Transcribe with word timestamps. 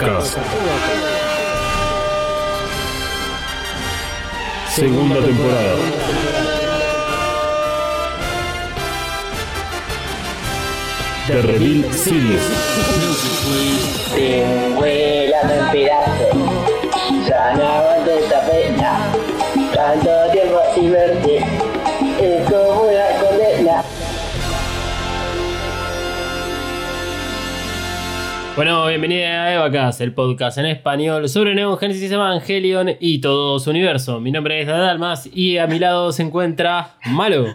Evacast. 0.00 0.38
Segunda 4.70 5.20
temporada. 5.20 5.76
The 11.26 11.42
Reveal 11.42 11.92
Series. 11.92 12.42
Te 14.14 14.70
vuelan 14.74 15.50
en 15.50 15.70
pedazos. 15.70 17.28
Ya 17.28 17.54
no 17.56 17.68
aguanto 17.68 18.10
esta 18.10 18.40
pena. 18.46 19.09
Bueno, 28.56 28.86
bienvenida 28.88 29.44
a 29.44 29.54
Evacast, 29.54 30.00
el 30.00 30.12
podcast 30.12 30.58
en 30.58 30.66
español 30.66 31.28
sobre 31.28 31.54
Neon 31.54 31.78
Genesis 31.78 32.10
Evangelion 32.10 32.90
y 33.00 33.20
todo 33.20 33.58
su 33.58 33.70
universo. 33.70 34.20
Mi 34.20 34.32
nombre 34.32 34.60
es 34.60 34.66
Dadalmas 34.66 35.28
y 35.32 35.56
a 35.56 35.66
mi 35.66 35.78
lado 35.78 36.12
se 36.12 36.22
encuentra 36.22 36.96
Malo. 37.06 37.46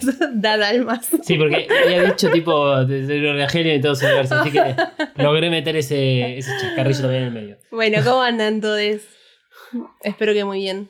da 0.34 0.54
almas. 0.54 1.10
Sí, 1.22 1.36
porque 1.36 1.68
había 1.84 2.04
dicho 2.04 2.30
tipo 2.30 2.84
de 2.84 3.06
de 3.06 3.30
Evangelion 3.30 3.76
y 3.76 3.80
todo 3.80 3.94
su 3.94 4.06
universo, 4.06 4.34
así 4.36 4.50
que 4.50 4.74
logré 5.16 5.50
meter 5.50 5.76
ese, 5.76 6.38
ese 6.38 6.50
chascarrillo 6.60 7.02
también 7.02 7.22
en 7.22 7.28
el 7.28 7.34
medio. 7.34 7.58
Bueno, 7.70 7.98
¿cómo 8.02 8.22
andan 8.22 8.60
todos? 8.60 8.80
Espero 10.02 10.32
que 10.32 10.44
muy 10.44 10.58
bien. 10.60 10.88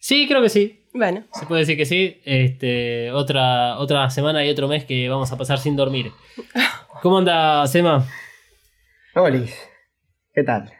Sí, 0.00 0.26
creo 0.28 0.42
que 0.42 0.48
sí. 0.48 0.84
Bueno, 0.92 1.24
Se 1.32 1.46
puede 1.46 1.60
decir 1.60 1.76
que 1.76 1.86
sí. 1.86 2.20
Este, 2.24 3.12
otra, 3.12 3.78
otra 3.78 4.10
semana 4.10 4.44
y 4.44 4.50
otro 4.50 4.66
mes 4.68 4.84
que 4.84 5.08
vamos 5.08 5.30
a 5.30 5.38
pasar 5.38 5.58
sin 5.58 5.76
dormir. 5.76 6.10
¿Cómo 7.02 7.18
anda, 7.18 7.66
Sema? 7.66 8.06
Olis, 9.14 9.54
¿qué 10.34 10.42
tal? 10.42 10.70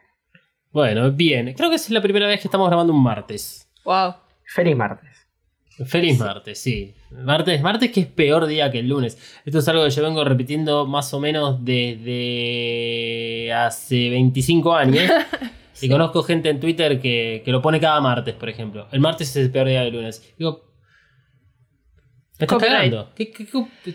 Bueno, 0.71 1.11
bien. 1.13 1.55
Creo 1.55 1.71
que 1.71 1.77
es 1.77 1.91
la 1.91 2.01
primera 2.03 2.27
vez 2.27 2.41
que 2.41 2.49
estamos 2.49 2.69
grabando 2.69 2.93
un 2.93 3.03
martes. 3.03 3.69
wow. 3.85 4.15
Feliz 4.51 4.75
martes. 4.77 5.11
Feliz 5.87 6.19
martes, 6.19 6.59
sí. 6.59 6.95
Martes, 7.11 7.61
martes 7.61 7.91
que 7.93 8.01
es 8.01 8.07
peor 8.07 8.47
día 8.47 8.71
que 8.71 8.79
el 8.79 8.89
lunes. 8.89 9.19
Esto 9.45 9.59
es 9.59 9.69
algo 9.69 9.85
que 9.85 9.91
yo 9.91 10.03
vengo 10.03 10.25
repitiendo 10.25 10.87
más 10.87 11.13
o 11.13 11.21
menos 11.21 11.63
desde 11.65 13.53
hace 13.53 14.09
25 14.11 14.75
años. 14.75 15.05
Y 15.81 15.89
conozco 15.89 16.25
gente 16.25 16.49
en 16.49 16.59
Twitter 16.59 17.01
que, 17.01 17.41
que 17.45 17.53
lo 17.53 17.63
pone 17.63 17.79
cada 17.79 18.01
martes, 18.01 18.35
por 18.35 18.49
ejemplo. 18.49 18.89
El 18.91 18.99
martes 18.99 19.31
es 19.31 19.37
el 19.37 19.53
peor 19.53 19.69
día 19.69 19.83
del 19.83 19.93
lunes. 19.95 20.35
Digo, 20.37 20.65
me 22.37 22.47
estás 22.47 22.59
cagando. 22.59 23.13
¿Qué- 23.15 23.31
qué- 23.31 23.47
qué- 23.47 23.95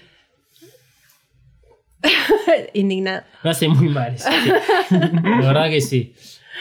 Indignada. 2.73 3.25
Me 3.43 3.49
hace 3.51 3.67
muy 3.67 3.89
mal 3.89 4.15
eso. 4.15 4.29
sí. 4.29 4.49
La 5.23 5.47
verdad 5.47 5.69
que 5.69 5.81
sí. 5.81 6.13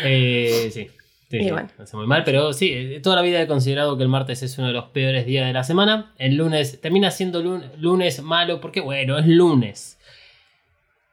Eh, 0.03 0.71
sí. 0.73 0.89
Sí, 1.31 1.39
Y 1.39 1.51
bueno. 1.51 1.69
hace 1.79 1.97
muy 1.97 2.07
mal, 2.07 2.25
pero 2.25 2.53
sí, 2.53 2.71
eh, 2.73 3.01
toda 3.03 3.17
la 3.17 3.23
vida 3.23 3.41
he 3.41 3.47
considerado 3.47 3.97
que 3.97 4.03
el 4.03 4.11
martes 4.11 4.43
es 4.43 4.59
uno 4.59 4.67
de 4.67 4.75
los 4.75 4.87
peores 4.91 5.25
días 5.25 5.47
de 5.47 5.55
la 5.55 5.65
semana. 5.65 6.13
El 6.19 6.37
lunes 6.37 6.79
termina 6.83 7.11
siendo 7.11 7.43
lun- 7.43 7.71
lunes 7.79 8.21
malo 8.23 8.61
porque, 8.61 8.81
bueno, 8.81 9.19
es 9.19 9.27
lunes. 9.27 9.99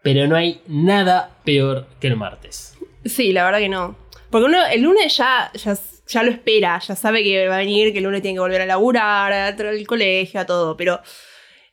Pero 0.03 0.27
no 0.27 0.35
hay 0.35 0.61
nada 0.67 1.31
peor 1.45 1.87
que 2.01 2.07
el 2.07 2.17
martes. 2.17 2.77
Sí, 3.05 3.31
la 3.31 3.45
verdad 3.45 3.59
que 3.59 3.69
no. 3.69 3.97
Porque 4.29 4.45
uno 4.45 4.65
el 4.65 4.81
lunes 4.81 5.15
ya, 5.15 5.51
ya, 5.53 5.77
ya 6.07 6.23
lo 6.23 6.31
espera, 6.31 6.79
ya 6.79 6.95
sabe 6.97 7.23
que 7.23 7.47
va 7.47 7.55
a 7.55 7.59
venir, 7.59 7.91
que 7.93 7.99
el 7.99 8.03
lunes 8.03 8.21
tiene 8.21 8.35
que 8.35 8.39
volver 8.41 8.61
a 8.61 8.65
laburar, 8.65 9.31
al 9.31 9.87
colegio, 9.87 10.39
a 10.41 10.45
todo. 10.45 10.75
Pero 10.75 10.99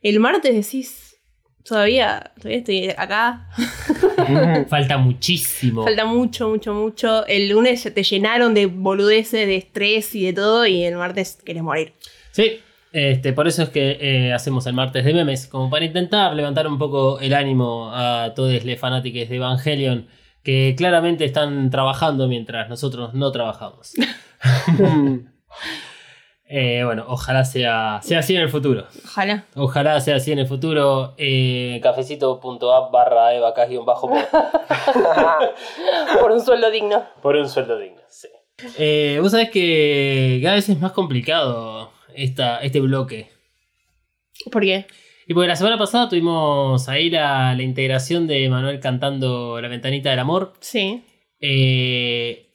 el 0.01 0.19
martes 0.21 0.53
decís, 0.55 1.06
todavía, 1.67 2.31
todavía 2.37 2.57
estoy 2.59 2.89
acá. 2.89 3.47
Falta 4.69 4.97
muchísimo. 4.97 5.83
Falta 5.83 6.05
mucho, 6.05 6.49
mucho, 6.49 6.73
mucho. 6.73 7.25
El 7.27 7.49
lunes 7.49 7.83
ya 7.83 7.93
te 7.93 8.03
llenaron 8.03 8.53
de 8.53 8.67
boludeces, 8.67 9.47
de 9.47 9.57
estrés 9.57 10.15
y 10.15 10.25
de 10.25 10.33
todo, 10.33 10.65
y 10.65 10.83
el 10.83 10.95
martes 10.95 11.39
querés 11.43 11.63
morir. 11.63 11.93
Sí, 12.31 12.59
este, 12.91 13.33
por 13.33 13.47
eso 13.47 13.63
es 13.63 13.69
que 13.69 13.97
eh, 13.99 14.33
hacemos 14.33 14.65
el 14.67 14.73
martes 14.73 15.03
de 15.03 15.13
memes, 15.13 15.47
como 15.47 15.69
para 15.69 15.85
intentar 15.85 16.33
levantar 16.33 16.67
un 16.67 16.77
poco 16.77 17.19
el 17.19 17.33
ánimo 17.33 17.91
a 17.93 18.33
todos 18.35 18.63
los 18.63 18.79
fanáticos 18.79 19.29
de 19.29 19.35
Evangelion 19.35 20.07
que 20.43 20.75
claramente 20.77 21.25
están 21.25 21.69
trabajando 21.69 22.27
mientras 22.29 22.69
nosotros 22.69 23.13
no 23.13 23.31
trabajamos. 23.31 23.93
Eh, 26.49 26.83
bueno, 26.85 27.03
ojalá 27.09 27.43
sea, 27.43 27.99
sea 28.01 28.19
así 28.19 28.35
en 28.35 28.41
el 28.41 28.49
futuro. 28.49 28.85
Ojalá. 29.03 29.43
Ojalá 29.55 29.99
sea 29.99 30.15
así 30.15 30.31
en 30.31 30.39
el 30.39 30.47
futuro. 30.47 31.13
Eh, 31.17 31.79
cafecito.app 31.83 32.91
barra 32.91 33.33
evacas-bajo 33.33 34.09
por, 34.09 34.19
Por 36.21 36.31
un 36.31 36.41
sueldo 36.41 36.71
digno. 36.71 37.03
por 37.21 37.35
un 37.35 37.49
sueldo 37.49 37.77
digno. 37.77 38.01
sí. 38.09 38.27
Eh, 38.79 39.19
Vos 39.21 39.31
sabés 39.31 39.51
que 39.51 40.39
cada 40.41 40.55
vez 40.55 40.67
es 40.69 40.79
más 40.79 40.93
complicado 40.93 41.91
esta, 42.15 42.59
este 42.59 42.79
bloque. 42.79 43.29
¿Por 44.51 44.63
qué? 44.63 44.87
Y 45.27 45.33
porque 45.33 45.49
la 45.49 45.55
semana 45.55 45.77
pasada 45.77 46.09
tuvimos 46.09 46.87
ahí 46.89 47.09
la, 47.09 47.53
la 47.53 47.61
integración 47.61 48.25
de 48.25 48.49
Manuel 48.49 48.79
cantando 48.79 49.59
La 49.61 49.67
ventanita 49.67 50.09
del 50.09 50.19
amor. 50.19 50.53
Sí. 50.61 51.03
Eh, 51.39 52.46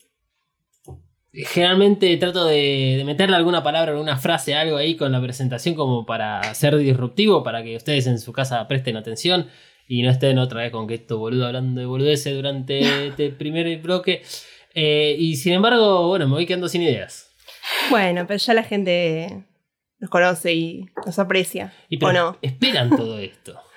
generalmente 1.33 2.15
trato 2.17 2.45
de, 2.45 2.95
de 2.97 3.03
meterle 3.05 3.35
alguna 3.35 3.63
palabra, 3.63 3.91
alguna 3.91 4.17
frase, 4.17 4.53
algo 4.55 4.77
ahí 4.77 4.95
con 4.95 5.11
la 5.11 5.21
presentación 5.21 5.75
como 5.75 6.05
para 6.05 6.53
ser 6.53 6.77
disruptivo, 6.77 7.43
para 7.43 7.63
que 7.63 7.75
ustedes 7.75 8.05
en 8.07 8.19
su 8.19 8.31
casa 8.33 8.67
presten 8.67 8.97
atención 8.97 9.47
y 9.87 10.03
no 10.03 10.11
estén 10.11 10.37
otra 10.37 10.61
vez 10.61 10.71
con 10.71 10.87
que 10.87 10.93
esto 10.93 11.17
boludo 11.17 11.47
hablando 11.47 11.79
de 11.81 11.87
boludeces 11.87 12.35
durante 12.35 12.79
este 13.07 13.29
primer 13.29 13.77
bloque. 13.79 14.21
Eh, 14.75 15.15
y 15.19 15.35
sin 15.35 15.53
embargo, 15.53 16.07
bueno, 16.07 16.27
me 16.27 16.33
voy 16.33 16.45
quedando 16.45 16.67
sin 16.69 16.81
ideas. 16.83 17.31
Bueno, 17.89 18.25
pero 18.27 18.37
ya 18.37 18.53
la 18.53 18.63
gente 18.63 19.43
nos 19.99 20.09
conoce 20.09 20.53
y 20.53 20.85
nos 21.05 21.17
aprecia. 21.19 21.73
Y 21.89 21.97
pero 21.97 22.09
¿O 22.09 22.13
no? 22.13 22.37
esperan 22.41 22.89
todo 22.95 23.19
esto. 23.19 23.59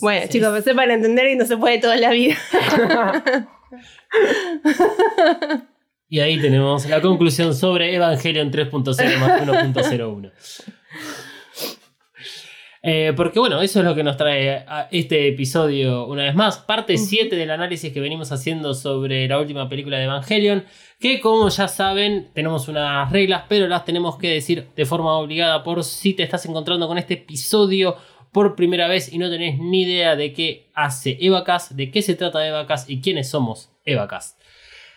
Bueno, 0.00 0.24
Es- 0.24 0.30
chicos, 0.30 0.52
pensé 0.52 0.74
para 0.74 0.94
entender 0.94 1.26
que 1.26 1.36
no 1.36 1.46
se 1.46 1.56
puede 1.56 1.78
toda 1.78 1.94
la 1.96 2.10
vida. 2.10 2.34
Y 6.08 6.20
ahí 6.20 6.40
tenemos 6.40 6.86
la 6.86 7.00
conclusión 7.00 7.54
sobre 7.54 7.94
Evangelion 7.94 8.52
3.0 8.52 9.18
más 9.18 9.42
1.01. 9.42 10.32
Eh, 12.88 13.12
porque 13.16 13.40
bueno, 13.40 13.60
eso 13.62 13.80
es 13.80 13.84
lo 13.84 13.96
que 13.96 14.04
nos 14.04 14.16
trae 14.16 14.64
a 14.68 14.86
este 14.92 15.26
episodio 15.26 16.06
una 16.06 16.22
vez 16.22 16.36
más. 16.36 16.58
Parte 16.58 16.96
7 16.96 17.34
del 17.34 17.50
análisis 17.50 17.92
que 17.92 17.98
venimos 18.00 18.30
haciendo 18.30 18.74
sobre 18.74 19.26
la 19.26 19.40
última 19.40 19.68
película 19.68 19.98
de 19.98 20.04
Evangelion. 20.04 20.64
Que 21.00 21.18
como 21.18 21.48
ya 21.48 21.66
saben, 21.66 22.30
tenemos 22.32 22.68
unas 22.68 23.10
reglas, 23.10 23.42
pero 23.48 23.66
las 23.66 23.84
tenemos 23.84 24.16
que 24.18 24.28
decir 24.28 24.68
de 24.76 24.86
forma 24.86 25.18
obligada 25.18 25.64
por 25.64 25.82
si 25.82 26.14
te 26.14 26.22
estás 26.22 26.46
encontrando 26.46 26.86
con 26.86 26.96
este 26.96 27.14
episodio 27.14 27.96
por 28.30 28.54
primera 28.54 28.86
vez 28.86 29.12
y 29.12 29.18
no 29.18 29.28
tenés 29.30 29.58
ni 29.58 29.82
idea 29.82 30.14
de 30.14 30.32
qué 30.32 30.70
hace 30.72 31.18
Evacast, 31.20 31.72
de 31.72 31.90
qué 31.90 32.02
se 32.02 32.14
trata 32.14 32.46
Evacast 32.46 32.88
y 32.88 33.00
quiénes 33.00 33.28
somos 33.28 33.72
Evacast. 33.84 34.38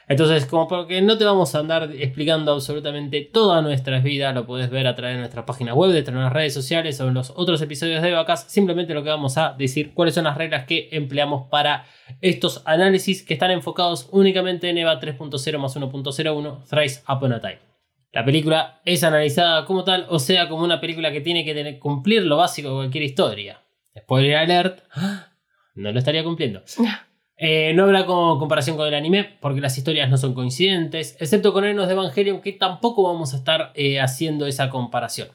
Entonces, 0.10 0.48
como 0.48 0.68
porque 0.68 1.04
no 1.04 1.20
te 1.20 1.24
vamos 1.24 1.54
a 1.54 1.60
andar 1.60 1.92
explicando 1.94 2.52
absolutamente 2.52 3.22
toda 3.22 3.62
nuestra 3.62 4.00
vida, 4.00 4.34
lo 4.34 4.44
puedes 4.44 4.72
ver 4.72 4.88
a 4.88 4.96
través 4.96 5.16
de 5.16 5.20
nuestras 5.20 5.46
páginas 5.46 5.76
web, 5.76 5.92
de 5.92 6.02
nuestras 6.02 6.34
redes 6.34 6.52
sociales 6.52 7.00
o 7.00 7.08
en 7.08 7.14
los 7.14 7.30
otros 7.36 7.62
episodios 7.62 8.02
de 8.02 8.12
Vacas. 8.12 8.46
Simplemente 8.50 8.96
lo 8.96 9.04
que 9.04 9.10
vamos 9.10 9.38
a 9.38 9.54
decir 9.56 9.94
cuáles 9.94 10.16
son 10.16 10.24
las 10.24 10.36
reglas 10.36 10.66
que 10.66 10.90
empleamos 10.94 11.48
para 11.52 11.86
estos 12.22 12.64
análisis 12.66 13.22
que 13.22 13.36
están 13.36 13.52
enfocados 13.52 14.10
únicamente 14.12 14.68
en 14.68 14.80
EVA 14.80 15.00
3.0 15.00 15.58
más 15.60 15.78
1.01 15.78 16.64
Thrice 16.68 17.04
Upon 17.08 17.34
a 17.34 17.40
Time. 17.40 17.60
La 18.12 18.26
película 18.26 18.82
es 18.86 19.04
analizada 19.04 19.64
como 19.66 19.84
tal, 19.84 20.08
o 20.10 20.18
sea, 20.18 20.50
como 20.50 20.64
una 20.64 20.82
película 20.82 21.12
que 21.12 21.22
tiene 21.22 21.46
que 21.46 21.78
cumplir 21.78 22.24
lo 22.24 22.38
básico 22.38 22.70
de 22.70 22.76
cualquier 22.76 23.04
historia. 23.04 23.62
Spoiler 23.96 24.38
alert, 24.38 24.80
no 25.76 25.92
lo 25.92 26.00
estaría 26.00 26.24
cumpliendo. 26.24 26.64
Eh, 27.42 27.72
no 27.74 27.86
habrá 27.86 28.06
como 28.06 28.38
comparación 28.38 28.76
con 28.76 28.86
el 28.86 28.94
anime 28.94 29.38
porque 29.40 29.62
las 29.62 29.78
historias 29.78 30.10
no 30.10 30.18
son 30.18 30.34
coincidentes, 30.34 31.16
excepto 31.22 31.54
con 31.54 31.64
Enos 31.64 31.88
de 31.88 31.94
Evangelion 31.94 32.42
que 32.42 32.52
tampoco 32.52 33.04
vamos 33.04 33.34
a 33.34 33.38
estar 33.38 33.72
eh, 33.76 34.02
haciendo 34.02 34.46
esa 34.46 34.70
comparación. 34.70 35.30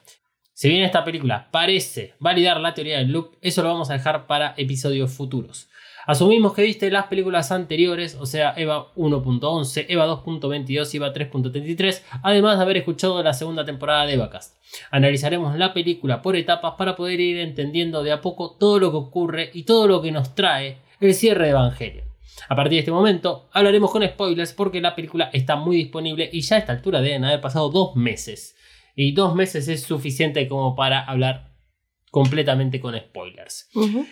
Si 0.52 0.68
bien 0.68 0.82
esta 0.82 1.02
película 1.02 1.48
parece 1.50 2.12
validar 2.20 2.60
la 2.60 2.74
teoría 2.74 2.98
del 2.98 3.10
loop, 3.10 3.38
eso 3.40 3.62
lo 3.62 3.70
vamos 3.70 3.88
a 3.88 3.94
dejar 3.94 4.26
para 4.26 4.52
episodios 4.58 5.12
futuros. 5.12 5.70
Asumimos 6.06 6.52
que 6.52 6.62
viste 6.62 6.90
las 6.90 7.06
películas 7.06 7.50
anteriores, 7.50 8.18
o 8.20 8.26
sea, 8.26 8.52
EVA 8.54 8.92
1.11, 8.96 9.86
EVA 9.88 10.06
2.22 10.06 10.92
y 10.92 10.96
EVA 10.98 11.14
3.33, 11.14 12.02
además 12.22 12.58
de 12.58 12.64
haber 12.64 12.76
escuchado 12.76 13.22
la 13.22 13.32
segunda 13.32 13.64
temporada 13.64 14.04
de 14.04 14.12
EVAcast. 14.12 14.58
Analizaremos 14.90 15.56
la 15.56 15.72
película 15.72 16.20
por 16.20 16.36
etapas 16.36 16.74
para 16.76 16.96
poder 16.96 17.18
ir 17.20 17.38
entendiendo 17.38 18.02
de 18.02 18.12
a 18.12 18.20
poco 18.20 18.50
todo 18.50 18.78
lo 18.78 18.90
que 18.90 18.98
ocurre 18.98 19.50
y 19.54 19.62
todo 19.62 19.88
lo 19.88 20.02
que 20.02 20.12
nos 20.12 20.34
trae 20.34 20.84
el 21.00 21.14
cierre 21.14 21.44
de 21.44 21.50
Evangelion. 21.50 22.14
A 22.48 22.56
partir 22.56 22.72
de 22.72 22.78
este 22.80 22.90
momento 22.90 23.48
hablaremos 23.52 23.90
con 23.90 24.06
spoilers 24.06 24.52
porque 24.52 24.80
la 24.80 24.94
película 24.94 25.30
está 25.32 25.56
muy 25.56 25.76
disponible 25.76 26.28
y 26.32 26.40
ya 26.40 26.56
a 26.56 26.58
esta 26.58 26.72
altura 26.72 27.00
deben 27.00 27.24
haber 27.24 27.40
pasado 27.40 27.70
dos 27.70 27.96
meses. 27.96 28.56
Y 28.96 29.12
dos 29.12 29.34
meses 29.34 29.66
es 29.68 29.82
suficiente 29.82 30.46
como 30.46 30.76
para 30.76 31.02
hablar 31.02 31.54
completamente 32.10 32.78
con 32.78 32.96
spoilers. 32.96 33.68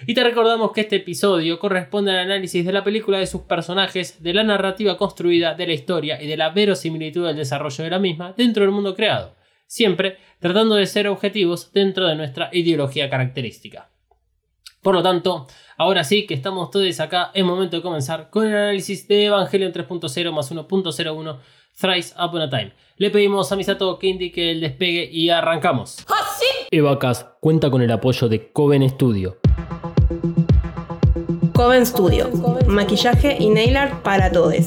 Y 0.08 0.14
te 0.14 0.24
recordamos 0.24 0.72
que 0.72 0.80
este 0.80 0.96
episodio 0.96 1.60
corresponde 1.60 2.10
al 2.10 2.18
análisis 2.18 2.64
de 2.66 2.72
la 2.72 2.82
película, 2.82 3.20
de 3.20 3.28
sus 3.28 3.42
personajes, 3.42 4.20
de 4.20 4.34
la 4.34 4.42
narrativa 4.42 4.96
construida, 4.96 5.54
de 5.54 5.68
la 5.68 5.72
historia 5.72 6.20
y 6.20 6.26
de 6.26 6.36
la 6.36 6.50
verosimilitud 6.50 7.24
del 7.24 7.36
desarrollo 7.36 7.84
de 7.84 7.90
la 7.90 8.00
misma 8.00 8.34
dentro 8.36 8.64
del 8.64 8.72
mundo 8.72 8.96
creado, 8.96 9.36
siempre 9.68 10.16
tratando 10.40 10.74
de 10.74 10.86
ser 10.86 11.06
objetivos 11.06 11.72
dentro 11.72 12.08
de 12.08 12.16
nuestra 12.16 12.50
ideología 12.52 13.08
característica. 13.08 13.91
Por 14.82 14.96
lo 14.96 15.02
tanto, 15.02 15.46
ahora 15.76 16.02
sí 16.02 16.26
que 16.26 16.34
estamos 16.34 16.72
todos 16.72 16.98
acá, 16.98 17.30
es 17.34 17.44
momento 17.44 17.76
de 17.76 17.82
comenzar 17.82 18.30
con 18.30 18.48
el 18.48 18.54
análisis 18.54 19.06
de 19.06 19.26
Evangelion 19.26 19.72
3.0 19.72 20.32
más 20.32 20.50
1.01 20.50 21.38
Thrice 21.80 22.14
Upon 22.20 22.42
a 22.42 22.50
Time. 22.50 22.72
Le 22.96 23.10
pedimos 23.10 23.52
a 23.52 23.56
Misato 23.56 23.96
que 24.00 24.08
indique 24.08 24.50
el 24.50 24.60
despegue 24.60 25.08
y 25.08 25.30
arrancamos. 25.30 26.04
Evacas 26.72 27.28
cuenta 27.38 27.70
con 27.70 27.80
el 27.80 27.92
apoyo 27.92 28.28
de 28.28 28.50
Coven 28.50 28.88
Studio. 28.90 29.38
Coven 31.54 31.86
Studio. 31.86 32.28
Maquillaje 32.66 33.36
y 33.38 33.50
nail 33.50 33.76
art 33.76 34.02
para 34.02 34.32
todos. 34.32 34.66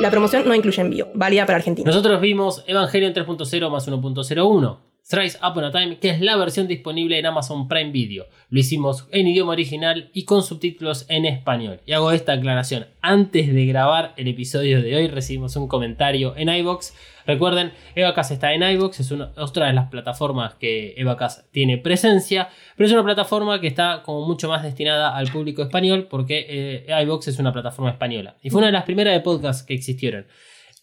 La 0.02 0.12
promoción 0.12 0.48
no 0.48 0.54
incluye 0.54 0.82
envío, 0.82 1.08
válida 1.16 1.48
para 1.48 1.58
Argentina. 1.58 1.88
Nosotros 1.88 2.22
vimos 2.22 2.64
Evangelion 2.68 3.12
3.0 3.14 3.70
más 3.72 3.88
1.01. 3.88 4.89
Thrice 5.10 5.40
Upon 5.40 5.64
a 5.64 5.72
Time, 5.72 5.98
que 5.98 6.12
es 6.12 6.22
la 6.22 6.38
versión 6.38 6.68
disponible 6.68 7.18
en 7.18 7.26
Amazon 7.26 7.68
Prime 7.68 7.90
Video. 7.90 8.28
Lo 8.52 8.60
hicimos 8.60 9.08
en 9.12 9.28
idioma 9.28 9.54
original 9.54 10.12
y 10.14 10.24
con 10.24 10.44
subtítulos 10.44 11.08
en 11.10 11.26
español. 11.26 11.80
Y 11.88 11.94
hago 11.94 12.12
esta 12.12 12.34
aclaración. 12.34 12.86
Antes 13.02 13.52
de 13.52 13.66
grabar 13.66 14.14
el 14.18 14.28
episodio 14.28 14.84
de 14.84 14.96
hoy 14.96 15.08
recibimos 15.08 15.56
un 15.56 15.68
comentario 15.68 16.36
en 16.38 16.50
iBox. 16.50 16.94
Recuerden, 17.26 17.72
Evacas 17.96 18.30
está 18.30 18.54
en 18.54 18.62
iBox, 18.62 19.00
es 19.00 19.10
una, 19.10 19.32
otra 19.36 19.66
de 19.66 19.74
las 19.74 19.90
plataformas 19.90 20.54
que 20.54 20.94
Evacas 20.96 21.50
tiene 21.50 21.80
presencia, 21.80 22.50
pero 22.78 22.86
es 22.86 22.94
una 22.94 23.04
plataforma 23.04 23.60
que 23.60 23.66
está 23.66 24.04
como 24.04 24.28
mucho 24.28 24.48
más 24.48 24.62
destinada 24.62 25.18
al 25.18 25.32
público 25.32 25.64
español 25.64 26.06
porque 26.08 26.46
eh, 26.48 26.86
es 27.26 27.40
una 27.40 27.52
plataforma 27.52 27.90
española. 27.90 28.36
Y 28.44 28.52
fue 28.52 28.60
una 28.60 28.68
de 28.68 28.74
las 28.74 28.84
primeras 28.84 29.16
de 29.16 29.22
podcast 29.22 29.68
que 29.68 29.74
existieron. 29.74 30.28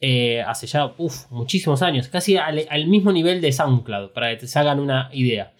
Eh, 0.00 0.42
hace 0.42 0.66
ya 0.66 0.92
muchísimos 1.30 1.80
años, 1.80 2.08
casi 2.08 2.36
al, 2.36 2.86
mismo 2.86 3.12
nivel 3.12 3.40
de 3.40 3.50
SoundCloud, 3.50 4.10
para 4.10 4.36
que 4.36 4.46
se 4.46 4.58
hagan 4.58 4.78
una 4.78 5.08
idea. 5.12 5.54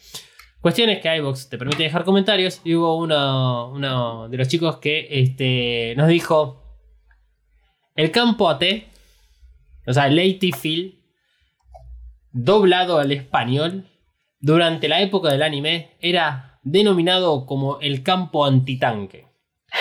Cuestión 0.60 0.90
es 0.90 1.00
que 1.00 1.16
iVoox 1.16 1.48
te 1.48 1.58
permite 1.58 1.84
dejar 1.84 2.04
comentarios 2.04 2.60
y 2.64 2.74
hubo 2.74 2.96
uno, 2.96 4.28
de 4.28 4.36
los 4.36 4.48
chicos 4.48 4.76
que 4.76 5.06
este, 5.10 5.94
nos 5.96 6.08
dijo 6.08 6.62
el 7.94 8.10
campo 8.10 8.50
AT, 8.50 8.62
o 9.86 9.92
sea, 9.92 10.08
el 10.08 10.18
AT 10.18 10.54
Field, 10.58 10.94
doblado 12.32 12.98
al 12.98 13.12
español, 13.12 13.86
durante 14.38 14.88
la 14.88 15.00
época 15.00 15.30
del 15.30 15.42
anime 15.42 15.96
era 16.00 16.60
denominado 16.62 17.46
como 17.46 17.80
el 17.80 18.02
campo 18.02 18.44
antitanque. 18.44 19.25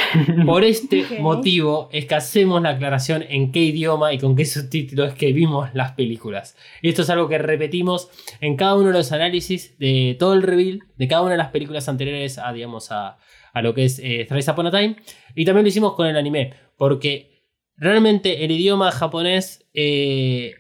Por 0.46 0.64
este 0.64 1.20
motivo 1.20 1.90
es 1.92 2.06
que 2.06 2.16
hacemos 2.16 2.62
la 2.62 2.70
aclaración 2.72 3.24
en 3.28 3.52
qué 3.52 3.60
idioma 3.60 4.14
y 4.14 4.20
con 4.20 4.36
qué 4.36 4.46
subtítulos 4.46 5.14
que 5.14 5.34
vimos 5.34 5.70
las 5.74 5.94
películas. 5.94 6.58
Y 6.82 6.90
esto 6.90 7.02
es 7.02 7.10
algo 7.10 7.28
que 7.28 7.38
repetimos 7.38 8.10
en 8.42 8.56
cada 8.56 8.76
uno 8.76 8.88
de 8.88 8.94
los 8.94 9.12
análisis 9.12 9.78
de 9.80 10.16
todo 10.20 10.34
el 10.34 10.44
reveal 10.44 10.84
de 10.98 11.08
cada 11.08 11.22
una 11.22 11.32
de 11.32 11.38
las 11.38 11.50
películas 11.50 11.88
anteriores 11.90 12.38
a, 12.38 12.52
digamos, 12.54 12.92
a, 12.92 13.18
a 13.54 13.62
lo 13.62 13.74
que 13.74 13.86
es 13.86 14.00
eh, 14.00 14.26
Thrice 14.28 14.52
Upon 14.52 14.68
a 14.68 14.72
Time. 14.72 14.98
Y 15.34 15.46
también 15.46 15.64
lo 15.64 15.70
hicimos 15.70 15.94
con 15.94 16.08
el 16.08 16.18
anime, 16.18 16.54
porque 16.78 17.44
realmente 17.78 18.44
el 18.44 18.52
idioma 18.52 18.92
japonés 18.92 19.66
eh, 19.74 20.56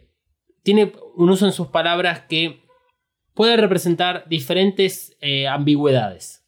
tiene 0.63 0.93
un 1.15 1.29
uso 1.29 1.45
en 1.45 1.51
sus 1.51 1.67
palabras 1.67 2.21
que 2.21 2.63
puede 3.33 3.57
representar 3.57 4.27
diferentes 4.27 5.15
eh, 5.19 5.47
ambigüedades. 5.47 6.44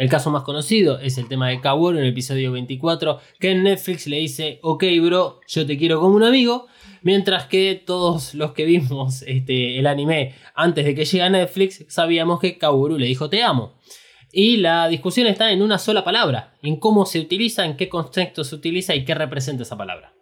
El 0.00 0.08
caso 0.08 0.30
más 0.30 0.44
conocido 0.44 0.98
es 0.98 1.18
el 1.18 1.28
tema 1.28 1.50
de 1.50 1.60
Kaworu 1.60 1.98
en 1.98 2.04
el 2.04 2.12
episodio 2.12 2.52
24, 2.52 3.20
que 3.38 3.50
en 3.50 3.64
Netflix 3.64 4.06
le 4.06 4.16
dice, 4.16 4.58
ok 4.62 4.82
bro, 5.02 5.40
yo 5.46 5.66
te 5.66 5.76
quiero 5.76 6.00
como 6.00 6.16
un 6.16 6.22
amigo, 6.22 6.68
mientras 7.02 7.44
que 7.48 7.82
todos 7.84 8.32
los 8.32 8.52
que 8.52 8.64
vimos 8.64 9.20
este, 9.26 9.78
el 9.78 9.86
anime 9.86 10.36
antes 10.54 10.86
de 10.86 10.94
que 10.94 11.04
llegue 11.04 11.22
a 11.22 11.28
Netflix 11.28 11.84
sabíamos 11.90 12.40
que 12.40 12.56
Kaworu 12.56 12.96
le 12.96 13.04
dijo 13.04 13.28
te 13.28 13.42
amo. 13.42 13.74
Y 14.32 14.56
la 14.56 14.88
discusión 14.88 15.26
está 15.26 15.52
en 15.52 15.60
una 15.60 15.76
sola 15.76 16.02
palabra, 16.02 16.56
en 16.62 16.76
cómo 16.76 17.04
se 17.04 17.20
utiliza, 17.20 17.66
en 17.66 17.76
qué 17.76 17.90
contexto 17.90 18.42
se 18.42 18.54
utiliza 18.54 18.94
y 18.94 19.04
qué 19.04 19.14
representa 19.14 19.64
esa 19.64 19.76
palabra. 19.76 20.14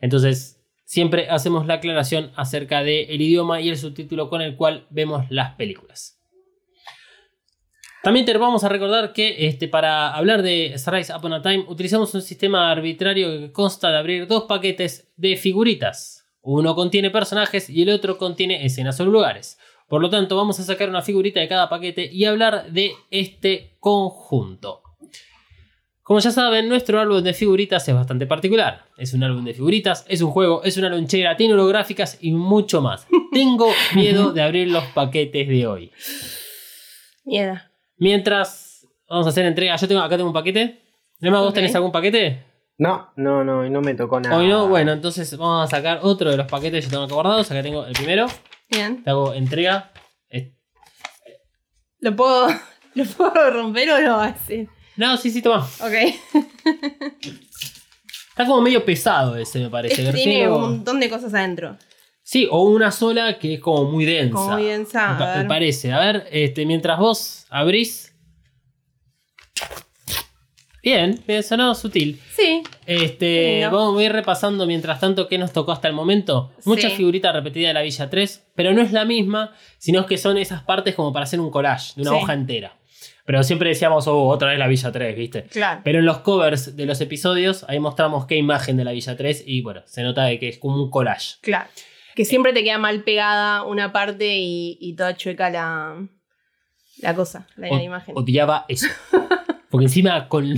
Entonces, 0.00 0.64
siempre 0.86 1.28
hacemos 1.28 1.66
la 1.66 1.74
aclaración 1.74 2.32
acerca 2.36 2.82
del 2.82 3.20
idioma 3.20 3.60
y 3.60 3.68
el 3.68 3.76
subtítulo 3.76 4.30
con 4.30 4.40
el 4.40 4.56
cual 4.56 4.86
vemos 4.88 5.26
las 5.28 5.56
películas. 5.56 6.23
También 8.04 8.26
te 8.26 8.36
vamos 8.36 8.62
a 8.64 8.68
recordar 8.68 9.14
que 9.14 9.46
este, 9.46 9.66
para 9.66 10.12
hablar 10.12 10.42
de 10.42 10.76
Rise 10.86 11.14
Upon 11.16 11.32
a 11.32 11.40
Time 11.40 11.64
utilizamos 11.68 12.14
un 12.14 12.20
sistema 12.20 12.70
arbitrario 12.70 13.30
que 13.30 13.50
consta 13.50 13.90
de 13.90 13.96
abrir 13.96 14.26
dos 14.26 14.44
paquetes 14.44 15.10
de 15.16 15.36
figuritas. 15.36 16.26
Uno 16.42 16.74
contiene 16.74 17.10
personajes 17.10 17.70
y 17.70 17.80
el 17.80 17.88
otro 17.88 18.18
contiene 18.18 18.66
escenas 18.66 19.00
o 19.00 19.06
lugares. 19.06 19.58
Por 19.88 20.02
lo 20.02 20.10
tanto, 20.10 20.36
vamos 20.36 20.60
a 20.60 20.64
sacar 20.64 20.90
una 20.90 21.00
figurita 21.00 21.40
de 21.40 21.48
cada 21.48 21.70
paquete 21.70 22.06
y 22.12 22.26
hablar 22.26 22.70
de 22.70 22.92
este 23.10 23.78
conjunto. 23.80 24.82
Como 26.02 26.20
ya 26.20 26.30
saben, 26.30 26.68
nuestro 26.68 27.00
álbum 27.00 27.22
de 27.22 27.32
figuritas 27.32 27.88
es 27.88 27.94
bastante 27.94 28.26
particular. 28.26 28.84
Es 28.98 29.14
un 29.14 29.24
álbum 29.24 29.46
de 29.46 29.54
figuritas, 29.54 30.04
es 30.10 30.20
un 30.20 30.30
juego, 30.30 30.62
es 30.62 30.76
una 30.76 30.90
lonchera, 30.90 31.38
tiene 31.38 31.54
holográficas 31.54 32.18
y 32.20 32.32
mucho 32.32 32.82
más. 32.82 33.06
Tengo 33.32 33.70
miedo 33.94 34.30
de 34.30 34.42
abrir 34.42 34.68
los 34.68 34.84
paquetes 34.88 35.48
de 35.48 35.66
hoy. 35.66 35.90
Miedo. 37.24 37.73
Mientras 37.96 38.86
vamos 39.08 39.26
a 39.26 39.30
hacer 39.30 39.46
entrega, 39.46 39.76
yo 39.76 39.88
tengo 39.88 40.00
acá 40.00 40.16
tengo 40.16 40.28
un 40.30 40.34
paquete. 40.34 40.82
Nema, 41.20 41.40
¿vos 41.40 41.48
Ok. 41.50 41.54
tenés 41.54 41.74
algún 41.74 41.92
paquete? 41.92 42.42
No, 42.78 43.12
no, 43.16 43.44
no, 43.44 43.68
no 43.68 43.80
me 43.80 43.94
tocó 43.94 44.18
nada. 44.20 44.36
Hoy 44.36 44.48
no, 44.48 44.66
bueno, 44.68 44.92
entonces 44.92 45.36
vamos 45.36 45.64
a 45.68 45.76
sacar 45.76 46.00
otro 46.02 46.30
de 46.30 46.36
los 46.36 46.46
paquetes 46.48 46.84
que 46.84 46.86
yo 46.86 46.90
tengo 46.90 47.04
acá 47.04 47.14
guardados. 47.14 47.50
Acá 47.50 47.62
tengo 47.62 47.86
el 47.86 47.92
primero. 47.92 48.26
Bien. 48.70 49.02
Te 49.04 49.10
hago 49.10 49.32
entrega. 49.32 49.92
¿Lo 52.00 52.14
puedo, 52.16 52.48
¿Lo 52.94 53.04
puedo 53.04 53.50
romper 53.50 53.90
o 53.90 54.00
no 54.00 54.20
así? 54.20 54.68
No, 54.96 55.16
sí, 55.16 55.30
sí, 55.30 55.40
toma. 55.40 55.66
Ok. 55.80 55.92
Está 58.30 58.46
como 58.46 58.60
medio 58.60 58.84
pesado 58.84 59.36
ese, 59.36 59.60
me 59.60 59.70
parece. 59.70 60.12
Tiene 60.12 60.48
un 60.48 60.60
montón 60.60 61.00
de 61.00 61.08
cosas 61.08 61.32
adentro. 61.34 61.76
Sí, 62.26 62.48
o 62.50 62.64
una 62.64 62.90
sola 62.90 63.38
que 63.38 63.54
es 63.54 63.60
como 63.60 63.84
muy 63.90 64.06
densa. 64.06 64.32
Como 64.34 64.52
muy 64.54 64.64
densa, 64.64 65.14
Me, 65.18 65.42
a 65.44 65.46
parece. 65.46 65.92
A 65.92 66.00
ver, 66.00 66.26
este, 66.32 66.64
mientras 66.64 66.98
vos 66.98 67.44
abrís. 67.50 68.10
Bien, 70.82 71.18
bien, 71.26 71.42
sonó 71.42 71.74
sutil. 71.74 72.20
Sí. 72.36 72.62
Este, 72.84 73.60
Lindo. 73.62 73.76
vamos 73.76 74.00
a 74.00 74.04
ir 74.04 74.12
repasando 74.12 74.66
mientras 74.66 75.00
tanto 75.00 75.28
qué 75.28 75.38
nos 75.38 75.52
tocó 75.52 75.72
hasta 75.72 75.88
el 75.88 75.94
momento. 75.94 76.52
Muchas 76.66 76.92
Sí. 76.92 76.98
figuritas 76.98 77.32
repetidas 77.34 77.70
de 77.70 77.74
la 77.74 77.82
Villa 77.82 78.10
3, 78.10 78.48
pero 78.54 78.72
no 78.74 78.82
es 78.82 78.92
la 78.92 79.06
misma, 79.06 79.54
sino 79.78 80.04
que 80.04 80.18
son 80.18 80.36
esas 80.36 80.62
partes 80.62 80.94
como 80.94 81.10
para 81.12 81.24
hacer 81.24 81.40
un 81.40 81.50
collage 81.50 81.92
de 81.96 82.02
una 82.02 82.10
Sí. 82.10 82.16
hoja 82.16 82.34
entera. 82.34 82.76
Pero 83.24 83.42
siempre 83.42 83.70
decíamos, 83.70 84.06
oh, 84.06 84.24
otra 84.28 84.50
vez 84.50 84.58
la 84.58 84.68
Villa 84.68 84.92
3, 84.92 85.16
¿viste? 85.16 85.44
Claro. 85.44 85.80
Pero 85.84 86.00
en 86.00 86.04
los 86.04 86.18
covers 86.18 86.76
de 86.76 86.84
los 86.84 87.00
episodios, 87.00 87.64
ahí 87.68 87.80
mostramos 87.80 88.26
qué 88.26 88.36
imagen 88.36 88.76
de 88.76 88.84
la 88.84 88.92
Villa 88.92 89.16
3 89.16 89.42
y 89.46 89.62
bueno, 89.62 89.80
se 89.86 90.02
nota 90.02 90.24
de 90.24 90.38
que 90.38 90.48
es 90.48 90.58
como 90.58 90.82
un 90.82 90.90
collage. 90.90 91.36
Claro. 91.40 91.68
Que 92.14 92.24
siempre 92.24 92.52
te 92.52 92.62
queda 92.62 92.78
mal 92.78 93.02
pegada 93.02 93.62
una 93.64 93.92
parte 93.92 94.36
y, 94.38 94.78
y 94.80 94.94
toda 94.94 95.16
chueca 95.16 95.50
la, 95.50 96.06
la 96.98 97.14
cosa, 97.14 97.46
la, 97.56 97.68
la 97.68 97.74
O- 97.74 97.80
imagen. 97.80 98.14
Odiaba 98.16 98.64
eso. 98.68 98.86
Porque 99.70 99.86
encima 99.86 100.28
con 100.28 100.54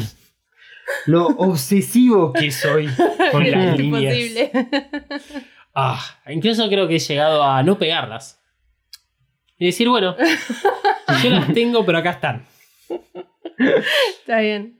lo 1.06 1.26
obsesivo 1.28 2.32
que 2.34 2.50
soy 2.50 2.88
con 3.32 3.50
las 3.50 3.72
Es 3.75 3.78
líneas. 3.78 4.14
imposible. 4.14 4.50
Ah, 5.75 6.00
incluso 6.28 6.68
creo 6.68 6.86
que 6.88 6.96
he 6.96 7.00
llegado 7.00 7.42
a 7.42 7.62
no 7.62 7.78
pegarlas. 7.78 8.40
Y 9.58 9.66
decir, 9.66 9.88
bueno, 9.88 10.14
yo 11.22 11.30
las 11.30 11.52
tengo, 11.54 11.84
pero 11.86 11.98
acá 11.98 12.10
están. 12.10 12.46
Está 14.20 14.40
bien. 14.40 14.78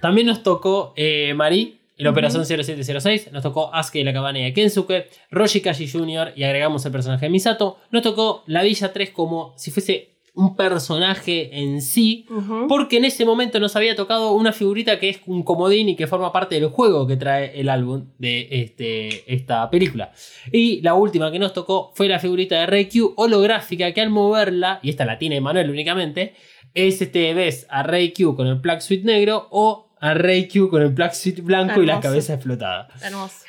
También 0.00 0.26
nos 0.26 0.42
tocó 0.42 0.92
eh, 0.96 1.32
Marí, 1.34 1.75
el 1.96 2.06
Operación 2.06 2.44
0706, 2.44 3.32
nos 3.32 3.42
tocó 3.42 3.74
Asuke 3.74 4.00
y 4.00 4.04
la 4.04 4.12
cabaña 4.12 4.44
de 4.44 4.52
Kensuke, 4.52 5.08
Roshi 5.30 5.60
Kashi 5.60 5.88
Jr. 5.88 6.32
y 6.36 6.44
agregamos 6.44 6.84
el 6.84 6.92
personaje 6.92 7.26
de 7.26 7.30
Misato. 7.30 7.78
Nos 7.90 8.02
tocó 8.02 8.44
la 8.46 8.62
Villa 8.62 8.92
3 8.92 9.10
como 9.10 9.54
si 9.56 9.70
fuese 9.70 10.16
un 10.36 10.54
personaje 10.54 11.62
en 11.62 11.80
sí, 11.80 12.26
porque 12.68 12.98
en 12.98 13.06
ese 13.06 13.24
momento 13.24 13.58
nos 13.58 13.74
había 13.74 13.96
tocado 13.96 14.34
una 14.34 14.52
figurita 14.52 14.98
que 14.98 15.08
es 15.08 15.20
un 15.24 15.42
comodín 15.42 15.88
y 15.88 15.96
que 15.96 16.06
forma 16.06 16.30
parte 16.30 16.56
del 16.56 16.68
juego 16.68 17.06
que 17.06 17.16
trae 17.16 17.58
el 17.58 17.70
álbum 17.70 18.08
de 18.18 18.46
este, 18.50 19.32
esta 19.32 19.70
película. 19.70 20.12
Y 20.52 20.82
la 20.82 20.92
última 20.92 21.32
que 21.32 21.38
nos 21.38 21.54
tocó 21.54 21.90
fue 21.94 22.06
la 22.06 22.18
figurita 22.18 22.60
de 22.60 22.66
Reikyu 22.66 23.14
holográfica 23.16 23.92
que 23.92 24.02
al 24.02 24.10
moverla, 24.10 24.78
y 24.82 24.90
esta 24.90 25.06
la 25.06 25.16
tiene 25.16 25.40
Manuel 25.40 25.70
únicamente, 25.70 26.34
es 26.74 27.00
este, 27.00 27.32
ves 27.32 27.66
a 27.70 27.82
Reikyu 27.82 28.36
con 28.36 28.46
el 28.46 28.56
Black 28.56 28.80
Suit 28.80 29.04
negro 29.04 29.48
o 29.50 29.85
a 30.00 30.14
Reikyu 30.14 30.68
con 30.68 30.82
el 30.82 30.90
Black 30.90 31.12
Suit 31.14 31.40
blanco 31.42 31.82
y 31.82 31.86
la 31.86 32.00
cabeza 32.00 32.34
explotada. 32.34 32.88
Hermoso. 33.02 33.44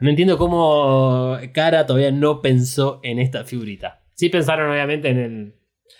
No 0.00 0.10
entiendo 0.10 0.36
cómo 0.36 1.38
Cara 1.52 1.86
todavía 1.86 2.10
no 2.10 2.42
pensó 2.42 3.00
en 3.02 3.18
esta 3.18 3.44
figurita. 3.44 4.02
Sí 4.14 4.28
pensaron 4.28 4.70
obviamente 4.70 5.08
en 5.08 5.18
el, 5.18 5.54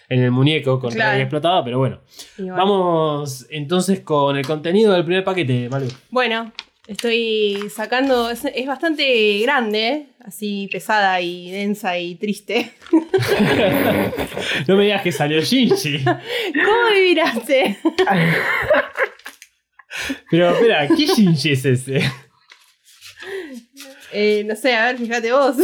en 0.09 0.23
el 0.23 0.31
muñeco 0.31 0.79
con 0.79 0.93
Claro. 0.93 1.13
Rey 1.13 1.23
explotada, 1.23 1.65
pero 1.65 1.79
bueno. 1.79 2.01
Vamos 2.39 3.47
entonces 3.51 4.01
con 4.01 4.37
el 4.37 4.47
contenido 4.47 4.93
del 4.93 5.05
primer 5.05 5.25
paquete, 5.25 5.69
Malu. 5.71 5.89
Bueno, 6.11 6.53
estoy 6.87 7.59
sacando. 7.75 8.31
Es, 8.31 8.45
es 8.45 8.67
bastante 8.67 9.39
grande, 9.41 10.09
así 10.25 10.69
pesada 10.71 11.21
y 11.21 11.51
densa 11.51 11.97
y 11.99 12.17
triste. 12.17 12.73
No 14.69 14.77
me 14.77 14.85
digas 14.85 15.03
que 15.03 15.13
salió 15.13 15.41
Shinji. 15.41 16.05
¿Cómo 16.05 16.91
vibraste? 16.93 17.79
Pero 20.31 20.51
espera, 20.51 20.89
¿qué 20.89 21.07
Shinji 21.07 21.53
es 21.53 21.65
ese? 21.65 22.01
Eh, 24.13 24.45
no 24.47 24.55
sé, 24.57 24.75
a 24.75 24.87
ver, 24.87 24.99
fíjate 24.99 25.33
vos. 25.33 25.57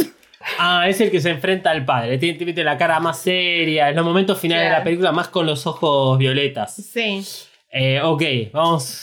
Ah, 0.57 0.87
es 0.89 0.99
el 0.99 1.11
que 1.11 1.21
se 1.21 1.29
enfrenta 1.29 1.69
al 1.71 1.85
padre. 1.85 2.17
Tiene, 2.17 2.37
tiene 2.43 2.63
la 2.63 2.77
cara 2.77 2.99
más 2.99 3.19
seria. 3.21 3.89
En 3.89 3.95
los 3.95 4.03
momentos 4.05 4.39
finales 4.39 4.65
de 4.65 4.71
la 4.71 4.83
película, 4.83 5.11
más 5.11 5.27
con 5.29 5.45
los 5.45 5.65
ojos 5.67 6.17
violetas. 6.17 6.75
Sí. 6.75 7.23
Eh, 7.71 8.01
ok, 8.01 8.23
vamos. 8.51 9.01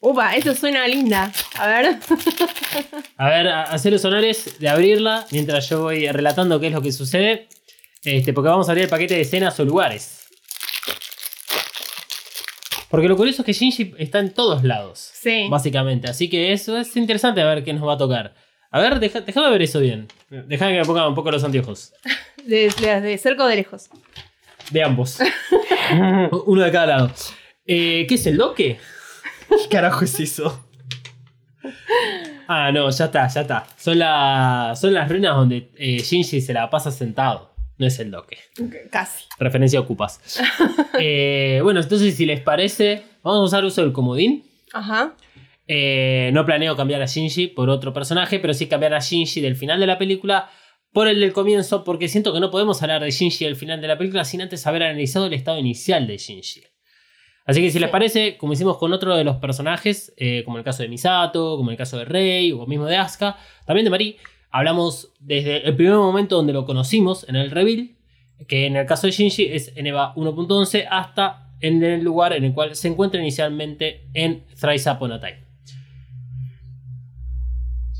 Upa, 0.00 0.36
esto 0.36 0.54
suena 0.54 0.86
linda. 0.86 1.32
A 1.58 1.66
ver. 1.66 1.98
A 3.16 3.28
ver, 3.30 3.48
a- 3.48 3.62
hacer 3.64 3.92
los 3.92 4.04
honores 4.04 4.58
de 4.60 4.68
abrirla 4.68 5.26
mientras 5.32 5.68
yo 5.68 5.80
voy 5.82 6.06
relatando 6.08 6.60
qué 6.60 6.68
es 6.68 6.72
lo 6.72 6.82
que 6.82 6.92
sucede. 6.92 7.48
Este, 8.04 8.32
porque 8.32 8.50
vamos 8.50 8.68
a 8.68 8.72
abrir 8.72 8.84
el 8.84 8.90
paquete 8.90 9.14
de 9.14 9.22
escenas 9.22 9.58
o 9.58 9.64
lugares. 9.64 10.27
Porque 12.90 13.08
lo 13.08 13.16
curioso 13.16 13.42
es 13.42 13.46
que 13.46 13.52
Shinji 13.52 13.94
está 13.98 14.18
en 14.18 14.32
todos 14.32 14.64
lados. 14.64 15.10
Sí. 15.14 15.46
Básicamente. 15.50 16.08
Así 16.08 16.28
que 16.30 16.52
eso 16.52 16.78
es 16.78 16.96
interesante 16.96 17.40
a 17.42 17.46
ver 17.46 17.62
qué 17.64 17.72
nos 17.74 17.86
va 17.86 17.94
a 17.94 17.98
tocar. 17.98 18.34
A 18.70 18.80
ver, 18.80 18.98
deja- 19.00 19.20
déjame 19.22 19.50
ver 19.50 19.62
eso 19.62 19.80
bien. 19.80 20.08
Déjame 20.30 20.72
que 20.72 20.78
me 20.80 20.84
ponga 20.84 21.08
un 21.08 21.14
poco 21.14 21.30
los 21.30 21.44
anteojos. 21.44 21.92
De, 22.44 22.70
de- 22.80 23.00
de 23.02 23.18
cerca 23.18 23.44
o 23.44 23.46
de 23.46 23.56
lejos. 23.56 23.90
De 24.70 24.82
ambos. 24.82 25.18
Uno 26.46 26.62
de 26.62 26.70
cada 26.72 26.86
lado. 26.86 27.10
Eh, 27.66 28.06
¿Qué 28.08 28.14
es 28.14 28.26
el 28.26 28.38
doque? 28.38 28.78
¿Qué 29.48 29.68
carajo 29.70 30.04
es 30.04 30.18
eso? 30.20 30.64
Ah, 32.46 32.70
no, 32.72 32.88
ya 32.88 33.04
está, 33.06 33.28
ya 33.28 33.40
está. 33.42 33.66
Son, 33.76 33.98
la- 33.98 34.72
son 34.80 34.94
las 34.94 35.08
ruinas 35.10 35.34
donde 35.36 35.70
eh, 35.76 35.98
Shinji 35.98 36.40
se 36.40 36.54
la 36.54 36.70
pasa 36.70 36.90
sentado. 36.90 37.47
No 37.78 37.86
es 37.86 37.98
el 38.00 38.10
doque. 38.10 38.38
Casi. 38.90 39.24
Referencia 39.38 39.78
a 39.78 39.82
ocupas. 39.82 40.20
Eh, 41.00 41.60
bueno, 41.62 41.80
entonces, 41.80 42.16
si 42.16 42.26
les 42.26 42.40
parece, 42.40 43.04
vamos 43.22 43.40
a 43.40 43.44
usar 43.44 43.64
uso 43.64 43.82
del 43.82 43.92
comodín. 43.92 44.44
Ajá. 44.72 45.14
Eh, 45.68 46.30
no 46.32 46.44
planeo 46.44 46.76
cambiar 46.76 47.02
a 47.02 47.06
Shinji 47.06 47.48
por 47.48 47.70
otro 47.70 47.92
personaje, 47.92 48.40
pero 48.40 48.52
sí 48.52 48.66
cambiar 48.66 48.94
a 48.94 48.98
Shinji 48.98 49.40
del 49.40 49.54
final 49.54 49.78
de 49.78 49.86
la 49.86 49.96
película 49.96 50.50
por 50.92 51.06
el 51.06 51.20
del 51.20 51.32
comienzo, 51.32 51.84
porque 51.84 52.08
siento 52.08 52.32
que 52.32 52.40
no 52.40 52.50
podemos 52.50 52.82
hablar 52.82 53.02
de 53.02 53.10
Shinji 53.10 53.44
del 53.44 53.54
final 53.54 53.80
de 53.80 53.86
la 53.86 53.96
película 53.98 54.24
sin 54.24 54.40
antes 54.40 54.66
haber 54.66 54.82
analizado 54.82 55.26
el 55.26 55.34
estado 55.34 55.58
inicial 55.58 56.06
de 56.06 56.16
Shinji. 56.16 56.62
Así 57.44 57.60
que 57.60 57.70
si 57.70 57.78
les 57.78 57.90
parece, 57.90 58.36
como 58.36 58.54
hicimos 58.54 58.78
con 58.78 58.92
otro 58.92 59.14
de 59.14 59.24
los 59.24 59.36
personajes, 59.36 60.12
eh, 60.16 60.42
como 60.44 60.58
el 60.58 60.64
caso 60.64 60.82
de 60.82 60.88
Misato, 60.88 61.56
como 61.56 61.70
el 61.70 61.76
caso 61.76 61.96
de 61.96 62.04
Rei 62.04 62.52
o 62.52 62.66
mismo 62.66 62.86
de 62.86 62.96
Asuka, 62.96 63.38
también 63.64 63.84
de 63.84 63.90
Mari, 63.90 64.16
hablamos 64.50 65.12
desde 65.20 65.66
el 65.66 65.76
primer 65.76 65.96
momento 65.96 66.36
donde 66.36 66.52
lo 66.52 66.64
conocimos 66.64 67.28
en 67.28 67.36
el 67.36 67.50
reveal, 67.50 67.90
que 68.46 68.66
en 68.66 68.76
el 68.76 68.86
caso 68.86 69.06
de 69.06 69.12
Shinji 69.12 69.46
es 69.46 69.72
en 69.76 69.86
EVA 69.86 70.14
1.11 70.14 70.86
hasta 70.90 71.52
en 71.60 71.82
el 71.82 72.04
lugar 72.04 72.32
en 72.32 72.44
el 72.44 72.54
cual 72.54 72.76
se 72.76 72.88
encuentra 72.88 73.20
inicialmente 73.20 74.08
en 74.14 74.44
Thrice 74.60 74.90
Upon. 74.90 75.20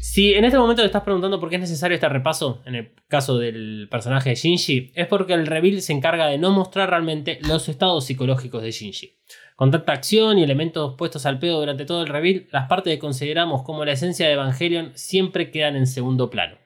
Si 0.01 0.33
en 0.35 0.45
este 0.45 0.59
momento 0.59 0.83
te 0.83 0.87
estás 0.87 1.03
preguntando 1.03 1.39
por 1.39 1.51
qué 1.51 1.57
es 1.57 1.61
necesario 1.61 1.95
este 1.95 2.09
repaso, 2.09 2.63
en 2.65 2.75
el 2.77 2.93
caso 3.09 3.39
del 3.39 3.89
personaje 3.91 4.31
de 4.31 4.37
Shinji, 4.37 4.93
es 4.95 5.07
porque 5.07 5.35
el 5.35 5.47
reveal 5.47 5.83
se 5.83 5.93
encarga 5.93 6.27
de 6.27 6.39
no 6.39 6.51
mostrar 6.51 6.91
realmente 6.91 7.39
los 7.43 7.69
estados 7.69 8.07
psicológicos 8.07 8.63
de 8.63 8.71
Shinji. 8.71 9.19
Con 9.59 9.73
tanta 9.73 9.91
acción 9.93 10.39
y 10.39 10.45
elementos 10.45 10.95
puestos 10.97 11.27
al 11.27 11.41
pedo 11.41 11.59
durante 11.59 11.85
todo 11.85 12.03
el 12.03 12.07
reveal, 12.07 12.47
las 12.53 12.69
partes 12.69 12.95
que 12.95 13.01
consideramos 13.01 13.65
como 13.65 13.85
la 13.85 13.91
esencia 13.91 14.29
de 14.29 14.35
Evangelion 14.35 14.93
siempre 14.95 15.51
quedan 15.51 15.75
en 15.75 15.89
segundo 15.89 16.31
plano. 16.31 16.57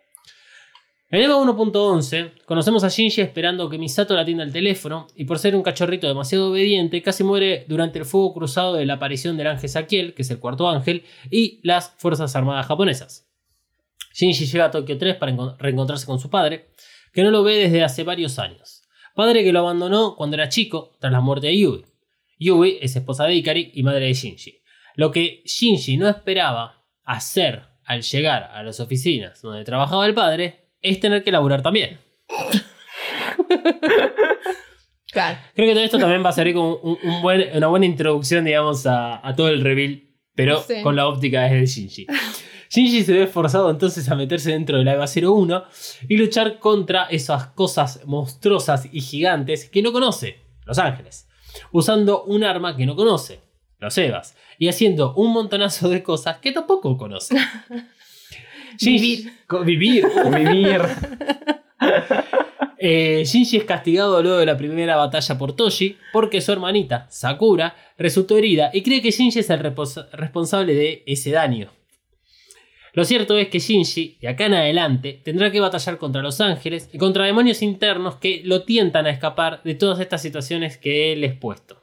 En 1.08 1.22
EVA 1.22 1.37
1.11 1.37 2.44
conocemos 2.44 2.84
a 2.84 2.90
Shinji 2.90 3.22
esperando 3.22 3.70
que 3.70 3.78
Misato 3.78 4.14
le 4.14 4.20
atienda 4.20 4.44
el 4.44 4.52
teléfono 4.52 5.06
y 5.16 5.25
por 5.25 5.38
ser 5.38 5.56
un 5.56 5.62
cachorrito 5.62 6.06
demasiado 6.06 6.50
obediente 6.50 7.00
casi 7.00 7.25
muere 7.25 7.64
durante 7.66 7.99
el 7.99 8.04
fuego 8.04 8.34
cruzado 8.34 8.75
de 8.75 8.84
la 8.84 8.94
aparición 8.94 9.38
del 9.38 9.46
ángel 9.46 9.70
Sakiel, 9.70 10.12
que 10.12 10.20
es 10.20 10.30
el 10.30 10.38
cuarto 10.38 10.68
ángel, 10.68 11.04
y 11.30 11.61
las 11.62 11.94
Fuerzas 11.96 12.37
Armadas 12.37 12.66
japonesas. 12.66 13.26
Shinji 14.12 14.44
llega 14.44 14.66
a 14.66 14.70
Tokio 14.70 14.99
3 14.99 15.16
para 15.16 15.32
encon- 15.32 15.56
reencontrarse 15.58 16.04
con 16.04 16.18
su 16.18 16.28
padre, 16.28 16.68
que 17.14 17.22
no 17.22 17.30
lo 17.30 17.42
ve 17.42 17.54
desde 17.56 17.84
hace 17.84 18.04
varios 18.04 18.38
años. 18.38 18.82
Padre 19.14 19.42
que 19.44 19.52
lo 19.54 19.61
abandonó 19.61 20.14
cuando 20.14 20.37
era 20.37 20.50
chico 20.50 20.92
tras 21.00 21.11
la 21.11 21.20
muerte 21.20 21.46
de 21.46 21.56
Yui. 21.58 21.84
Yui 22.42 22.78
es 22.80 22.96
esposa 22.96 23.25
de 23.26 23.34
Ikari 23.34 23.70
y 23.75 23.82
madre 23.82 24.06
de 24.06 24.12
Shinji. 24.14 24.61
Lo 24.96 25.11
que 25.11 25.42
Shinji 25.44 25.96
no 25.96 26.08
esperaba 26.08 26.84
hacer 27.04 27.62
al 27.84 28.02
llegar 28.02 28.44
a 28.52 28.62
las 28.62 28.78
oficinas 28.80 29.40
donde 29.42 29.64
trabajaba 29.64 30.06
el 30.06 30.14
padre 30.14 30.70
es 30.80 31.00
tener 31.00 31.22
que 31.25 31.32
laburar 31.32 31.62
también. 31.62 31.99
Claro. 35.12 35.38
Creo 35.54 35.68
que 35.68 35.75
todo 35.75 35.84
esto 35.84 35.99
también 35.99 36.25
va 36.25 36.30
a 36.30 36.32
servir 36.32 36.54
como 36.54 36.76
un- 36.76 36.99
un 37.02 37.22
buen- 37.22 37.54
una 37.54 37.66
buena 37.66 37.84
introducción, 37.87 38.44
digamos, 38.44 38.87
a, 38.87 39.26
a 39.26 39.37
todo 39.37 39.49
el 39.49 39.61
reveal, 39.61 40.02
pero 40.34 40.62
Sí. 40.62 40.80
con 40.82 40.96
la 40.96 41.06
óptica 41.06 41.42
desde 41.42 41.66
Shinji. 41.66 42.06
Shinji 42.70 43.02
se 43.02 43.12
ve 43.12 43.26
forzado 43.26 43.70
entonces 43.70 44.08
a 44.08 44.14
meterse 44.14 44.52
dentro 44.52 44.78
de 44.78 44.84
la 44.84 44.94
EVA 44.94 45.06
01 45.06 45.64
y 46.08 46.16
luchar 46.16 46.58
contra 46.58 47.04
esas 47.04 47.49
cosas 47.49 48.00
monstruosas 48.06 48.88
y 48.90 49.00
gigantes 49.02 49.68
que 49.68 49.82
no 49.82 49.92
conoce, 49.92 50.40
Los 50.64 50.78
Ángeles, 50.78 51.28
usando 51.73 52.23
un 52.25 52.44
arma 52.44 52.76
que 52.76 52.87
no 52.87 52.97
conoce, 52.97 53.40
los 53.78 53.97
EVAs, 53.99 54.37
y 54.59 54.68
haciendo 54.68 55.14
un 55.14 55.32
montonazo 55.32 55.88
de 55.88 56.02
cosas 56.02 56.38
que 56.38 56.52
tampoco 56.52 56.97
conoce. 56.97 57.37
Co- 59.47 59.64
Vivir. 59.64 60.06
Vivir. 60.35 60.80
Eh, 62.85 63.23
Shinji 63.25 63.59
es 63.59 63.64
castigado 63.64 64.21
luego 64.25 64.38
de 64.38 64.47
la 64.47 64.56
primera 64.56 64.97
batalla 64.97 65.38
por 65.38 65.54
Toshi 65.54 65.97
porque 66.12 66.40
su 66.40 66.50
hermanita, 66.50 67.06
Sakura, 67.11 67.76
resultó 67.97 68.37
herida 68.37 68.71
y 68.73 68.82
cree 68.82 69.00
que 69.00 69.12
Shinji 69.12 69.38
es 69.38 69.50
el 69.50 69.61
responsable 70.12 70.75
de 70.75 71.04
ese 71.06 71.30
daño. 71.30 71.71
Lo 72.94 73.04
cierto 73.04 73.38
es 73.38 73.49
que 73.49 73.58
Shinji, 73.58 74.18
de 74.20 74.28
acá 74.28 74.46
en 74.46 74.54
adelante, 74.54 75.20
tendrá 75.25 75.50
que 75.50 75.61
batallar 75.61 75.96
contra 75.96 76.20
los 76.20 76.40
ángeles 76.42 76.90
y 76.92 76.99
contra 76.99 77.25
demonios 77.25 77.62
internos 77.62 78.16
que 78.16 78.42
lo 78.44 78.64
tientan 78.64 79.06
a 79.06 79.11
escapar 79.11 79.62
de 79.62 79.75
todas 79.75 79.99
estas 80.00 80.20
situaciones 80.20 80.76
que 80.76 81.12
él 81.12 81.25
es 81.25 81.34
puesto. 81.34 81.82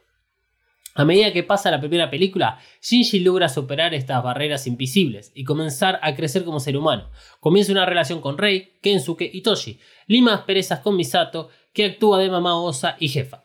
A 0.94 1.04
medida 1.04 1.32
que 1.32 1.42
pasa 1.42 1.70
la 1.70 1.80
primera 1.80 2.10
película, 2.10 2.58
Shinji 2.82 3.20
logra 3.20 3.48
superar 3.48 3.94
estas 3.94 4.22
barreras 4.22 4.66
invisibles 4.66 5.32
y 5.34 5.44
comenzar 5.44 5.98
a 6.02 6.14
crecer 6.14 6.44
como 6.44 6.60
ser 6.60 6.76
humano. 6.76 7.10
Comienza 7.40 7.72
una 7.72 7.86
relación 7.86 8.20
con 8.20 8.38
Rei, 8.38 8.78
Kensuke 8.80 9.28
y 9.32 9.40
Toshi, 9.42 9.78
lima 10.06 10.34
asperezas 10.34 10.80
con 10.80 10.96
Misato, 10.96 11.48
que 11.72 11.84
actúa 11.84 12.18
de 12.18 12.30
mamá 12.30 12.60
osa 12.60 12.96
y 13.00 13.08
jefa. 13.08 13.42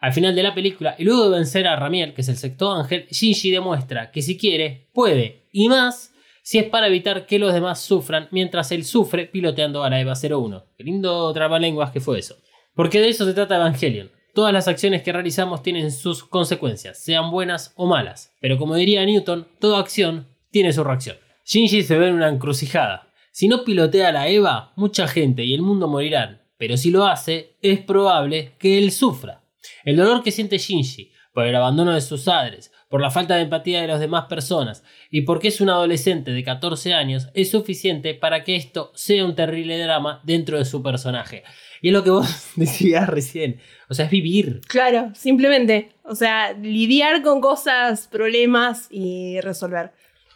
Al 0.00 0.12
final 0.12 0.34
de 0.34 0.42
la 0.42 0.54
película, 0.54 0.94
y 0.98 1.04
luego 1.04 1.24
de 1.24 1.36
vencer 1.36 1.66
a 1.66 1.76
Ramiel, 1.76 2.12
que 2.12 2.20
es 2.20 2.28
el 2.28 2.36
sexto 2.36 2.72
ángel, 2.72 3.06
Shinji 3.10 3.50
demuestra 3.50 4.10
que 4.10 4.22
si 4.22 4.36
quiere, 4.36 4.88
puede, 4.92 5.46
y 5.52 5.68
más, 5.68 6.14
si 6.46 6.58
es 6.58 6.68
para 6.68 6.86
evitar 6.86 7.26
que 7.26 7.40
los 7.40 7.52
demás 7.52 7.80
sufran 7.80 8.28
mientras 8.30 8.70
él 8.70 8.84
sufre 8.84 9.26
piloteando 9.26 9.82
a 9.82 9.90
la 9.90 9.98
EVA 9.98 10.12
01. 10.12 10.64
Qué 10.78 10.84
lindo 10.84 11.32
trabalenguas 11.32 11.90
que 11.90 11.98
fue 11.98 12.20
eso. 12.20 12.36
Porque 12.72 13.00
de 13.00 13.08
eso 13.08 13.26
se 13.26 13.34
trata 13.34 13.56
Evangelion. 13.56 14.12
Todas 14.32 14.52
las 14.52 14.68
acciones 14.68 15.02
que 15.02 15.10
realizamos 15.10 15.64
tienen 15.64 15.90
sus 15.90 16.22
consecuencias, 16.22 17.02
sean 17.02 17.32
buenas 17.32 17.72
o 17.74 17.86
malas. 17.86 18.32
Pero 18.40 18.58
como 18.58 18.76
diría 18.76 19.04
Newton, 19.04 19.48
toda 19.58 19.80
acción 19.80 20.28
tiene 20.52 20.72
su 20.72 20.84
reacción. 20.84 21.16
Shinji 21.44 21.82
se 21.82 21.98
ve 21.98 22.06
en 22.06 22.14
una 22.14 22.28
encrucijada. 22.28 23.12
Si 23.32 23.48
no 23.48 23.64
pilotea 23.64 24.12
la 24.12 24.28
EVA, 24.28 24.72
mucha 24.76 25.08
gente 25.08 25.42
y 25.42 25.52
el 25.52 25.62
mundo 25.62 25.88
morirán. 25.88 26.42
Pero 26.58 26.76
si 26.76 26.92
lo 26.92 27.06
hace, 27.06 27.56
es 27.60 27.80
probable 27.80 28.54
que 28.60 28.78
él 28.78 28.92
sufra. 28.92 29.42
El 29.84 29.96
dolor 29.96 30.22
que 30.22 30.30
siente 30.30 30.58
Shinji 30.58 31.10
por 31.34 31.44
el 31.44 31.56
abandono 31.56 31.92
de 31.92 32.00
sus 32.02 32.22
padres, 32.22 32.70
por 32.88 33.00
la 33.00 33.10
falta 33.10 33.36
de 33.36 33.42
empatía 33.42 33.80
de 33.80 33.88
las 33.88 34.00
demás 34.00 34.26
personas 34.26 34.84
y 35.10 35.22
porque 35.22 35.48
es 35.48 35.60
un 35.60 35.70
adolescente 35.70 36.30
de 36.30 36.44
14 36.44 36.94
años, 36.94 37.28
es 37.34 37.50
suficiente 37.50 38.14
para 38.14 38.44
que 38.44 38.56
esto 38.56 38.92
sea 38.94 39.24
un 39.24 39.34
terrible 39.34 39.78
drama 39.78 40.20
dentro 40.24 40.58
de 40.58 40.64
su 40.64 40.82
personaje. 40.82 41.42
Y 41.82 41.88
es 41.88 41.94
lo 41.94 42.04
que 42.04 42.10
vos 42.10 42.52
decías 42.56 43.08
recién. 43.08 43.60
O 43.88 43.94
sea, 43.94 44.06
es 44.06 44.10
vivir. 44.10 44.60
Claro, 44.66 45.10
simplemente. 45.14 45.92
O 46.04 46.14
sea, 46.14 46.52
lidiar 46.52 47.22
con 47.22 47.40
cosas, 47.40 48.08
problemas 48.08 48.88
y 48.90 49.40
resolver. 49.40 49.92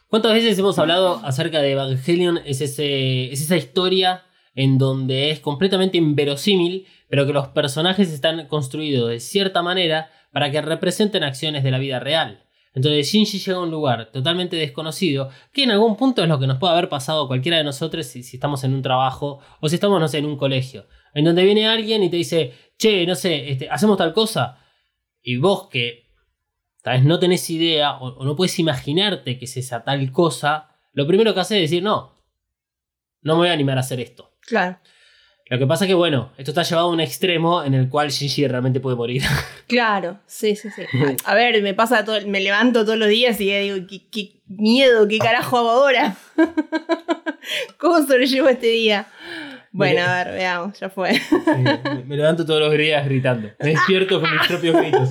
¿Cuántas 0.08 0.32
veces 0.32 0.58
hemos 0.58 0.78
hablado 0.78 1.20
acerca 1.24 1.60
de 1.60 1.72
Evangelion? 1.72 2.40
Es, 2.44 2.60
ese, 2.60 3.32
es 3.32 3.42
esa 3.42 3.56
historia 3.56 4.24
en 4.56 4.76
donde 4.76 5.30
es 5.30 5.40
completamente 5.40 5.98
inverosímil, 5.98 6.86
pero 7.08 7.26
que 7.26 7.32
los 7.32 7.48
personajes 7.48 8.10
están 8.10 8.46
construidos 8.48 9.08
de 9.08 9.20
cierta 9.20 9.62
manera 9.62 10.10
para 10.32 10.50
que 10.50 10.62
representen 10.62 11.22
acciones 11.22 11.62
de 11.62 11.70
la 11.70 11.78
vida 11.78 12.00
real. 12.00 12.46
Entonces 12.72 13.10
Shinji 13.10 13.38
llega 13.38 13.58
a 13.58 13.62
un 13.62 13.70
lugar 13.70 14.12
totalmente 14.12 14.56
desconocido, 14.56 15.30
que 15.52 15.64
en 15.64 15.72
algún 15.72 15.96
punto 15.96 16.22
es 16.22 16.28
lo 16.28 16.38
que 16.38 16.46
nos 16.46 16.58
puede 16.58 16.72
haber 16.72 16.88
pasado 16.88 17.26
cualquiera 17.26 17.58
de 17.58 17.64
nosotros 17.64 18.06
si, 18.06 18.20
estamos 18.20 18.62
en 18.62 18.74
un 18.74 18.82
trabajo 18.82 19.40
o 19.60 19.68
si 19.68 19.74
estamos, 19.74 20.00
no 20.00 20.06
sé, 20.06 20.18
en 20.18 20.26
un 20.26 20.36
colegio, 20.36 20.86
en 21.14 21.24
donde 21.24 21.42
viene 21.44 21.66
alguien 21.66 22.04
y 22.04 22.10
te 22.10 22.16
dice, 22.16 22.54
che, 22.78 23.04
no 23.06 23.16
sé, 23.16 23.50
este, 23.50 23.68
hacemos 23.68 23.98
tal 23.98 24.12
cosa, 24.12 24.58
y 25.20 25.36
vos 25.36 25.68
que 25.68 26.10
tal 26.82 26.98
vez 26.98 27.04
no 27.04 27.18
tenés 27.18 27.50
idea 27.50 27.98
o, 27.98 28.18
o 28.18 28.24
no 28.24 28.36
puedes 28.36 28.58
imaginarte 28.60 29.36
que 29.36 29.46
es 29.46 29.56
esa 29.56 29.82
tal 29.82 30.12
cosa, 30.12 30.76
lo 30.92 31.06
primero 31.08 31.34
que 31.34 31.40
haces 31.40 31.56
es 31.56 31.70
decir, 31.70 31.82
no, 31.82 32.14
no 33.22 33.34
me 33.34 33.40
voy 33.40 33.48
a 33.48 33.52
animar 33.52 33.78
a 33.78 33.80
hacer 33.80 33.98
esto. 33.98 34.36
Claro. 34.42 34.78
Lo 35.50 35.58
que 35.58 35.66
pasa 35.66 35.84
que, 35.88 35.94
bueno, 35.94 36.30
esto 36.38 36.52
está 36.52 36.62
llevado 36.62 36.86
a 36.86 36.92
un 36.92 37.00
extremo 37.00 37.64
en 37.64 37.74
el 37.74 37.88
cual 37.88 38.08
Shinji 38.08 38.46
realmente 38.46 38.78
puede 38.78 38.96
morir. 38.96 39.22
Claro, 39.66 40.18
sí, 40.26 40.56
sí, 40.56 40.68
sí. 40.70 40.82
A 41.24 41.34
ver, 41.34 41.62
me 41.62 41.74
pasa 41.74 42.04
todo, 42.04 42.18
me 42.26 42.40
levanto 42.40 42.84
todos 42.84 42.98
los 42.98 43.08
días 43.08 43.40
y 43.40 43.52
digo, 43.52 43.86
qué, 43.88 44.02
qué 44.10 44.32
miedo, 44.48 45.06
qué 45.06 45.18
carajo 45.18 45.58
hago 45.58 45.70
ahora. 45.70 46.16
¿Cómo 47.78 48.04
sobrellevo 48.04 48.48
este 48.48 48.66
día? 48.66 49.06
Bueno, 49.70 50.02
a 50.02 50.24
ver, 50.24 50.34
veamos, 50.34 50.78
ya 50.80 50.88
fue. 50.88 51.14
Sí, 51.14 52.02
me 52.06 52.16
levanto 52.16 52.44
todos 52.44 52.60
los 52.60 52.76
días 52.76 53.04
gritando. 53.04 53.48
Me 53.60 53.70
despierto 53.70 54.20
con 54.20 54.28
mis 54.32 54.46
propios 54.48 54.76
gritos. 54.76 55.08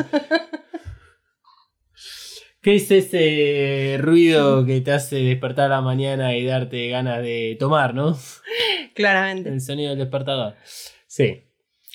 ¿Qué 2.62 2.76
es 2.76 2.92
ese 2.92 3.98
ruido 4.02 4.66
que 4.66 4.82
te 4.82 4.92
hace 4.92 5.16
despertar 5.18 5.68
a 5.68 5.76
la 5.76 5.82
mañana 5.82 6.36
y 6.36 6.46
darte 6.46 6.90
ganas 6.90 7.22
de 7.22 7.56
tomar, 7.58 7.94
no? 7.94 8.18
Claramente. 8.96 9.50
El 9.50 9.62
sonido 9.62 9.92
del 9.92 10.00
despertador. 10.00 10.56
Sí. 11.08 11.46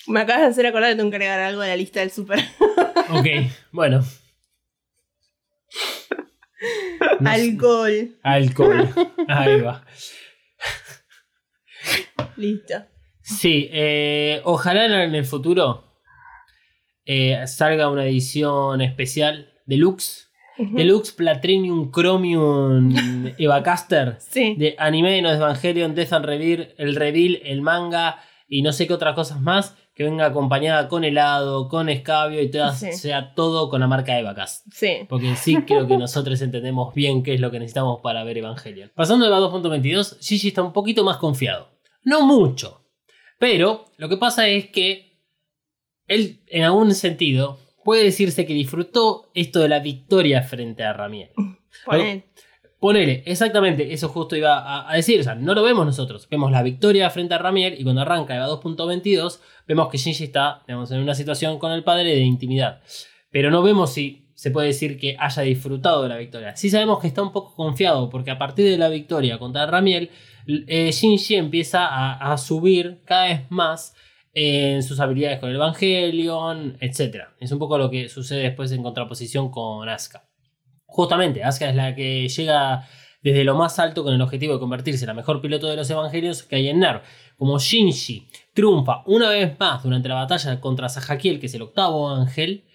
Me 0.07 0.21
acabas 0.21 0.41
de 0.41 0.47
hacer 0.47 0.65
acordar 0.65 0.91
que 0.91 0.97
tengo 0.97 1.09
que 1.11 1.17
agregar 1.17 1.39
algo 1.39 1.61
a 1.61 1.67
la 1.67 1.75
lista 1.75 1.99
del 1.99 2.11
súper. 2.11 2.39
Ok, 3.11 3.27
bueno. 3.71 4.03
No 7.19 7.29
sé. 7.35 7.41
Alcohol. 7.43 8.17
Alcohol. 8.23 8.89
Ahí 9.27 9.61
va. 9.61 9.85
Listo. 12.35 12.83
Sí, 13.21 13.69
eh, 13.71 14.41
ojalá 14.43 15.03
en 15.03 15.13
el 15.13 15.25
futuro 15.25 15.99
eh, 17.05 17.45
salga 17.45 17.91
una 17.91 18.05
edición 18.05 18.81
especial 18.81 19.53
deluxe. 19.67 20.24
Deluxe 20.57 21.11
Platinum 21.13 21.91
Chromium 21.91 22.95
Evacaster 23.37 24.17
Sí. 24.19 24.55
de 24.57 24.75
anime, 24.77 25.21
no 25.21 25.31
Evangelion, 25.31 25.95
Death 25.95 26.13
and 26.13 26.25
Reveal, 26.25 26.73
el 26.77 26.95
reveal, 26.95 27.39
el 27.43 27.61
manga 27.61 28.19
y 28.47 28.61
no 28.61 28.71
sé 28.71 28.87
qué 28.87 28.93
otras 28.93 29.15
cosas 29.15 29.41
más 29.41 29.75
que 29.95 30.03
venga 30.03 30.25
acompañada 30.25 30.87
con 30.89 31.03
helado, 31.05 31.69
con 31.69 31.87
escabio 31.89 32.41
y 32.41 32.51
toda- 32.51 32.73
Sí. 32.75 32.91
sea 32.93 33.33
todo 33.33 33.69
con 33.69 33.79
la 33.79 33.87
marca 33.87 34.19
Evacast. 34.19 34.65
Sí. 34.73 35.05
Porque 35.07 35.35
sí 35.37 35.55
creo 35.65 35.87
que 35.87 35.97
nosotros 35.97 36.41
entendemos 36.41 36.93
bien 36.93 37.23
qué 37.23 37.33
es 37.35 37.39
lo 37.39 37.49
que 37.49 37.59
necesitamos 37.59 38.01
para 38.01 38.23
ver 38.25 38.37
Evangelion. 38.37 38.91
Pasando 38.93 39.25
a 39.25 39.29
la 39.29 39.39
2.22, 39.39 40.17
Gigi 40.21 40.49
está 40.49 40.61
un 40.63 40.73
poquito 40.73 41.03
más 41.05 41.17
confiado. 41.17 41.69
No 42.03 42.25
mucho. 42.25 42.81
Pero 43.39 43.85
lo 43.97 44.09
que 44.09 44.17
pasa 44.17 44.47
es 44.47 44.67
que 44.67 45.21
él, 46.07 46.41
en 46.47 46.63
algún 46.63 46.93
sentido, 46.93 47.57
puede 47.85 48.03
decirse 48.03 48.47
que 48.47 48.53
disfrutó 48.53 49.29
esto 49.35 49.59
de 49.59 49.69
la 49.69 49.79
victoria 49.79 50.41
frente 50.41 50.83
a 50.83 50.91
Ramiel. 50.91 51.29
Ponen. 51.85 52.25
Ponele, 52.79 53.23
exactamente, 53.25 53.93
eso 53.93 54.09
justo 54.09 54.35
iba 54.35 54.57
a, 54.57 54.91
a 54.91 54.95
decir. 54.95 55.19
O 55.19 55.23
sea, 55.23 55.35
no 55.35 55.53
lo 55.53 55.63
vemos 55.63 55.85
nosotros. 55.85 56.27
Vemos 56.29 56.51
la 56.51 56.61
victoria 56.61 57.09
frente 57.09 57.35
a 57.35 57.37
Ramiel 57.37 57.79
y 57.79 57.83
cuando 57.83 58.01
arranca 58.01 58.35
Eva 58.35 58.47
2.22, 58.47 59.39
vemos 59.67 59.89
que 59.89 59.97
Shinji 59.97 60.25
está 60.25 60.63
digamos, 60.67 60.91
en 60.91 60.99
una 60.99 61.15
situación 61.15 61.57
con 61.57 61.71
el 61.71 61.83
padre 61.83 62.15
de 62.15 62.21
intimidad. 62.21 62.81
Pero 63.31 63.49
no 63.49 63.61
vemos 63.61 63.93
si 63.93 64.29
se 64.33 64.51
puede 64.51 64.67
decir 64.67 64.99
que 64.99 65.15
haya 65.19 65.43
disfrutado 65.43 66.03
de 66.03 66.09
la 66.09 66.17
victoria. 66.17 66.55
Sí 66.55 66.69
sabemos 66.69 66.99
que 66.99 67.07
está 67.07 67.21
un 67.21 67.31
poco 67.31 67.55
confiado 67.55 68.09
porque 68.09 68.31
a 68.31 68.37
partir 68.37 68.65
de 68.65 68.77
la 68.77 68.89
victoria 68.89 69.37
contra 69.37 69.67
Ramiel, 69.67 70.09
eh, 70.47 70.91
Shinji 70.91 71.35
empieza 71.35 71.85
a, 71.85 72.33
a 72.33 72.37
subir 72.37 73.01
cada 73.05 73.27
vez 73.27 73.41
más 73.49 73.95
en 74.37 74.83
sus 74.83 74.99
habilidades 74.99 75.39
con 75.39 75.49
el 75.49 75.55
Evangelion, 75.55 76.77
etc. 76.81 77.29
Es 77.39 77.53
un 77.53 77.57
poco 77.57 77.77
lo 77.77 77.89
que 77.89 78.09
sucede 78.09 78.41
después 78.41 78.69
en 78.73 78.83
contraposición 78.83 79.49
con 79.49 79.87
Asuka. 79.87 80.29
Justamente, 80.85 81.41
Asuka 81.43 81.69
es 81.69 81.75
la 81.75 81.95
que 81.95 82.27
llega 82.27 82.85
desde 83.23 83.45
lo 83.45 83.55
más 83.55 83.79
alto 83.79 84.03
con 84.03 84.13
el 84.13 84.21
objetivo 84.21 84.53
de 84.53 84.59
convertirse 84.59 85.05
en 85.05 85.07
la 85.07 85.13
mejor 85.13 85.41
piloto 85.41 85.67
de 85.67 85.77
los 85.77 85.89
Evangelios 85.89 86.43
que 86.43 86.57
hay 86.57 86.67
en 86.67 86.79
NERV. 86.79 87.01
Como 87.37 87.57
Shinji 87.57 88.27
triunfa 88.53 89.03
una 89.05 89.29
vez 89.29 89.57
más 89.57 89.81
durante 89.81 90.09
la 90.09 90.15
batalla 90.15 90.59
contra 90.59 90.89
Sahakiel, 90.89 91.39
que 91.39 91.45
es 91.45 91.53
el 91.55 91.61
octavo 91.61 92.09
ángel, 92.09 92.65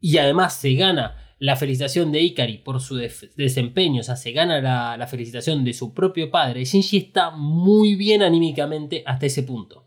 y 0.00 0.18
además 0.18 0.54
se 0.54 0.74
gana 0.74 1.36
la 1.38 1.54
felicitación 1.54 2.10
de 2.10 2.20
Ikari 2.20 2.58
por 2.58 2.80
su 2.80 2.96
desempeño, 2.96 4.00
o 4.00 4.04
sea, 4.04 4.16
se 4.16 4.32
gana 4.32 4.96
la 4.96 5.06
felicitación 5.06 5.64
de 5.64 5.72
su 5.72 5.94
propio 5.94 6.30
padre, 6.30 6.64
Shinji 6.64 6.96
está 6.96 7.30
muy 7.30 7.94
bien 7.94 8.22
anímicamente 8.22 9.04
hasta 9.06 9.26
ese 9.26 9.44
punto. 9.44 9.85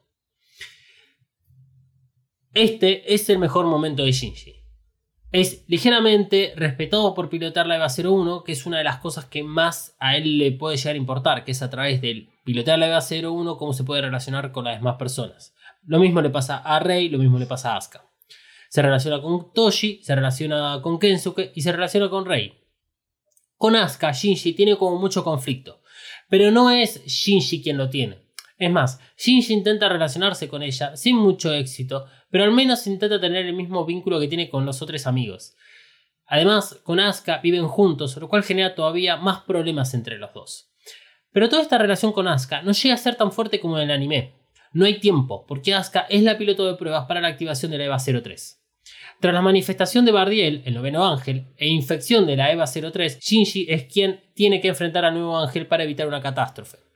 Este 2.53 3.13
es 3.13 3.29
el 3.29 3.37
mejor 3.37 3.67
momento 3.67 4.03
de 4.03 4.11
Shinji. 4.11 4.55
Es 5.31 5.65
ligeramente 5.67 6.53
respetado 6.55 7.13
por 7.13 7.29
pilotar 7.29 7.67
la 7.67 7.75
EVA 7.75 7.87
01, 7.95 8.43
que 8.43 8.53
es 8.53 8.65
una 8.65 8.79
de 8.79 8.83
las 8.83 8.97
cosas 8.97 9.25
que 9.25 9.43
más 9.43 9.95
a 9.99 10.17
él 10.17 10.39
le 10.39 10.51
puede 10.51 10.75
llegar 10.75 10.95
a 10.95 10.97
importar, 10.97 11.45
que 11.45 11.51
es 11.51 11.61
a 11.61 11.69
través 11.69 12.01
del 12.01 12.29
pilotar 12.45 12.79
la 12.79 12.87
EVA 12.87 13.01
01 13.01 13.57
cómo 13.57 13.73
se 13.73 13.83
puede 13.83 14.01
relacionar 14.01 14.51
con 14.51 14.65
las 14.65 14.79
demás 14.79 14.95
personas. 14.97 15.53
Lo 15.85 15.99
mismo 15.99 16.21
le 16.21 16.31
pasa 16.31 16.57
a 16.57 16.79
Rei, 16.79 17.09
lo 17.09 17.19
mismo 17.19 17.37
le 17.37 17.45
pasa 17.45 17.73
a 17.73 17.77
Asuka. 17.77 18.03
Se 18.69 18.81
relaciona 18.81 19.21
con 19.21 19.53
Toshi, 19.53 20.01
se 20.01 20.15
relaciona 20.15 20.79
con 20.81 20.97
Kensuke 20.97 21.51
y 21.53 21.61
se 21.61 21.71
relaciona 21.71 22.09
con 22.09 22.25
Rei. 22.25 22.53
Con 23.57 23.75
Asuka, 23.75 24.11
Shinji 24.11 24.53
tiene 24.53 24.75
como 24.75 24.97
mucho 24.97 25.23
conflicto, 25.23 25.83
pero 26.29 26.49
no 26.49 26.71
es 26.71 27.05
Shinji 27.05 27.61
quien 27.61 27.77
lo 27.77 27.91
tiene. 27.91 28.28
Es 28.59 28.69
más, 28.69 28.99
Shinji 29.17 29.53
intenta 29.53 29.87
relacionarse 29.87 30.49
con 30.49 30.61
ella 30.61 30.97
sin 30.97 31.15
mucho 31.15 31.53
éxito, 31.53 32.05
pero 32.29 32.43
al 32.43 32.51
menos 32.51 32.85
intenta 32.87 33.19
tener 33.19 33.45
el 33.45 33.53
mismo 33.53 33.85
vínculo 33.85 34.19
que 34.19 34.27
tiene 34.27 34.49
con 34.49 34.65
los 34.65 34.81
otros 34.81 35.07
amigos. 35.07 35.55
Además, 36.25 36.79
con 36.83 36.99
Asuka 36.99 37.37
viven 37.37 37.67
juntos, 37.67 38.17
lo 38.17 38.27
cual 38.27 38.43
genera 38.43 38.75
todavía 38.75 39.15
más 39.15 39.43
problemas 39.43 39.93
entre 39.93 40.17
los 40.17 40.33
dos. 40.33 40.69
Pero 41.31 41.47
toda 41.47 41.61
esta 41.61 41.77
relación 41.77 42.11
con 42.11 42.27
Asuka 42.27 42.61
no 42.61 42.73
llega 42.73 42.95
a 42.95 42.97
ser 42.97 43.15
tan 43.15 43.31
fuerte 43.31 43.61
como 43.61 43.77
en 43.77 43.89
el 43.89 43.95
anime. 43.95 44.35
No 44.73 44.85
hay 44.85 44.99
tiempo, 44.99 45.45
porque 45.47 45.73
Asuka 45.73 46.01
es 46.09 46.21
la 46.21 46.37
piloto 46.37 46.67
de 46.67 46.75
pruebas 46.75 47.05
para 47.05 47.21
la 47.21 47.29
activación 47.29 47.71
de 47.71 47.77
la 47.77 47.85
EVA 47.85 47.97
03. 47.97 48.61
Tras 49.21 49.33
la 49.33 49.41
manifestación 49.41 50.03
de 50.03 50.11
Bardiel, 50.11 50.63
el 50.65 50.73
noveno 50.73 51.07
ángel, 51.07 51.47
e 51.55 51.67
infección 51.67 52.27
de 52.27 52.35
la 52.35 52.51
EVA 52.51 52.65
03, 52.67 53.19
Shinji 53.19 53.67
es 53.69 53.85
quien 53.85 54.19
tiene 54.33 54.59
que 54.59 54.67
enfrentar 54.67 55.05
al 55.05 55.13
nuevo 55.13 55.37
ángel 55.39 55.65
para 55.65 55.85
evitar 55.85 56.07
una 56.07 56.21
catástrofe. 56.21 56.88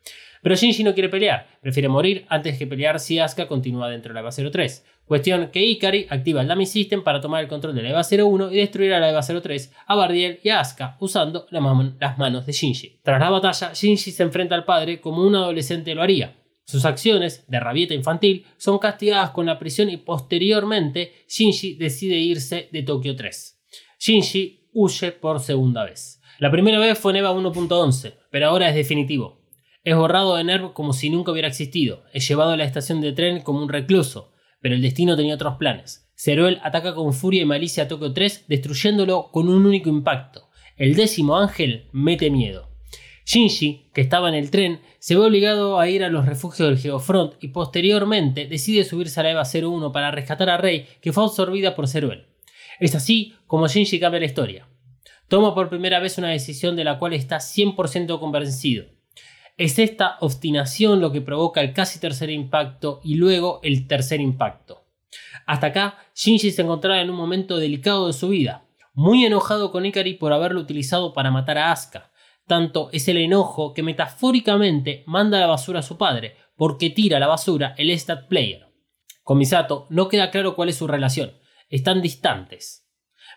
Pero 0.43 0.55
Shinji 0.55 0.83
no 0.83 0.93
quiere 0.93 1.07
pelear, 1.07 1.47
prefiere 1.61 1.87
morir 1.87 2.25
antes 2.27 2.57
que 2.57 2.67
pelear 2.67 2.99
si 2.99 3.17
Asuka 3.17 3.47
continúa 3.47 3.89
dentro 3.89 4.09
de 4.09 4.15
la 4.15 4.19
EVA 4.19 4.51
03. 4.51 4.85
Cuestión 5.05 5.49
que 5.51 5.61
Ikari 5.61 6.05
activa 6.09 6.41
el 6.41 6.49
Dummy 6.49 6.65
System 6.65 7.01
para 7.01 7.21
tomar 7.21 7.41
el 7.41 7.49
control 7.49 7.73
de 7.73 7.81
la 7.81 7.91
EVA 7.91 8.01
01 8.03 8.51
y 8.51 8.57
destruir 8.57 8.93
a 8.93 8.99
la 8.99 9.09
EVA 9.09 9.21
03, 9.21 9.73
a 9.87 9.95
Bardiel 9.95 10.39
y 10.43 10.49
a 10.49 10.59
Asuka 10.59 10.97
usando 10.99 11.47
las 11.49 12.17
manos 12.17 12.45
de 12.45 12.51
Shinji. 12.51 12.99
Tras 13.01 13.21
la 13.21 13.29
batalla, 13.29 13.71
Shinji 13.73 14.11
se 14.11 14.23
enfrenta 14.23 14.55
al 14.55 14.65
padre 14.65 14.99
como 14.99 15.25
un 15.25 15.33
adolescente 15.33 15.95
lo 15.95 16.01
haría. 16.01 16.35
Sus 16.65 16.83
acciones, 16.83 17.45
de 17.47 17.59
rabieta 17.59 17.93
infantil, 17.93 18.45
son 18.57 18.79
castigadas 18.79 19.31
con 19.31 19.45
la 19.45 19.59
prisión 19.59 19.89
y 19.89 19.97
posteriormente 19.97 21.25
Shinji 21.27 21.75
decide 21.75 22.17
irse 22.17 22.67
de 22.71 22.83
Tokio 22.83 23.15
3. 23.15 23.61
Shinji 23.97 24.69
huye 24.73 25.11
por 25.13 25.39
segunda 25.39 25.85
vez. 25.85 26.21
La 26.39 26.51
primera 26.51 26.79
vez 26.79 26.97
fue 26.97 27.13
en 27.13 27.17
EVA 27.17 27.33
1.11, 27.33 28.13
pero 28.29 28.47
ahora 28.47 28.67
es 28.67 28.75
definitivo. 28.75 29.42
Es 29.85 29.97
borrado 29.97 30.37
de 30.37 30.45
NERV 30.45 30.71
como 30.71 30.93
si 30.93 31.09
nunca 31.09 31.33
hubiera 31.33 31.49
existido. 31.49 32.03
Es 32.13 32.25
llevado 32.25 32.51
a 32.51 32.57
la 32.57 32.63
estación 32.63 33.01
de 33.01 33.11
tren 33.11 33.41
como 33.41 33.61
un 33.61 33.67
recluso, 33.67 34.31
pero 34.61 34.75
el 34.75 34.81
destino 34.81 35.17
tenía 35.17 35.35
otros 35.35 35.57
planes. 35.57 36.09
Zeruel 36.15 36.61
ataca 36.63 36.95
con 36.95 37.11
furia 37.11 37.41
y 37.41 37.45
malicia 37.45 37.83
a 37.83 37.87
Tokio 37.89 38.13
3, 38.13 38.45
destruyéndolo 38.47 39.29
con 39.31 39.49
un 39.49 39.65
único 39.65 39.89
impacto. 39.89 40.47
El 40.77 40.95
décimo 40.95 41.37
ángel 41.37 41.89
mete 41.91 42.29
miedo. 42.29 42.69
Shinji, 43.25 43.89
que 43.93 43.99
estaba 43.99 44.29
en 44.29 44.35
el 44.35 44.51
tren, 44.51 44.79
se 44.99 45.15
ve 45.15 45.21
obligado 45.21 45.77
a 45.77 45.89
ir 45.89 46.05
a 46.05 46.09
los 46.09 46.25
refugios 46.25 46.69
del 46.69 46.77
Geofront 46.77 47.33
y 47.41 47.49
posteriormente 47.49 48.47
decide 48.47 48.85
subirse 48.85 49.19
a 49.19 49.23
la 49.23 49.31
EVA 49.31 49.43
01 49.43 49.91
para 49.91 50.11
rescatar 50.11 50.49
a 50.49 50.55
Rei, 50.55 50.87
que 51.01 51.11
fue 51.11 51.25
absorbida 51.25 51.75
por 51.75 51.89
Zeruel. 51.89 52.27
Es 52.79 52.95
así 52.95 53.33
como 53.47 53.67
Shinji 53.67 53.99
cambia 53.99 54.21
la 54.21 54.27
historia. 54.27 54.65
toma 55.27 55.53
por 55.53 55.67
primera 55.67 55.99
vez 55.99 56.17
una 56.17 56.29
decisión 56.29 56.77
de 56.77 56.85
la 56.85 56.99
cual 56.99 57.11
está 57.11 57.37
100% 57.37 58.17
convencido. 58.19 58.85
Es 59.57 59.77
esta 59.77 60.17
obstinación 60.21 60.99
lo 60.99 61.11
que 61.11 61.21
provoca 61.21 61.61
el 61.61 61.73
casi 61.73 61.99
tercer 61.99 62.31
impacto 62.31 63.01
y 63.03 63.15
luego 63.15 63.59
el 63.61 63.87
tercer 63.87 64.19
impacto. 64.19 64.85
Hasta 65.45 65.67
acá, 65.67 65.97
Shinji 66.15 66.51
se 66.51 66.63
encontraba 66.63 67.01
en 67.01 67.11
un 67.11 67.15
momento 67.15 67.57
delicado 67.57 68.07
de 68.07 68.13
su 68.13 68.29
vida, 68.29 68.65
muy 68.93 69.25
enojado 69.25 69.71
con 69.71 69.85
Ikari 69.85 70.15
por 70.15 70.33
haberlo 70.33 70.59
utilizado 70.59 71.13
para 71.13 71.29
matar 71.29 71.59
a 71.59 71.71
Asuka. 71.71 72.11
Tanto 72.47 72.89
es 72.91 73.07
el 73.07 73.17
enojo 73.17 73.73
que 73.73 73.83
metafóricamente 73.83 75.03
manda 75.05 75.37
a 75.37 75.41
la 75.41 75.47
basura 75.47 75.79
a 75.79 75.83
su 75.83 75.97
padre, 75.97 76.35
porque 76.55 76.89
tira 76.89 77.17
a 77.17 77.19
la 77.19 77.27
basura 77.27 77.75
el 77.77 77.91
stat 77.91 78.27
player. 78.27 78.67
Con 79.21 79.37
Misato 79.37 79.85
no 79.89 80.09
queda 80.09 80.31
claro 80.31 80.55
cuál 80.55 80.69
es 80.69 80.77
su 80.77 80.87
relación, 80.87 81.33
están 81.69 82.01
distantes. 82.01 82.89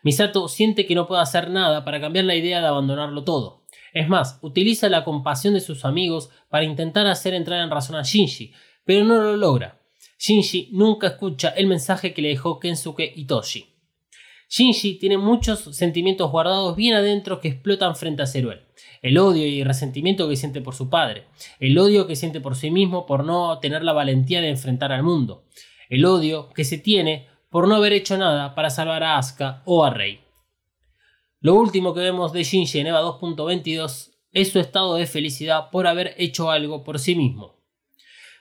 Misato 0.02 0.48
siente 0.48 0.86
que 0.86 0.94
no 0.94 1.06
puede 1.06 1.22
hacer 1.22 1.50
nada 1.50 1.84
para 1.84 2.00
cambiar 2.00 2.24
la 2.24 2.34
idea 2.34 2.60
de 2.60 2.66
abandonarlo 2.66 3.22
todo. 3.22 3.65
Es 3.96 4.10
más, 4.10 4.38
utiliza 4.42 4.90
la 4.90 5.04
compasión 5.04 5.54
de 5.54 5.60
sus 5.60 5.86
amigos 5.86 6.28
para 6.50 6.66
intentar 6.66 7.06
hacer 7.06 7.32
entrar 7.32 7.64
en 7.64 7.70
razón 7.70 7.96
a 7.96 8.02
Shinji, 8.02 8.52
pero 8.84 9.06
no 9.06 9.14
lo 9.22 9.38
logra. 9.38 9.80
Shinji 10.18 10.68
nunca 10.72 11.06
escucha 11.06 11.48
el 11.48 11.66
mensaje 11.66 12.12
que 12.12 12.20
le 12.20 12.28
dejó 12.28 12.60
Kensuke 12.60 13.10
Itoshi. 13.16 13.72
Shinji 14.50 14.98
tiene 14.98 15.16
muchos 15.16 15.60
sentimientos 15.74 16.30
guardados 16.30 16.76
bien 16.76 16.92
adentro 16.92 17.40
que 17.40 17.48
explotan 17.48 17.96
frente 17.96 18.22
a 18.22 18.26
Zeruel. 18.26 18.66
El 19.00 19.16
odio 19.16 19.46
y 19.46 19.62
el 19.62 19.66
resentimiento 19.66 20.28
que 20.28 20.36
siente 20.36 20.60
por 20.60 20.74
su 20.74 20.90
padre. 20.90 21.24
El 21.58 21.78
odio 21.78 22.06
que 22.06 22.16
siente 22.16 22.42
por 22.42 22.54
sí 22.54 22.70
mismo 22.70 23.06
por 23.06 23.24
no 23.24 23.60
tener 23.60 23.82
la 23.82 23.94
valentía 23.94 24.42
de 24.42 24.50
enfrentar 24.50 24.92
al 24.92 25.04
mundo. 25.04 25.46
El 25.88 26.04
odio 26.04 26.50
que 26.50 26.64
se 26.64 26.76
tiene 26.76 27.28
por 27.48 27.66
no 27.66 27.76
haber 27.76 27.94
hecho 27.94 28.18
nada 28.18 28.54
para 28.54 28.68
salvar 28.68 29.02
a 29.04 29.16
Asuka 29.16 29.62
o 29.64 29.86
a 29.86 29.88
Rei. 29.88 30.25
Lo 31.46 31.54
último 31.54 31.94
que 31.94 32.00
vemos 32.00 32.32
de 32.32 32.42
Shinji 32.42 32.80
en 32.80 32.88
EVA 32.88 33.02
2.22 33.02 34.16
es 34.32 34.50
su 34.50 34.58
estado 34.58 34.96
de 34.96 35.06
felicidad 35.06 35.70
por 35.70 35.86
haber 35.86 36.12
hecho 36.18 36.50
algo 36.50 36.82
por 36.82 36.98
sí 36.98 37.14
mismo. 37.14 37.62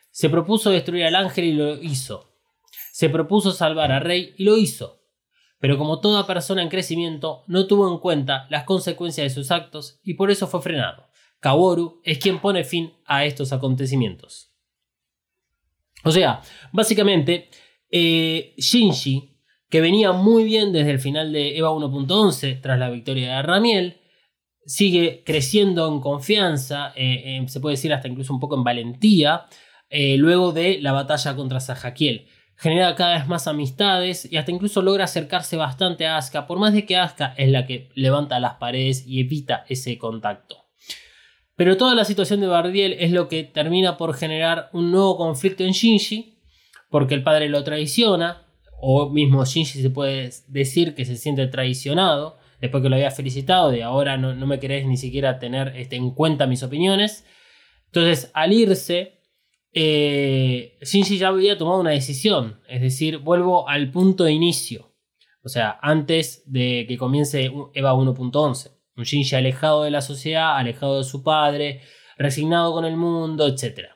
Se 0.09 0.27
propuso 0.27 0.71
destruir 0.71 1.05
al 1.05 1.15
ángel 1.15 1.45
y 1.45 1.53
lo 1.53 1.79
hizo. 1.83 2.33
Se 2.91 3.11
propuso 3.11 3.51
salvar 3.51 3.91
a 3.91 3.99
Rey 3.99 4.33
y 4.39 4.43
lo 4.43 4.57
hizo. 4.57 5.03
Pero 5.59 5.77
como 5.77 5.99
toda 5.99 6.25
persona 6.25 6.63
en 6.63 6.69
crecimiento, 6.69 7.43
no 7.45 7.67
tuvo 7.67 7.93
en 7.93 7.99
cuenta 7.99 8.47
las 8.49 8.63
consecuencias 8.63 9.25
de 9.25 9.35
sus 9.35 9.51
actos 9.51 9.99
y 10.01 10.15
por 10.15 10.31
eso 10.31 10.47
fue 10.47 10.63
frenado. 10.63 11.05
Kaworu 11.41 12.01
es 12.03 12.17
quien 12.17 12.39
pone 12.39 12.63
fin 12.63 12.91
a 13.05 13.23
estos 13.23 13.53
acontecimientos. 13.53 14.51
O 16.03 16.09
sea, 16.09 16.41
básicamente, 16.71 17.51
eh, 17.91 18.55
Shinji 18.57 19.34
que 19.69 19.81
venía 19.81 20.11
muy 20.11 20.43
bien 20.43 20.71
desde 20.71 20.91
el 20.91 20.99
final 20.99 21.31
de 21.31 21.57
EVA 21.57 21.71
1.11 21.71 22.61
tras 22.61 22.79
la 22.79 22.89
victoria 22.89 23.37
de 23.37 23.41
Ramiel, 23.41 23.97
sigue 24.65 25.23
creciendo 25.25 25.87
en 25.87 25.99
confianza, 25.99 26.93
eh, 26.95 27.43
se 27.47 27.59
puede 27.59 27.75
decir 27.75 27.93
hasta 27.93 28.07
incluso 28.07 28.33
un 28.33 28.39
poco 28.39 28.55
en 28.55 28.63
valentía, 28.63 29.45
eh, 29.89 30.17
luego 30.17 30.51
de 30.51 30.79
la 30.81 30.91
batalla 30.91 31.35
contra 31.35 31.59
Sajakiel. 31.59 32.27
Genera 32.57 32.95
cada 32.95 33.17
vez 33.17 33.27
más 33.27 33.47
amistades 33.47 34.31
y 34.31 34.37
hasta 34.37 34.51
incluso 34.51 34.81
logra 34.81 35.03
acercarse 35.03 35.57
bastante 35.57 36.07
a 36.07 36.17
Asuka, 36.17 36.47
por 36.47 36.57
más 36.57 36.73
de 36.73 36.85
que 36.85 36.97
Asuka 36.97 37.33
es 37.37 37.49
la 37.49 37.65
que 37.65 37.89
levanta 37.95 38.39
las 38.39 38.55
paredes 38.55 39.05
y 39.05 39.19
evita 39.19 39.65
ese 39.67 39.97
contacto. 39.97 40.65
Pero 41.55 41.77
toda 41.77 41.95
la 41.95 42.05
situación 42.05 42.41
de 42.41 42.47
Bardiel 42.47 42.93
es 42.99 43.11
lo 43.11 43.27
que 43.27 43.43
termina 43.43 43.97
por 43.97 44.15
generar 44.15 44.69
un 44.73 44.91
nuevo 44.91 45.17
conflicto 45.17 45.63
en 45.63 45.71
Shinji, 45.71 46.39
porque 46.89 47.13
el 47.13 47.23
padre 47.23 47.49
lo 47.49 47.63
traiciona, 47.63 48.44
o 48.79 49.09
mismo 49.09 49.43
Shinji 49.45 49.81
se 49.81 49.89
puede 49.89 50.31
decir 50.47 50.95
que 50.95 51.05
se 51.05 51.17
siente 51.17 51.47
traicionado 51.47 52.37
después 52.59 52.81
que 52.81 52.89
lo 52.89 52.95
había 52.95 53.11
felicitado 53.11 53.71
de 53.71 53.83
ahora 53.83 54.17
no, 54.17 54.33
me 54.47 54.59
querés 54.59 54.85
ni 54.85 54.97
siquiera 54.97 55.39
tener 55.39 55.73
este, 55.75 55.95
en 55.95 56.11
cuenta 56.11 56.47
mis 56.47 56.63
opiniones. 56.63 57.25
Entonces, 57.87 58.31
al 58.33 58.53
irse, 58.53 59.21
eh, 59.73 60.77
Shinji 60.81 61.17
ya 61.17 61.29
había 61.29 61.57
tomado 61.57 61.79
una 61.79 61.91
decisión, 61.91 62.61
es 62.67 62.81
decir, 62.81 63.19
vuelvo 63.19 63.67
al 63.69 63.91
punto 63.91 64.23
de 64.23 64.31
inicio, 64.31 64.95
o 65.43 65.49
sea, 65.49 65.77
antes 65.81 66.43
de 66.45 66.85
que 66.87 66.97
comience 66.97 67.45
EVA 67.45 67.93
1.11. 67.93 68.71
Un 68.97 69.03
Shinji 69.03 69.35
alejado 69.35 69.83
de 69.83 69.91
la 69.91 70.01
sociedad, 70.01 70.57
alejado 70.57 70.99
de 70.99 71.03
su 71.03 71.21
padre, 71.21 71.81
resignado 72.17 72.73
con 72.73 72.85
el 72.85 72.95
mundo, 72.95 73.47
etc. 73.47 73.89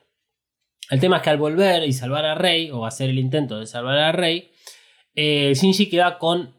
El 0.90 1.00
tema 1.00 1.16
es 1.16 1.22
que 1.22 1.30
al 1.30 1.38
volver 1.38 1.84
y 1.84 1.92
salvar 1.92 2.24
a 2.24 2.34
Rey, 2.34 2.70
o 2.70 2.86
hacer 2.86 3.10
el 3.10 3.18
intento 3.18 3.58
de 3.58 3.66
salvar 3.66 3.98
a 3.98 4.12
Rey, 4.12 4.52
eh, 5.14 5.52
Shinji 5.54 5.88
queda 5.88 6.18
con 6.18 6.54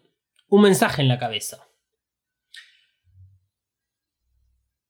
un 0.48 0.62
mensaje 0.62 1.02
en 1.02 1.08
la 1.08 1.18
cabeza. 1.18 1.68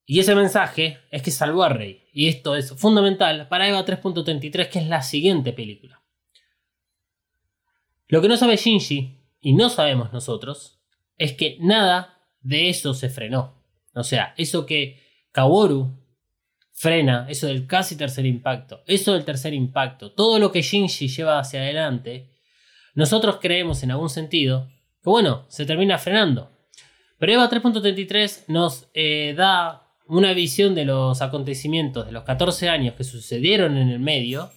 Y 0.04 0.20
ese 0.20 0.34
mensaje 0.34 0.98
es 1.10 1.22
que 1.22 1.30
salvó 1.30 1.62
a 1.62 1.68
Rey. 1.68 2.08
Y 2.12 2.28
esto 2.28 2.56
es 2.56 2.72
fundamental 2.74 3.48
para 3.48 3.68
Eva 3.68 3.84
3.33, 3.84 4.68
que 4.68 4.78
es 4.80 4.86
la 4.86 5.02
siguiente 5.02 5.52
película. 5.52 6.02
Lo 8.08 8.20
que 8.20 8.28
no 8.28 8.36
sabe 8.36 8.56
Shinji, 8.56 9.22
y 9.40 9.54
no 9.54 9.70
sabemos 9.70 10.12
nosotros, 10.12 10.80
es 11.16 11.32
que 11.32 11.56
nada 11.60 12.20
de 12.40 12.68
eso 12.68 12.94
se 12.94 13.08
frenó. 13.08 13.62
O 13.94 14.04
sea, 14.04 14.34
eso 14.36 14.66
que 14.66 15.00
Kaworu 15.30 15.98
frena, 16.72 17.26
eso 17.28 17.46
del 17.46 17.66
casi 17.66 17.96
tercer 17.96 18.26
impacto, 18.26 18.82
eso 18.86 19.14
del 19.14 19.24
tercer 19.24 19.54
impacto, 19.54 20.12
todo 20.12 20.38
lo 20.38 20.52
que 20.52 20.62
Shinji 20.62 21.08
lleva 21.08 21.38
hacia 21.38 21.60
adelante, 21.60 22.31
nosotros 22.94 23.38
creemos 23.40 23.82
en 23.82 23.90
algún 23.90 24.10
sentido 24.10 24.68
que, 25.02 25.10
bueno, 25.10 25.44
se 25.48 25.66
termina 25.66 25.98
frenando. 25.98 26.50
Pero 27.18 27.32
EVA 27.32 27.48
3.33 27.48 28.44
nos 28.48 28.88
eh, 28.94 29.34
da 29.36 29.82
una 30.06 30.32
visión 30.32 30.74
de 30.74 30.84
los 30.84 31.22
acontecimientos 31.22 32.06
de 32.06 32.12
los 32.12 32.24
14 32.24 32.68
años 32.68 32.94
que 32.94 33.04
sucedieron 33.04 33.76
en 33.76 33.88
el 33.88 34.00
medio 34.00 34.50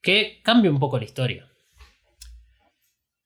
que 0.00 0.40
cambia 0.42 0.70
un 0.70 0.78
poco 0.78 0.98
la 0.98 1.04
historia. 1.04 1.48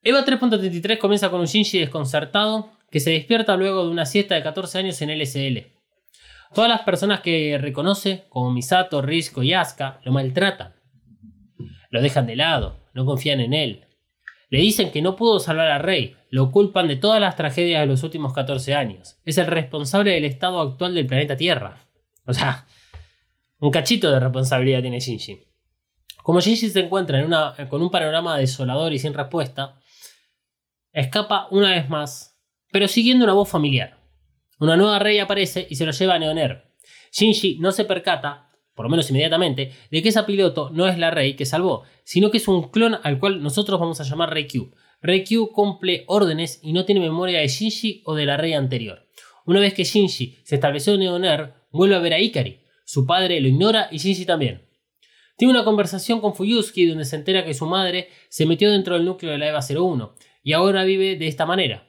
EVA 0.03 0.25
3.33 0.25 0.99
comienza 0.99 1.31
con 1.31 1.41
un 1.41 1.47
Shinji 1.47 1.79
desconcertado 1.79 2.71
que 2.91 3.01
se 3.01 3.11
despierta 3.11 3.57
luego 3.57 3.85
de 3.85 3.91
una 3.91 4.07
siesta 4.07 4.35
de 4.35 4.43
14 4.43 4.79
años 4.79 5.03
en 5.03 5.11
LSL. 5.11 5.73
Todas 6.55 6.71
las 6.71 6.81
personas 6.81 7.21
que 7.21 7.59
reconoce, 7.61 8.25
como 8.29 8.51
Misato, 8.51 9.03
Risco 9.03 9.43
y 9.43 9.53
Asuka, 9.53 10.01
lo 10.05 10.13
maltratan. 10.13 10.75
Lo 11.91 12.01
dejan 12.01 12.27
de 12.27 12.37
lado, 12.37 12.81
no 12.95 13.05
confían 13.05 13.41
en 13.41 13.53
él, 13.53 13.87
le 14.51 14.59
dicen 14.59 14.91
que 14.91 15.01
no 15.01 15.15
pudo 15.15 15.39
salvar 15.39 15.69
a 15.69 15.79
Rey, 15.79 16.17
lo 16.29 16.51
culpan 16.51 16.89
de 16.89 16.97
todas 16.97 17.21
las 17.21 17.37
tragedias 17.37 17.81
de 17.81 17.87
los 17.87 18.03
últimos 18.03 18.33
14 18.33 18.75
años. 18.75 19.19
Es 19.25 19.39
el 19.39 19.47
responsable 19.47 20.11
del 20.11 20.25
estado 20.25 20.61
actual 20.61 20.95
del 20.95 21.07
planeta 21.07 21.37
Tierra. 21.37 21.87
O 22.27 22.35
sea, 22.35 22.67
un 23.61 23.71
cachito 23.71 24.11
de 24.11 24.19
responsabilidad 24.19 24.83
tiene 24.83 24.99
Shinji. 24.99 25.47
Como 26.23 26.41
Shinji 26.41 26.69
se 26.69 26.81
encuentra 26.81 27.25
con 27.69 27.81
un 27.81 27.91
panorama 27.91 28.37
desolador 28.39 28.93
y 28.93 28.99
sin 28.99 29.15
respuesta, 29.15 29.81
escapa 30.93 31.47
una 31.53 31.71
vez 31.71 31.89
más, 31.89 32.37
pero 32.73 32.89
siguiendo 32.89 33.25
una 33.25 33.35
voz 33.35 33.49
familiar. 33.49 33.99
Una 34.59 34.77
nueva 34.77 34.99
rey 34.99 35.21
aparece 35.21 35.67
y 35.71 35.77
se 35.77 35.87
lo 35.87 35.93
lleva 35.93 36.15
a 36.15 36.19
Neoner. 36.19 36.75
Shinji 37.13 37.59
no 37.61 37.71
se 37.71 37.85
percata 37.85 38.50
por 38.81 38.87
lo 38.87 38.91
menos 38.93 39.11
inmediatamente, 39.11 39.73
de 39.91 40.03
que 40.03 40.09
esa 40.09 40.25
piloto 40.25 40.71
no 40.71 40.89
es 40.89 40.97
la 40.97 41.11
Rey 41.11 41.35
que 41.35 41.45
salvó, 41.45 41.83
sino 42.03 42.31
que 42.31 42.39
es 42.39 42.49
un 42.49 42.71
clon 42.71 42.97
al 43.03 43.19
cual 43.19 43.43
nosotros 43.43 43.79
vamos 43.79 44.01
a 44.01 44.05
llamar 44.05 44.33
Rey 44.33 44.49
Q. 44.49 44.71
Rey 45.03 45.23
Q 45.23 45.53
cumple 45.53 46.05
órdenes 46.07 46.61
y 46.63 46.73
no 46.73 46.87
tiene 46.87 47.03
memoria 47.03 47.41
de 47.41 47.49
Shinji 47.49 48.01
o 48.07 48.15
de 48.15 48.25
la 48.25 48.39
Rey 48.39 48.55
anterior. 48.55 49.07
Una 49.45 49.61
vez 49.61 49.75
que 49.75 49.85
Shinji 49.85 50.39
se 50.45 50.55
estableció 50.55 50.95
en 50.95 51.01
Neoner, 51.01 51.53
vuelve 51.71 51.95
a 51.95 51.99
ver 51.99 52.15
a 52.15 52.21
Ikari. 52.21 52.61
Su 52.87 53.05
padre 53.05 53.39
lo 53.43 53.49
ignora 53.49 53.89
y 53.91 53.99
Shinji 53.99 54.25
también. 54.25 54.63
Tiene 55.37 55.53
una 55.53 55.65
conversación 55.65 56.23
con 56.23 56.35
Fuyusuki 56.35 56.87
donde 56.87 57.05
se 57.05 57.17
entera 57.17 57.45
que 57.45 57.53
su 57.53 57.67
madre 57.67 58.09
se 58.31 58.47
metió 58.47 58.71
dentro 58.71 58.95
del 58.95 59.05
núcleo 59.05 59.33
de 59.33 59.37
la 59.37 59.49
EVA 59.49 59.61
01 59.61 60.15
y 60.43 60.55
ahora 60.55 60.85
vive 60.85 61.17
de 61.17 61.27
esta 61.27 61.45
manera. 61.45 61.87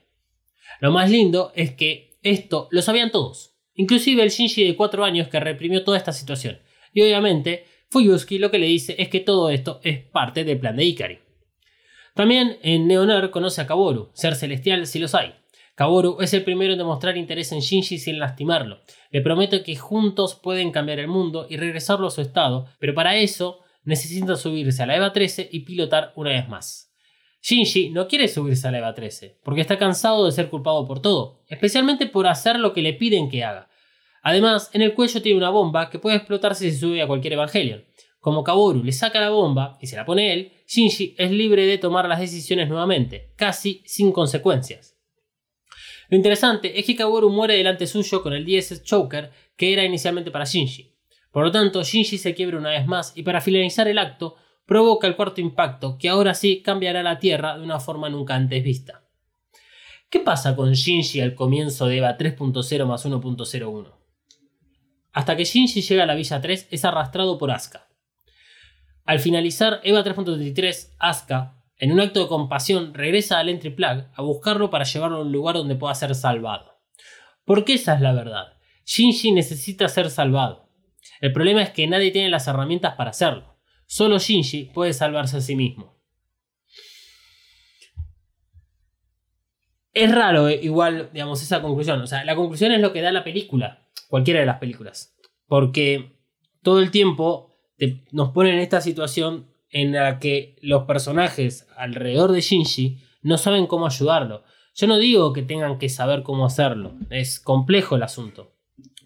Lo 0.81 0.91
más 0.91 1.09
lindo 1.09 1.53
es 1.55 1.71
que 1.71 2.17
esto 2.21 2.67
lo 2.69 2.81
sabían 2.81 3.11
todos, 3.11 3.55
inclusive 3.75 4.23
el 4.23 4.29
Shinji 4.29 4.65
de 4.65 4.75
4 4.75 5.05
años 5.05 5.29
que 5.29 5.39
reprimió 5.39 5.85
toda 5.85 5.97
esta 5.97 6.11
situación. 6.11 6.60
Y 6.93 7.01
obviamente, 7.01 7.65
Fuyusuki 7.89 8.37
lo 8.37 8.51
que 8.51 8.59
le 8.59 8.67
dice 8.67 8.95
es 8.97 9.09
que 9.09 9.19
todo 9.19 9.49
esto 9.49 9.79
es 9.83 9.99
parte 9.99 10.43
del 10.43 10.59
plan 10.59 10.75
de 10.75 10.85
Ikari. 10.85 11.19
También 12.13 12.57
en 12.61 12.87
Neoner 12.87 13.31
conoce 13.31 13.61
a 13.61 13.67
Kaboru, 13.67 14.09
ser 14.13 14.35
celestial 14.35 14.85
si 14.85 14.99
los 14.99 15.15
hay. 15.15 15.33
Kaboru 15.75 16.17
es 16.21 16.33
el 16.33 16.43
primero 16.43 16.73
en 16.73 16.77
demostrar 16.77 17.17
interés 17.17 17.51
en 17.51 17.59
Shinji 17.59 17.97
sin 17.97 18.19
lastimarlo. 18.19 18.81
Le 19.09 19.21
promete 19.21 19.63
que 19.63 19.75
juntos 19.75 20.35
pueden 20.35 20.71
cambiar 20.71 20.99
el 20.99 21.07
mundo 21.07 21.47
y 21.49 21.57
regresarlo 21.57 22.07
a 22.07 22.11
su 22.11 22.21
estado, 22.21 22.67
pero 22.79 22.93
para 22.93 23.15
eso 23.15 23.61
necesita 23.83 24.35
subirse 24.35 24.83
a 24.83 24.85
la 24.85 24.97
EVA 24.97 25.13
13 25.13 25.49
y 25.51 25.61
pilotar 25.61 26.13
una 26.15 26.31
vez 26.31 26.47
más. 26.47 26.93
Shinji 27.41 27.89
no 27.89 28.07
quiere 28.07 28.27
subirse 28.27 28.67
a 28.67 28.71
la 28.71 28.77
EVA 28.77 28.93
13, 28.93 29.39
porque 29.43 29.61
está 29.61 29.79
cansado 29.79 30.25
de 30.25 30.31
ser 30.31 30.49
culpado 30.49 30.85
por 30.85 31.01
todo, 31.01 31.41
especialmente 31.47 32.05
por 32.05 32.27
hacer 32.27 32.59
lo 32.59 32.73
que 32.73 32.83
le 32.83 32.93
piden 32.93 33.29
que 33.29 33.43
haga. 33.43 33.70
Además, 34.21 34.69
en 34.73 34.81
el 34.81 34.93
cuello 34.93 35.21
tiene 35.21 35.37
una 35.37 35.49
bomba 35.49 35.89
que 35.89 35.99
puede 35.99 36.17
explotar 36.17 36.55
si 36.55 36.71
sube 36.71 37.01
a 37.01 37.07
cualquier 37.07 37.33
Evangelion. 37.33 37.83
Como 38.19 38.43
Kaboru 38.43 38.83
le 38.83 38.91
saca 38.91 39.19
la 39.19 39.31
bomba 39.31 39.77
y 39.81 39.87
se 39.87 39.95
la 39.95 40.05
pone 40.05 40.31
él, 40.31 40.51
Shinji 40.67 41.15
es 41.17 41.31
libre 41.31 41.65
de 41.65 41.79
tomar 41.79 42.07
las 42.07 42.19
decisiones 42.19 42.69
nuevamente, 42.69 43.33
casi 43.35 43.81
sin 43.85 44.11
consecuencias. 44.11 44.95
Lo 46.09 46.17
interesante 46.17 46.79
es 46.79 46.85
que 46.85 46.95
Kaworu 46.95 47.31
muere 47.31 47.55
delante 47.55 47.87
suyo 47.87 48.21
con 48.21 48.33
el 48.33 48.45
DSS 48.45 48.83
Choker 48.83 49.31
que 49.57 49.73
era 49.73 49.83
inicialmente 49.83 50.29
para 50.29 50.45
Shinji. 50.45 50.93
Por 51.31 51.45
lo 51.45 51.51
tanto, 51.51 51.83
Shinji 51.83 52.17
se 52.17 52.35
quiebra 52.35 52.59
una 52.59 52.69
vez 52.69 52.85
más 52.85 53.13
y 53.15 53.23
para 53.23 53.41
finalizar 53.41 53.87
el 53.87 53.97
acto 53.97 54.35
provoca 54.67 55.07
el 55.07 55.15
cuarto 55.15 55.41
impacto 55.41 55.97
que 55.97 56.09
ahora 56.09 56.35
sí 56.35 56.61
cambiará 56.61 57.01
la 57.01 57.17
Tierra 57.17 57.57
de 57.57 57.63
una 57.63 57.79
forma 57.79 58.09
nunca 58.09 58.35
antes 58.35 58.63
vista. 58.63 59.03
¿Qué 60.09 60.19
pasa 60.19 60.55
con 60.55 60.73
Shinji 60.73 61.21
al 61.21 61.33
comienzo 61.33 61.87
de 61.87 61.97
EVA 61.97 62.17
3.0 62.17 62.85
más 62.85 63.05
1.01? 63.05 64.00
Hasta 65.13 65.35
que 65.35 65.43
Shinji 65.43 65.81
llega 65.81 66.03
a 66.03 66.05
la 66.05 66.15
Villa 66.15 66.39
3 66.39 66.67
es 66.71 66.85
arrastrado 66.85 67.37
por 67.37 67.51
Asuka. 67.51 67.87
Al 69.03 69.19
finalizar 69.19 69.81
EVA 69.83 70.03
3.33, 70.03 70.95
Asuka, 70.99 71.57
en 71.77 71.91
un 71.91 71.99
acto 71.99 72.21
de 72.21 72.27
compasión, 72.27 72.93
regresa 72.93 73.39
al 73.39 73.49
Entry 73.49 73.71
Plug 73.71 74.05
a 74.13 74.21
buscarlo 74.21 74.69
para 74.69 74.85
llevarlo 74.85 75.17
a 75.17 75.21
un 75.21 75.31
lugar 75.31 75.55
donde 75.55 75.75
pueda 75.75 75.95
ser 75.95 76.13
salvado. 76.15 76.79
Porque 77.43 77.73
esa 77.73 77.95
es 77.95 78.01
la 78.01 78.13
verdad. 78.13 78.53
Shinji 78.85 79.31
necesita 79.31 79.87
ser 79.87 80.09
salvado. 80.09 80.69
El 81.19 81.33
problema 81.33 81.61
es 81.61 81.71
que 81.71 81.87
nadie 81.87 82.11
tiene 82.11 82.29
las 82.29 82.47
herramientas 82.47 82.95
para 82.95 83.09
hacerlo. 83.09 83.57
Solo 83.87 84.19
Shinji 84.19 84.65
puede 84.65 84.93
salvarse 84.93 85.37
a 85.37 85.41
sí 85.41 85.55
mismo. 85.55 85.99
Es 89.93 90.13
raro, 90.13 90.47
eh, 90.47 90.59
igual, 90.63 91.09
digamos, 91.11 91.41
esa 91.41 91.61
conclusión. 91.61 92.01
O 92.01 92.07
sea, 92.07 92.23
la 92.23 92.35
conclusión 92.35 92.71
es 92.71 92.79
lo 92.79 92.93
que 92.93 93.01
da 93.01 93.11
la 93.11 93.23
película, 93.23 93.80
cualquiera 94.11 94.41
de 94.41 94.45
las 94.45 94.59
películas. 94.59 95.15
Porque 95.47 96.17
todo 96.61 96.79
el 96.79 96.91
tiempo 96.91 97.55
nos 98.11 98.29
ponen 98.29 98.55
en 98.55 98.59
esta 98.59 98.81
situación 98.81 99.47
en 99.69 99.93
la 99.93 100.19
que 100.19 100.57
los 100.61 100.83
personajes 100.83 101.67
alrededor 101.77 102.33
de 102.33 102.41
Shinji 102.41 102.99
no 103.23 103.37
saben 103.37 103.67
cómo 103.67 103.87
ayudarlo. 103.87 104.43
Yo 104.75 104.85
no 104.87 104.99
digo 104.99 105.33
que 105.33 105.41
tengan 105.41 105.79
que 105.79 105.89
saber 105.89 106.23
cómo 106.23 106.45
hacerlo, 106.45 106.93
es 107.09 107.39
complejo 107.39 107.95
el 107.95 108.03
asunto. 108.03 108.53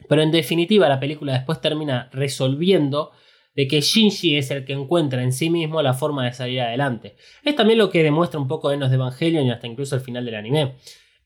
Pero 0.09 0.21
en 0.21 0.31
definitiva 0.31 0.89
la 0.89 0.99
película 0.99 1.33
después 1.33 1.61
termina 1.61 2.09
resolviendo 2.11 3.11
de 3.55 3.67
que 3.67 3.81
Shinji 3.81 4.37
es 4.37 4.51
el 4.51 4.65
que 4.65 4.73
encuentra 4.73 5.23
en 5.23 5.31
sí 5.31 5.49
mismo 5.49 5.81
la 5.81 5.93
forma 5.93 6.25
de 6.25 6.33
salir 6.33 6.61
adelante. 6.61 7.15
Es 7.43 7.55
también 7.55 7.79
lo 7.79 7.89
que 7.89 8.03
demuestra 8.03 8.39
un 8.39 8.47
poco 8.47 8.71
Enos 8.71 8.89
de 8.89 8.95
Evangelion 8.95 9.45
y 9.45 9.51
hasta 9.51 9.67
incluso 9.67 9.95
el 9.95 10.01
final 10.01 10.25
del 10.25 10.35
anime. 10.35 10.75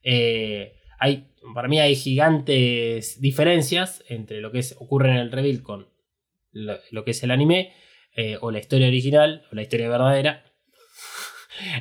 Eh, 0.02 0.76
hay, 0.98 1.29
para 1.54 1.68
mí 1.68 1.80
hay 1.80 1.96
gigantes 1.96 3.20
diferencias 3.20 4.04
entre 4.08 4.40
lo 4.40 4.52
que 4.52 4.64
ocurre 4.78 5.10
en 5.10 5.16
el 5.16 5.32
reveal 5.32 5.62
con 5.62 5.88
lo, 6.52 7.04
que 7.04 7.12
es 7.12 7.22
el 7.22 7.30
anime, 7.30 7.72
eh, 8.14 8.36
o 8.40 8.50
la 8.50 8.58
historia 8.58 8.88
original, 8.88 9.46
o 9.50 9.54
la 9.54 9.62
historia 9.62 9.88
verdadera. 9.88 10.44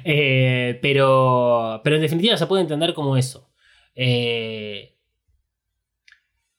Eh, 0.03 0.77
pero, 0.81 1.79
pero 1.85 1.95
en 1.95 2.01
definitiva 2.01 2.35
se 2.35 2.47
puede 2.47 2.63
entender 2.63 2.93
como 2.93 3.15
eso. 3.15 3.49
Eh, 3.95 4.97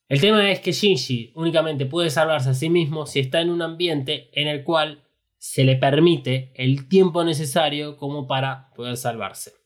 el 0.09 0.21
tema 0.23 0.51
es 0.51 0.61
que 0.61 0.73
Shinji 0.73 1.31
únicamente 1.35 1.85
puede 1.85 2.09
salvarse 2.09 2.49
a 2.49 2.55
sí 2.55 2.71
mismo 2.71 3.05
si 3.05 3.21
está 3.21 3.43
en 3.43 3.51
un 3.51 3.61
ambiente 3.61 4.31
en 4.33 4.49
el 4.49 4.65
cual 4.65 5.05
se 5.37 5.65
le 5.65 5.77
permite 5.77 6.51
el 6.55 6.89
tiempo 6.89 7.25
necesario 7.25 7.99
como 7.99 8.27
para 8.27 8.71
poder 8.75 8.97
salvarse. 8.97 9.60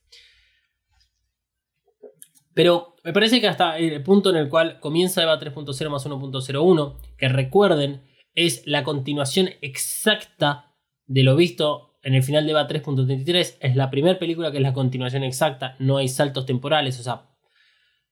Pero 2.55 2.95
me 3.03 3.13
parece 3.13 3.41
que 3.41 3.49
hasta 3.49 3.79
el 3.79 4.03
punto 4.03 4.31
en 4.31 4.37
el 4.37 4.49
cual 4.49 4.81
comienza 4.81 5.23
EVA 5.23 5.39
3.0 5.39 5.91
más 5.91 6.07
1.01, 6.07 6.97
que 7.19 7.29
recuerden, 7.29 8.05
es 8.35 8.63
la 8.67 8.85
continuación 8.85 9.51
exacta 9.61 10.73
de 11.07 11.23
lo 11.23 11.37
visto 11.37 11.97
en 12.03 12.15
el 12.15 12.23
final 12.23 12.47
de 12.47 12.53
EVA 12.53 12.69
3.33. 12.69 13.57
Es 13.61 13.77
la 13.77 13.91
primera 13.91 14.19
película 14.19 14.51
que 14.51 14.59
es 14.59 14.63
la 14.63 14.73
continuación 14.73 15.25
exacta, 15.25 15.77
no 15.79 15.97
hay 15.97 16.09
saltos 16.09 16.47
temporales, 16.47 16.99
o 17.01 17.03
sea, 17.03 17.31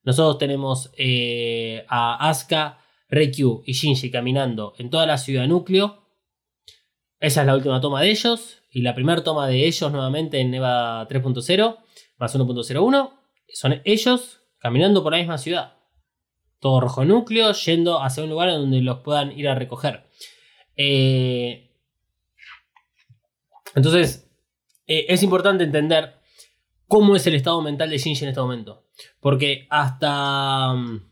nosotros 0.04 0.38
tenemos 0.38 0.90
eh, 0.96 1.84
a 1.88 2.28
Asuka, 2.28 2.78
Reikyu 3.08 3.62
y 3.64 3.72
Shinji 3.72 4.10
caminando 4.10 4.74
en 4.78 4.90
toda 4.90 5.06
la 5.06 5.16
ciudad 5.16 5.46
núcleo. 5.46 6.08
Esa 7.20 7.42
es 7.42 7.46
la 7.46 7.54
última 7.54 7.80
toma 7.80 8.00
de 8.00 8.10
ellos. 8.10 8.62
Y 8.70 8.82
la 8.82 8.94
primera 8.94 9.22
toma 9.22 9.46
de 9.46 9.66
ellos 9.66 9.92
nuevamente 9.92 10.40
en 10.40 10.52
EVA 10.54 11.06
3.0 11.08 11.78
más 12.18 12.34
1.01 12.34 13.21
son 13.52 13.80
ellos 13.84 14.40
caminando 14.58 15.02
por 15.02 15.12
la 15.12 15.18
misma 15.18 15.38
ciudad. 15.38 15.74
Todo 16.60 16.80
rojo 16.80 17.04
núcleo, 17.04 17.52
yendo 17.52 18.00
hacia 18.02 18.22
un 18.22 18.30
lugar 18.30 18.50
donde 18.50 18.80
los 18.80 19.00
puedan 19.00 19.36
ir 19.36 19.48
a 19.48 19.54
recoger. 19.54 20.08
Eh, 20.76 21.70
entonces, 23.74 24.30
eh, 24.86 25.06
es 25.08 25.22
importante 25.22 25.64
entender 25.64 26.20
cómo 26.86 27.16
es 27.16 27.26
el 27.26 27.34
estado 27.34 27.60
mental 27.62 27.90
de 27.90 27.98
Shinji 27.98 28.24
en 28.24 28.28
este 28.30 28.40
momento. 28.40 28.84
Porque 29.20 29.66
hasta, 29.70 30.74
mm, 30.74 31.10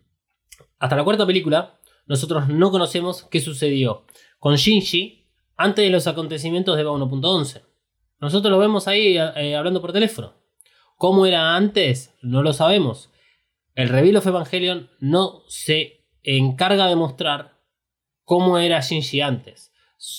hasta 0.79 0.97
la 0.97 1.05
cuarta 1.05 1.27
película, 1.27 1.79
nosotros 2.07 2.49
no 2.49 2.71
conocemos 2.71 3.25
qué 3.25 3.41
sucedió 3.41 4.05
con 4.39 4.57
Shinji 4.57 5.27
antes 5.57 5.85
de 5.85 5.91
los 5.91 6.07
acontecimientos 6.07 6.77
de 6.77 6.83
EVA 6.83 6.93
1.11. 6.93 7.63
Nosotros 8.21 8.51
lo 8.51 8.59
vemos 8.59 8.89
ahí 8.89 9.17
eh, 9.17 9.57
hablando 9.57 9.81
por 9.81 9.93
teléfono. 9.93 10.35
¿Cómo 11.01 11.25
era 11.25 11.57
antes? 11.57 12.15
No 12.21 12.43
lo 12.43 12.53
sabemos. 12.53 13.09
El 13.75 13.89
Reveal 13.89 14.17
of 14.17 14.27
Evangelion 14.27 14.91
no 15.01 15.45
se 15.49 16.05
encarga 16.23 16.89
de 16.89 16.95
mostrar 16.95 17.57
cómo 18.23 18.59
era 18.59 18.83
Shinji 18.83 19.23
antes. 19.23 19.73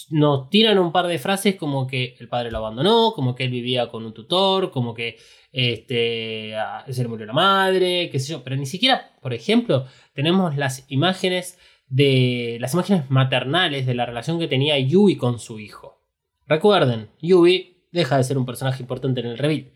Nos 0.09 0.49
tiran 0.49 0.79
un 0.79 0.91
par 0.91 1.05
de 1.05 1.19
frases 1.19 1.55
como 1.55 1.85
que 1.85 2.15
el 2.19 2.27
padre 2.27 2.49
lo 2.49 2.57
abandonó, 2.57 3.13
como 3.13 3.35
que 3.35 3.43
él 3.43 3.51
vivía 3.51 3.89
con 3.89 4.07
un 4.07 4.13
tutor, 4.15 4.71
como 4.71 4.95
que 4.95 5.19
este, 5.51 6.55
se 6.89 7.03
le 7.03 7.07
murió 7.07 7.27
la 7.27 7.33
madre, 7.33 8.09
qué 8.09 8.17
sé 8.17 8.31
yo. 8.31 8.43
Pero 8.43 8.55
ni 8.55 8.65
siquiera, 8.65 9.19
por 9.21 9.35
ejemplo, 9.35 9.85
tenemos 10.15 10.57
las 10.57 10.89
imágenes 10.89 11.59
de 11.89 12.57
las 12.59 12.73
imágenes 12.73 13.07
maternales 13.11 13.85
de 13.85 13.93
la 13.93 14.07
relación 14.07 14.39
que 14.39 14.47
tenía 14.47 14.79
Yui 14.79 15.15
con 15.15 15.37
su 15.37 15.59
hijo. 15.59 16.01
Recuerden, 16.47 17.11
Yui 17.21 17.85
deja 17.91 18.17
de 18.17 18.23
ser 18.23 18.39
un 18.39 18.47
personaje 18.47 18.81
importante 18.81 19.19
en 19.19 19.27
el 19.27 19.37
reveal. 19.37 19.71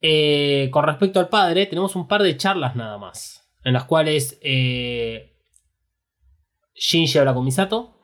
Eh, 0.00 0.68
con 0.70 0.84
respecto 0.84 1.20
al 1.20 1.28
padre, 1.28 1.66
tenemos 1.66 1.96
un 1.96 2.06
par 2.06 2.22
de 2.22 2.36
charlas 2.36 2.76
nada 2.76 2.98
más. 2.98 3.50
En 3.64 3.72
las 3.72 3.84
cuales 3.84 4.38
eh, 4.42 5.36
Shinji 6.74 7.18
habla 7.18 7.34
con 7.34 7.44
Misato. 7.44 7.94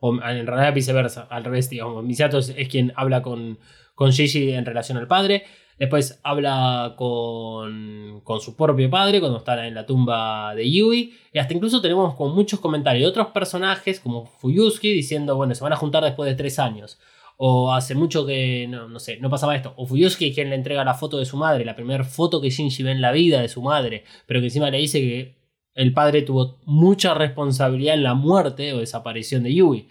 O 0.00 0.14
en 0.14 0.46
realidad 0.46 0.74
viceversa, 0.74 1.28
al 1.30 1.44
revés, 1.44 1.70
digamos. 1.70 2.04
Misato 2.04 2.38
es, 2.38 2.52
quien 2.68 2.92
habla 2.96 3.22
con, 3.22 3.58
con 3.94 4.10
Shinji 4.10 4.52
en 4.52 4.66
relación 4.66 4.98
al 4.98 5.06
padre. 5.06 5.44
Después 5.78 6.20
habla 6.22 6.94
con, 6.96 8.20
con 8.22 8.40
su 8.40 8.56
propio 8.56 8.88
padre 8.90 9.20
cuando 9.20 9.38
está 9.38 9.66
en 9.66 9.74
la 9.74 9.86
tumba 9.86 10.54
de 10.54 10.70
Yui. 10.70 11.14
Y 11.32 11.38
hasta 11.38 11.54
incluso 11.54 11.80
tenemos 11.80 12.14
con 12.14 12.34
muchos 12.34 12.60
comentarios 12.60 13.02
de 13.02 13.08
otros 13.08 13.32
personajes 13.32 13.98
como 13.98 14.26
Fuyusuki 14.26 14.92
diciendo, 14.92 15.36
bueno, 15.36 15.54
se 15.54 15.64
van 15.64 15.72
a 15.72 15.76
juntar 15.76 16.04
después 16.04 16.28
de 16.28 16.36
tres 16.36 16.58
años. 16.58 17.00
O 17.44 17.72
hace 17.72 17.96
mucho 17.96 18.24
que, 18.24 18.68
no, 18.68 18.88
no 18.88 19.00
sé, 19.00 19.18
no 19.18 19.28
pasaba 19.28 19.56
esto. 19.56 19.74
O 19.76 19.84
Fuyusuki 19.84 20.28
es 20.28 20.34
quien 20.36 20.48
le 20.48 20.54
entrega 20.54 20.84
la 20.84 20.94
foto 20.94 21.18
de 21.18 21.24
su 21.24 21.36
madre, 21.36 21.64
la 21.64 21.74
primera 21.74 22.04
foto 22.04 22.40
que 22.40 22.50
Shinji 22.50 22.84
ve 22.84 22.92
en 22.92 23.00
la 23.00 23.10
vida 23.10 23.40
de 23.40 23.48
su 23.48 23.60
madre. 23.60 24.04
Pero 24.26 24.38
que 24.38 24.46
encima 24.46 24.70
le 24.70 24.78
dice 24.78 25.00
que 25.00 25.34
el 25.74 25.92
padre 25.92 26.22
tuvo 26.22 26.60
mucha 26.66 27.14
responsabilidad 27.14 27.94
en 27.94 28.04
la 28.04 28.14
muerte 28.14 28.72
o 28.72 28.78
desaparición 28.78 29.42
de 29.42 29.54
Yui. 29.54 29.88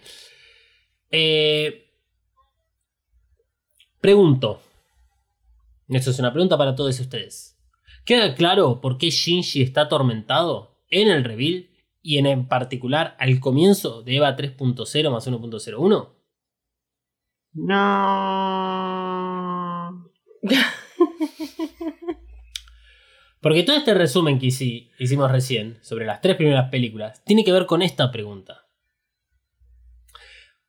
Eh, 1.10 1.90
pregunto. 4.00 4.62
Esto 5.88 6.10
es 6.10 6.18
una 6.20 6.32
pregunta 6.32 6.56
para 6.56 6.74
todos 6.74 6.98
ustedes. 6.98 7.58
¿Queda 8.06 8.34
claro 8.34 8.80
por 8.80 8.96
qué 8.96 9.10
Shinji 9.10 9.60
está 9.60 9.82
atormentado 9.82 10.78
en 10.88 11.08
el 11.08 11.22
reveal 11.22 11.68
y 12.00 12.16
en, 12.16 12.24
en 12.24 12.48
particular 12.48 13.14
al 13.18 13.40
comienzo 13.40 14.02
de 14.02 14.16
EVA 14.16 14.38
3.0 14.38 15.10
más 15.10 15.28
1.01? 15.28 16.21
No. 17.54 17.72
Porque 23.40 23.62
todo 23.64 23.76
este 23.76 23.94
resumen 23.94 24.38
que 24.38 24.46
hici- 24.46 24.90
hicimos 24.98 25.30
recién 25.30 25.78
sobre 25.82 26.06
las 26.06 26.20
tres 26.20 26.36
primeras 26.36 26.70
películas 26.70 27.24
tiene 27.24 27.44
que 27.44 27.52
ver 27.52 27.66
con 27.66 27.82
esta 27.82 28.10
pregunta. 28.12 28.66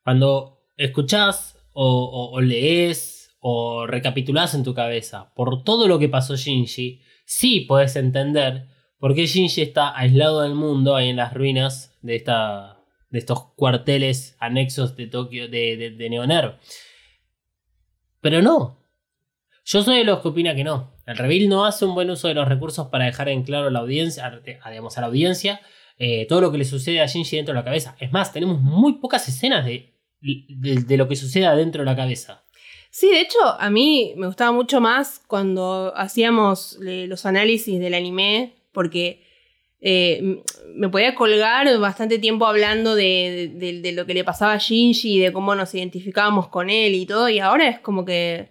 Cuando 0.03 0.63
escuchás 0.75 1.55
o, 1.73 1.85
o- 1.87 2.31
o 2.35 2.41
lees 2.41 3.35
o 3.39 3.85
recapitulás 3.85 4.53
en 4.55 4.63
tu 4.63 4.73
cabeza 4.73 5.33
por 5.35 5.63
todo 5.63 5.87
lo 5.87 5.99
que 5.99 6.09
pasó 6.09 6.35
Shinji, 6.35 7.01
sí 7.25 7.61
puedes 7.61 7.95
entender 7.95 8.67
por 8.97 9.13
qué 9.13 9.25
Shinji 9.27 9.61
está 9.61 9.95
aislado 9.97 10.41
del 10.41 10.55
mundo 10.55 10.95
ahí 10.95 11.09
en 11.09 11.17
las 11.17 11.33
ruinas 11.33 11.95
de, 12.01 12.15
esta, 12.15 12.72
de 13.13 13.19
estos 13.19 13.53
cuarteles 13.55 14.35
anexos 14.39 14.97
de 14.97 15.05
Tokio, 15.07 15.47
de, 15.47 15.77
de, 15.77 15.91
de 15.91 16.09
Neonerv. 16.09 16.55
Pero 18.21 18.41
no, 18.41 18.79
yo 19.65 19.83
soy 19.83 19.97
de 19.99 20.03
los 20.03 20.19
que 20.21 20.29
opina 20.29 20.55
que 20.55 20.63
no. 20.63 20.93
El 21.05 21.17
reveal 21.17 21.47
no 21.47 21.65
hace 21.65 21.85
un 21.85 21.93
buen 21.93 22.09
uso 22.09 22.27
de 22.27 22.33
los 22.33 22.47
recursos 22.47 22.87
para 22.87 23.05
dejar 23.05 23.29
en 23.29 23.43
claro 23.43 23.67
a 23.67 23.71
la 23.71 23.79
audiencia, 23.79 24.25
a, 24.25 24.67
a- 24.67 24.71
la 25.01 25.05
audiencia 25.07 25.61
eh, 25.99 26.25
todo 26.27 26.41
lo 26.41 26.51
que 26.51 26.57
le 26.57 26.65
sucede 26.65 27.01
a 27.01 27.05
Shinji 27.05 27.35
dentro 27.35 27.53
de 27.53 27.59
la 27.59 27.63
cabeza. 27.63 27.95
Es 27.99 28.11
más, 28.11 28.33
tenemos 28.33 28.59
muy 28.59 28.93
pocas 28.93 29.27
escenas 29.27 29.63
de, 29.65 29.93
de, 30.19 30.83
de 30.83 30.97
lo 30.97 31.07
que 31.07 31.15
sucede 31.15 31.45
adentro 31.45 31.83
de 31.83 31.85
la 31.85 31.95
cabeza. 31.95 32.43
Sí, 32.89 33.09
de 33.09 33.21
hecho, 33.21 33.37
a 33.59 33.69
mí 33.69 34.13
me 34.17 34.25
gustaba 34.25 34.51
mucho 34.51 34.81
más 34.81 35.21
cuando 35.27 35.93
hacíamos 35.95 36.79
eh, 36.85 37.05
los 37.07 37.25
análisis 37.27 37.79
del 37.79 37.93
anime, 37.93 38.55
porque 38.71 39.22
eh, 39.85 40.41
me 40.75 40.87
podía 40.89 41.13
colgar 41.13 41.67
bastante 41.77 42.17
tiempo 42.17 42.45
hablando 42.47 42.95
de, 42.95 43.51
de- 43.53 43.81
de 43.81 43.91
lo 43.91 44.05
que 44.05 44.13
le 44.13 44.23
pasaba 44.23 44.53
a 44.53 44.57
Shinji 44.57 45.17
y 45.17 45.19
de 45.19 45.31
cómo 45.33 45.53
nos 45.55 45.75
identificábamos 45.75 46.47
con 46.47 46.69
él 46.69 46.95
y 46.95 47.05
todo, 47.05 47.27
y 47.29 47.39
ahora 47.39 47.67
es 47.69 47.79
como 47.79 48.05
que, 48.05 48.49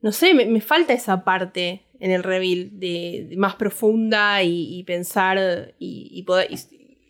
no 0.00 0.10
sé, 0.10 0.34
me, 0.34 0.46
me 0.46 0.60
falta 0.60 0.92
esa 0.92 1.22
parte 1.24 1.82
en 2.00 2.10
el 2.10 2.22
reveal 2.22 2.70
de, 2.72 3.26
de 3.28 3.36
más 3.36 3.54
profunda 3.56 4.42
y, 4.42 4.78
y 4.78 4.82
pensar 4.84 5.74
y, 5.78 6.08
y 6.12 6.22
poder... 6.22 6.48
y- 6.50 6.58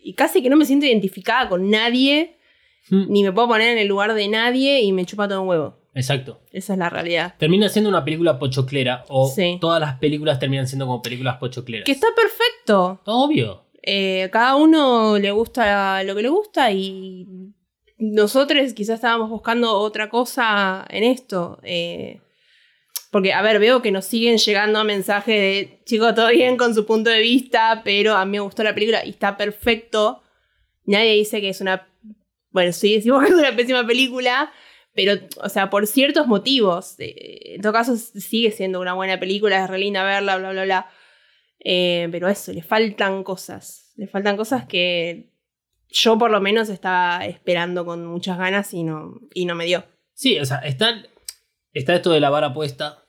y 0.07 0.13
casi 0.13 0.43
que 0.43 0.51
no 0.51 0.55
me 0.57 0.65
siento 0.65 0.85
identificada 0.85 1.49
con 1.49 1.69
nadie, 1.71 2.37
Mm, 2.91 3.05
ni 3.11 3.23
me 3.23 3.31
puedo 3.31 3.47
poner 3.47 3.69
en 3.71 3.79
el 3.79 3.87
lugar 3.87 4.13
de 4.13 4.27
nadie 4.27 4.81
y 4.81 4.91
me 4.91 5.05
chupa 5.07 5.27
todo 5.27 5.41
un 5.41 5.47
huevo. 5.49 5.79
Exacto. 5.95 6.41
Esa 6.51 6.73
es 6.73 6.79
la 6.79 6.89
realidad. 6.89 7.35
Termina 7.39 7.69
siendo 7.69 7.89
una 7.89 8.03
película 8.03 8.37
pochoclera. 8.37 9.05
O 9.07 9.27
Sí. 9.27 9.57
todas 9.59 9.79
las 9.79 9.97
películas 9.97 10.37
terminan 10.39 10.67
siendo 10.67 10.85
como 10.85 11.01
películas 11.01 11.37
pochocleras. 11.37 11.85
Que 11.85 11.93
está 11.93 12.07
perfecto. 12.15 13.01
Obvio. 13.05 13.63
Eh, 13.81 14.29
cada 14.31 14.55
uno 14.55 15.17
le 15.17 15.31
gusta 15.31 16.03
lo 16.03 16.15
que 16.15 16.21
le 16.23 16.29
gusta 16.29 16.71
y 16.71 17.25
nosotros 17.97 18.73
quizás 18.73 18.95
estábamos 18.95 19.29
buscando 19.29 19.73
otra 19.73 20.09
cosa 20.09 20.85
en 20.89 21.03
esto. 21.03 21.59
eh, 21.63 22.19
porque, 23.11 23.31
a 23.31 23.41
ver, 23.41 23.59
veo 23.59 23.81
que 23.81 23.91
nos 23.93 24.03
siguen 24.03 24.37
llegando 24.37 24.83
mensajes 24.83 25.39
de, 25.39 25.79
chicos, 25.85 26.13
todo 26.15 26.27
bien 26.31 26.57
con 26.57 26.75
su 26.75 26.85
punto 26.85 27.09
de 27.09 27.21
vista, 27.21 27.81
pero 27.85 28.13
a 28.15 28.25
mí 28.25 28.31
me 28.33 28.39
gustó 28.41 28.61
la 28.61 28.73
película 28.73 29.05
y 29.05 29.11
está 29.11 29.37
perfecto. 29.37 30.21
Nadie 30.85 31.13
dice 31.13 31.39
que 31.39 31.47
es 31.47 31.61
una... 31.61 31.87
Bueno, 32.49 32.73
sí, 32.73 32.93
decimos 32.95 33.23
que 33.23 33.29
es 33.29 33.35
una 33.35 33.55
pésima 33.55 33.87
película, 33.87 34.51
pero, 34.95 35.19
o 35.43 35.49
sea, 35.49 35.69
por 35.69 35.85
ciertos 35.87 36.25
motivos. 36.25 36.95
eh, 36.99 37.55
en 37.55 37.61
todo 37.61 37.73
caso, 37.73 37.97
sigue 37.97 38.51
siendo 38.51 38.79
una 38.79 38.93
buena 38.93 39.19
película, 39.19 39.63
es 39.63 39.69
re 39.69 39.77
linda 39.77 40.03
verla, 40.03 40.37
bla, 40.37 40.51
bla, 40.51 40.63
bla. 40.63 40.89
Eh, 41.59 42.07
pero 42.11 42.29
eso, 42.29 42.53
le 42.53 42.63
faltan 42.63 43.23
cosas. 43.23 43.91
Le 43.97 44.07
faltan 44.07 44.37
cosas 44.37 44.65
que 44.65 45.31
yo 45.89 46.17
por 46.17 46.31
lo 46.31 46.39
menos 46.39 46.69
estaba 46.69 47.25
esperando 47.25 47.85
con 47.85 48.05
muchas 48.05 48.37
ganas 48.37 48.73
y 48.73 48.83
no, 48.83 49.19
y 49.33 49.45
no 49.45 49.55
me 49.55 49.65
dio. 49.65 49.83
Sí, 50.13 50.39
o 50.39 50.45
sea, 50.45 50.59
está, 50.59 51.03
está 51.73 51.95
esto 51.95 52.11
de 52.11 52.21
la 52.21 52.29
vara 52.29 52.53
puesta 52.53 53.01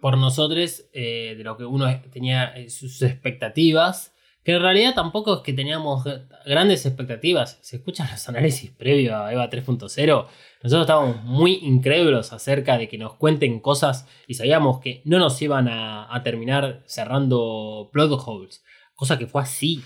por 0.00 0.16
nosotros, 0.16 0.86
eh, 0.94 1.34
de 1.36 1.44
lo 1.44 1.58
que 1.58 1.66
uno 1.66 1.86
tenía 2.10 2.54
sus 2.70 3.02
expectativas, 3.02 4.11
que 4.44 4.52
en 4.52 4.62
realidad 4.62 4.94
tampoco 4.94 5.36
es 5.36 5.40
que 5.42 5.52
teníamos 5.52 6.04
grandes 6.44 6.84
expectativas. 6.84 7.58
Se 7.62 7.76
escuchan 7.76 8.08
los 8.10 8.28
análisis 8.28 8.70
previos 8.70 9.14
a 9.14 9.32
EVA 9.32 9.48
3.0, 9.48 10.26
nosotros 10.62 10.82
estábamos 10.82 11.24
muy 11.24 11.54
incrédulos 11.62 12.32
acerca 12.32 12.78
de 12.78 12.88
que 12.88 12.98
nos 12.98 13.14
cuenten 13.14 13.60
cosas 13.60 14.06
y 14.26 14.34
sabíamos 14.34 14.80
que 14.80 15.02
no 15.04 15.18
nos 15.18 15.40
iban 15.42 15.68
a, 15.68 16.12
a 16.14 16.22
terminar 16.22 16.82
cerrando 16.86 17.88
plot 17.92 18.20
holes, 18.26 18.64
cosa 18.94 19.18
que 19.18 19.26
fue 19.26 19.42
así. 19.42 19.82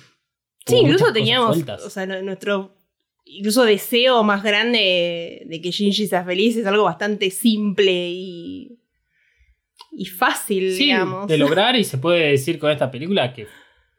Sí, 0.66 0.78
incluso 0.82 1.12
teníamos, 1.12 1.56
o 1.84 1.90
sea, 1.90 2.06
nuestro 2.06 2.74
incluso 3.24 3.64
deseo 3.64 4.22
más 4.22 4.42
grande 4.42 5.42
de 5.46 5.60
que 5.60 5.70
Shinji 5.70 6.06
sea 6.06 6.24
feliz 6.24 6.56
es 6.56 6.66
algo 6.66 6.84
bastante 6.84 7.30
simple 7.30 8.08
y, 8.10 8.78
y 9.92 10.04
fácil, 10.06 10.72
Sí, 10.72 10.84
digamos. 10.86 11.26
de 11.26 11.38
lograr 11.38 11.76
y 11.76 11.84
se 11.84 11.98
puede 11.98 12.30
decir 12.30 12.58
con 12.58 12.70
esta 12.70 12.90
película 12.90 13.32
que, 13.32 13.46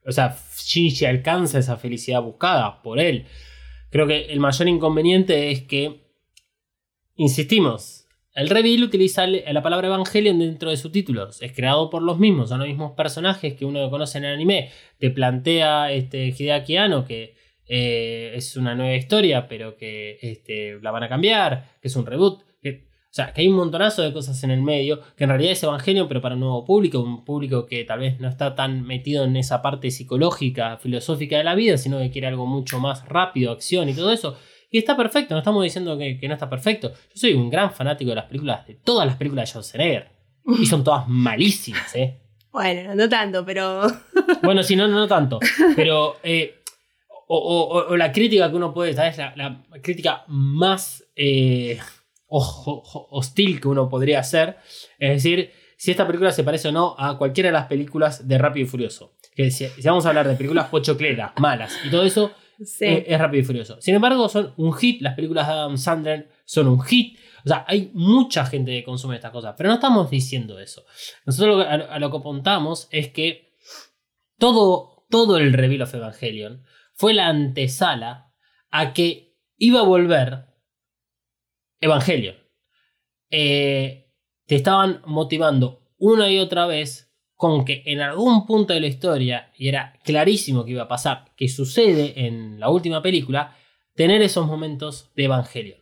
o 0.07 0.11
sea, 0.11 0.37
Shinji 0.55 1.05
alcanza 1.05 1.59
esa 1.59 1.77
felicidad 1.77 2.21
buscada 2.21 2.81
por 2.81 2.99
él. 2.99 3.25
Creo 3.89 4.07
que 4.07 4.27
el 4.27 4.39
mayor 4.39 4.67
inconveniente 4.67 5.51
es 5.51 5.63
que, 5.63 6.01
insistimos, 7.15 8.07
el 8.33 8.49
reveal 8.49 8.83
utiliza 8.83 9.25
la 9.27 9.63
palabra 9.63 9.87
Evangelion 9.87 10.39
dentro 10.39 10.69
de 10.69 10.77
sus 10.77 10.91
títulos. 10.91 11.41
Es 11.41 11.51
creado 11.53 11.89
por 11.89 12.03
los 12.03 12.19
mismos, 12.19 12.49
son 12.49 12.59
los 12.59 12.67
mismos 12.67 12.93
personajes 12.93 13.55
que 13.55 13.65
uno 13.65 13.89
conoce 13.89 14.19
en 14.19 14.25
el 14.25 14.33
anime. 14.35 14.69
Te 14.99 15.09
plantea 15.09 15.91
este 15.91 16.27
Hideaki 16.27 16.77
Anno 16.77 17.03
que 17.03 17.35
eh, 17.65 18.31
es 18.35 18.55
una 18.55 18.75
nueva 18.75 18.95
historia, 18.95 19.47
pero 19.47 19.75
que 19.75 20.19
este, 20.21 20.79
la 20.81 20.91
van 20.91 21.03
a 21.03 21.09
cambiar, 21.09 21.77
que 21.81 21.87
es 21.87 21.95
un 21.95 22.05
reboot. 22.05 22.43
O 23.09 23.13
sea, 23.17 23.33
que 23.33 23.41
hay 23.41 23.47
un 23.47 23.55
montonazo 23.55 24.01
de 24.03 24.13
cosas 24.13 24.43
en 24.43 24.51
el 24.51 24.61
medio, 24.61 24.99
que 25.15 25.23
en 25.23 25.29
realidad 25.31 25.53
es 25.53 25.63
Evangelion, 25.63 26.07
pero 26.07 26.21
para 26.21 26.35
un 26.35 26.41
nuevo 26.41 26.63
público, 26.65 26.99
un 26.99 27.23
público 27.25 27.65
que 27.65 27.83
tal 27.83 27.99
vez 27.99 28.19
no 28.19 28.27
está 28.27 28.53
tan 28.53 28.83
metido 28.85 29.23
en 29.25 29.35
esa 29.37 29.61
parte 29.61 29.89
psicológica, 29.91 30.77
filosófica 30.77 31.37
de 31.37 31.43
la 31.43 31.55
vida, 31.55 31.77
sino 31.77 31.97
que 31.99 32.11
quiere 32.11 32.27
algo 32.27 32.45
mucho 32.45 32.79
más 32.79 33.05
rápido, 33.07 33.51
acción 33.51 33.89
y 33.89 33.93
todo 33.93 34.11
eso. 34.11 34.37
Y 34.69 34.77
está 34.77 34.97
perfecto, 34.97 35.33
no 35.33 35.39
estamos 35.39 35.63
diciendo 35.63 35.97
que, 35.97 36.19
que 36.19 36.27
no 36.27 36.33
está 36.33 36.49
perfecto. 36.49 36.89
Yo 36.91 37.15
soy 37.15 37.33
un 37.33 37.49
gran 37.49 37.71
fanático 37.71 38.09
de 38.09 38.15
las 38.17 38.25
películas, 38.25 38.67
de 38.67 38.75
todas 38.75 39.07
las 39.07 39.15
películas 39.15 39.43
de 39.43 39.47
Schwarzenegger. 39.51 40.09
Y 40.59 40.65
son 40.65 40.83
todas 40.83 41.07
malísimas, 41.07 41.95
¿eh? 41.95 42.19
Bueno, 42.51 42.95
no 42.95 43.07
tanto, 43.09 43.45
pero. 43.45 43.81
Bueno, 44.43 44.63
sí, 44.63 44.75
no, 44.75 44.87
no, 44.87 45.07
tanto. 45.07 45.39
Pero. 45.75 46.17
eh, 46.23 46.55
o, 47.27 47.37
o- 47.37 47.87
o 47.91 47.97
la 47.97 48.11
crítica 48.11 48.49
que 48.49 48.55
uno 48.55 48.73
puede. 48.73 48.93
¿Sabes? 48.93 49.17
La, 49.17 49.33
la 49.35 49.63
crítica 49.81 50.23
más 50.27 51.03
eh, 51.15 51.77
hostil 52.29 53.59
que 53.61 53.67
uno 53.67 53.89
podría 53.89 54.19
hacer. 54.19 54.57
Es 54.99 55.23
decir, 55.23 55.51
si 55.77 55.91
esta 55.91 56.05
película 56.07 56.31
se 56.31 56.43
parece 56.43 56.69
o 56.69 56.71
no 56.71 56.95
a 56.97 57.17
cualquiera 57.17 57.49
de 57.49 57.53
las 57.53 57.67
películas 57.67 58.27
de 58.27 58.37
Rápido 58.37 58.65
y 58.65 58.69
Furioso. 58.69 59.13
Que 59.35 59.51
si, 59.51 59.67
si 59.67 59.81
vamos 59.87 60.05
a 60.05 60.09
hablar 60.09 60.27
de 60.27 60.35
películas 60.35 60.67
pochocleras, 60.69 61.31
malas 61.39 61.73
y 61.85 61.89
todo 61.89 62.03
eso, 62.03 62.31
Sí. 62.59 62.85
es 63.05 63.19
Rápido 63.19 63.41
y 63.43 63.45
Furioso. 63.45 63.79
Sin 63.81 63.93
embargo, 63.93 64.27
son 64.29 64.51
un 64.57 64.73
hit. 64.73 65.01
Las 65.03 65.13
películas 65.13 65.45
de 65.45 65.53
Adam 65.53 65.77
Sandler 65.77 66.29
son 66.43 66.67
un 66.67 66.81
hit. 66.81 67.19
O 67.45 67.47
sea, 67.47 67.63
hay 67.67 67.91
mucha 67.93 68.47
gente 68.47 68.71
que 68.71 68.83
consume 68.83 69.15
estas 69.15 69.31
cosas. 69.31 69.53
Pero 69.55 69.69
no 69.69 69.75
estamos 69.75 70.09
diciendo 70.09 70.59
eso. 70.59 70.83
Nosotros 71.27 71.63
a 71.67 71.99
lo 71.99 72.09
que 72.09 72.17
apuntamos 72.17 72.87
es 72.91 73.09
que 73.09 73.53
todo, 74.39 75.05
todo 75.11 75.37
el 75.37 75.53
reveal 75.53 75.83
of 75.83 75.93
Evangelion 75.93 76.63
fue 76.95 77.13
la 77.13 77.27
antesala 77.27 78.33
a 78.71 78.91
que 78.93 79.35
iba 79.57 79.81
a 79.81 79.83
volver 79.83 80.46
Evangelion. 81.79 82.35
Eh, 83.29 84.11
te 84.45 84.55
estaban 84.55 85.01
motivando 85.05 85.81
una 85.97 86.29
y 86.29 86.39
otra 86.39 86.65
vez 86.65 87.07
con 87.35 87.65
que 87.65 87.83
en 87.85 88.01
algún 88.01 88.45
punto 88.45 88.73
de 88.73 88.79
la 88.79 88.87
historia, 88.87 89.51
y 89.55 89.67
era 89.67 89.93
clarísimo 90.03 90.65
que 90.65 90.71
iba 90.71 90.83
a 90.83 90.87
pasar, 90.87 91.33
que 91.35 91.47
sucede 91.47 92.25
en 92.25 92.59
la 92.59 92.69
última 92.69 93.01
película, 93.01 93.55
tener 93.95 94.21
esos 94.21 94.47
momentos 94.47 95.11
de 95.15 95.25
Evangelion. 95.25 95.79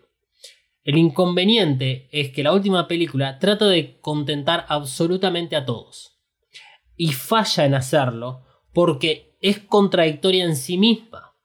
El 0.84 0.98
inconveniente 0.98 2.10
es 2.12 2.32
que 2.32 2.44
la 2.44 2.54
última 2.54 2.88
película 2.88 3.40
trata 3.40 3.68
de 3.68 4.00
contentar 4.02 4.66
absolutamente 4.70 5.56
a 5.56 5.66
todos. 5.66 6.20
Y 6.96 7.14
falla 7.14 7.66
en 7.66 7.74
hacerlo 7.74 8.44
porque 8.74 9.36
es 9.42 9.60
contradictoria 9.60 10.46
en 10.46 10.56
sí 10.56 10.78
misma. 10.78 11.36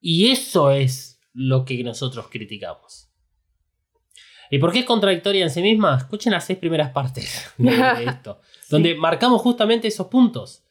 Y 0.00 0.30
eso 0.30 0.70
es 0.70 1.13
lo 1.34 1.64
que 1.64 1.82
nosotros 1.84 2.28
criticamos. 2.30 3.10
¿Y 4.50 4.58
por 4.58 4.72
qué 4.72 4.80
es 4.80 4.84
contradictoria 4.84 5.42
en 5.44 5.50
sí 5.50 5.62
misma? 5.62 5.96
Escuchen 5.96 6.32
las 6.32 6.44
seis 6.46 6.58
primeras 6.58 6.90
partes 6.90 7.50
de, 7.58 8.04
esto, 8.06 8.40
donde 8.70 8.94
marcamos 8.94 9.40
justamente 9.42 9.88
esos 9.88 10.06
puntos. 10.06 10.62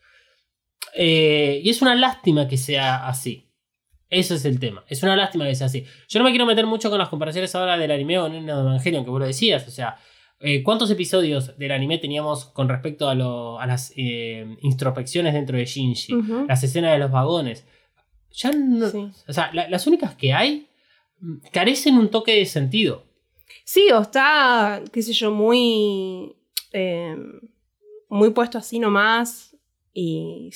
Eh, 0.96 1.62
y 1.64 1.70
es 1.70 1.82
una 1.82 1.96
lástima 1.96 2.48
que 2.48 2.58
sea 2.58 3.08
así. 3.08 3.50
Eso 4.10 4.36
es 4.36 4.46
el 4.46 4.60
tema. 4.60 4.84
Es 4.88 5.02
una 5.02 5.16
lástima 5.16 5.46
que 5.48 5.56
sea 5.56 5.68
así. 5.68 5.86
Yo 6.08 6.20
no 6.20 6.26
me 6.26 6.30
quiero 6.32 6.46
meter 6.46 6.68
mucho 6.68 6.90
con 6.90 7.00
las 7.00 7.10
comparaciones 7.10 7.54
ahora 7.56 7.78
del 7.78 7.90
anime 7.92 8.20
o 8.20 8.28
en 8.28 8.48
Evangelion, 8.48 9.04
que 9.04 9.10
vos 9.10 9.20
lo 9.20 9.26
decías. 9.26 9.68
O 9.68 9.72
sea, 9.72 9.98
eh, 10.40 10.62
¿cuántos 10.62 10.92
episodios 10.92 11.58
del 11.58 11.72
anime 11.72 11.98
teníamos 11.98 12.46
con 12.46 12.70
respecto 12.70 13.10
a, 13.10 13.16
lo- 13.16 13.60
a 13.60 13.66
las 13.66 13.92
eh, 13.98 14.56
introspecciones 14.62 15.34
dentro 15.34 15.58
de 15.58 15.66
Shinji? 15.66 16.14
Las 16.48 16.64
escenas 16.64 16.92
de 16.94 17.00
los 17.00 17.10
vagones. 17.10 17.66
Ya 18.34 18.52
no. 18.52 18.90
Sí. 18.90 19.10
O 19.28 19.34
sea, 19.34 19.52
la- 19.54 19.70
las 19.70 19.86
únicas 19.88 20.16
que 20.16 20.34
hay 20.34 20.68
mm, 21.20 21.36
carecen 21.52 21.98
un 21.98 22.10
toque 22.10 22.36
de 22.36 22.46
sentido. 22.46 23.04
Sí, 23.64 23.90
o 23.92 24.02
está, 24.02 24.82
qué 24.92 25.02
sé 25.02 25.14
yo, 25.14 25.32
muy. 25.32 26.36
eh, 26.72 27.16
muy 28.10 28.32
puesto 28.32 28.58
así 28.58 28.80
nomás. 28.80 29.56
Y. 29.94 30.50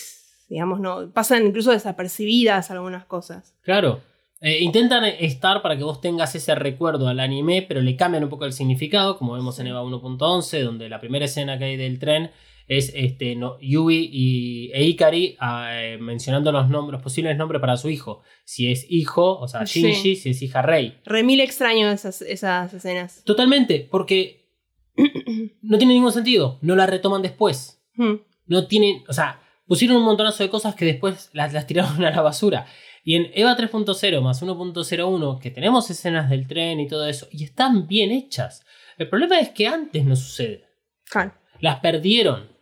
digamos, 0.50 0.80
no. 0.80 1.12
Pasan 1.12 1.46
incluso 1.48 1.72
desapercibidas 1.72 2.72
algunas 2.72 3.06
cosas. 3.06 3.54
Claro. 3.62 4.02
Eh, 4.40 4.60
intentan 4.62 5.04
estar 5.06 5.64
para 5.64 5.76
que 5.78 5.84
vos 5.84 6.00
tengas 6.00 6.36
ese 6.36 6.54
recuerdo 6.54 7.08
al 7.08 7.20
anime, 7.20 7.64
pero 7.68 7.82
le 7.82 7.96
cambian 7.96 8.24
un 8.24 8.30
poco 8.30 8.46
el 8.46 8.54
significado, 8.54 9.18
como 9.18 9.34
vemos 9.34 9.58
en 9.60 9.66
EVA 9.68 9.82
1.11, 9.82 10.62
donde 10.64 10.90
la 10.90 11.00
primera 11.00 11.26
escena 11.26 11.58
que 11.58 11.66
hay 11.66 11.76
del 11.78 11.98
tren 11.98 12.30
es 12.68 12.92
este, 12.94 13.36
no, 13.36 13.58
Yui 13.60 14.10
y, 14.12 14.72
e 14.74 14.84
Ikari 14.84 15.38
ah, 15.40 15.70
eh, 15.74 15.98
mencionando 15.98 16.52
los 16.52 16.70
nombres, 16.70 17.02
posibles 17.02 17.38
nombres 17.38 17.62
para 17.62 17.78
su 17.78 17.90
hijo. 17.90 18.24
Si 18.44 18.70
es 18.70 18.86
hijo, 18.90 19.40
o 19.40 19.48
sea, 19.48 19.66
Sí. 19.66 19.82
Shinji, 19.82 20.16
si 20.16 20.30
es 20.32 20.42
hija 20.42 20.62
Rei. 20.62 21.00
Remil 21.06 21.40
extraño 21.40 21.90
esas, 21.90 22.22
esas 22.22 22.74
escenas. 22.74 23.24
Totalmente, 23.24 23.88
porque 23.90 24.52
no 25.62 25.78
tiene 25.78 25.94
ningún 25.94 26.12
sentido. 26.12 26.60
No 26.62 26.76
la 26.76 26.86
retoman 26.86 27.22
después. 27.22 27.82
Hmm. 27.96 28.16
No 28.48 28.68
tienen, 28.68 29.04
o 29.08 29.14
sea, 29.14 29.42
pusieron 29.66 29.98
un 29.98 30.04
montonazo 30.04 30.44
de 30.44 30.50
cosas 30.50 30.76
que 30.76 30.86
después 30.86 31.30
las, 31.34 31.54
las 31.54 31.68
tiraron 31.68 32.04
a 32.04 32.12
la 32.12 32.22
basura. 32.22 32.68
Y 33.06 33.16
en 33.16 33.32
EVA 33.34 33.56
3.0 33.56 34.22
más 34.22 34.44
1.01, 34.44 35.40
que 35.40 35.52
tenemos 35.52 35.90
escenas 35.90 36.30
del 36.30 36.46
tren 36.46 36.82
y 36.82 36.90
todo 36.90 37.08
eso, 37.08 37.30
y 37.32 37.46
están 37.46 37.88
bien 37.88 38.12
hechas. 38.12 38.66
El 38.98 39.08
problema 39.08 39.40
es 39.40 39.50
que 39.50 39.68
antes 39.68 40.04
no 40.04 40.18
sucede. 40.18 40.66
Claro. 41.10 41.34
Las 41.62 41.80
perdieron. 41.80 42.57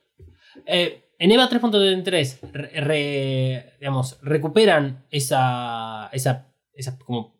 Eh, 0.65 1.01
en 1.17 1.31
EVA 1.31 1.49
3.3, 1.49 2.39
re- 2.51 2.81
re- 2.81 3.73
digamos, 3.79 4.17
recuperan 4.21 5.05
esa, 5.11 6.09
esa, 6.11 6.53
esa 6.73 6.97
como 6.99 7.35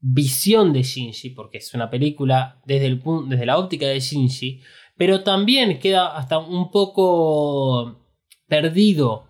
visión 0.00 0.72
de 0.72 0.82
Shinji, 0.82 1.30
porque 1.30 1.58
es 1.58 1.74
una 1.74 1.90
película 1.90 2.60
desde, 2.64 2.86
el, 2.86 3.02
desde 3.26 3.46
la 3.46 3.58
óptica 3.58 3.86
de 3.86 4.00
Shinji, 4.00 4.60
pero 4.96 5.22
también 5.22 5.78
queda 5.78 6.16
hasta 6.16 6.38
un 6.38 6.70
poco 6.70 8.00
perdido 8.46 9.26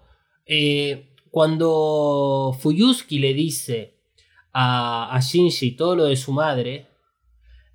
eh, 0.47 1.15
cuando 1.31 2.57
Fuyusuki 2.59 3.19
le 3.19 3.35
dice 3.35 3.99
a, 4.53 5.15
a 5.15 5.21
Shinji 5.21 5.73
todo 5.73 5.97
lo 5.97 6.05
de 6.05 6.17
su 6.17 6.33
madre. 6.33 6.87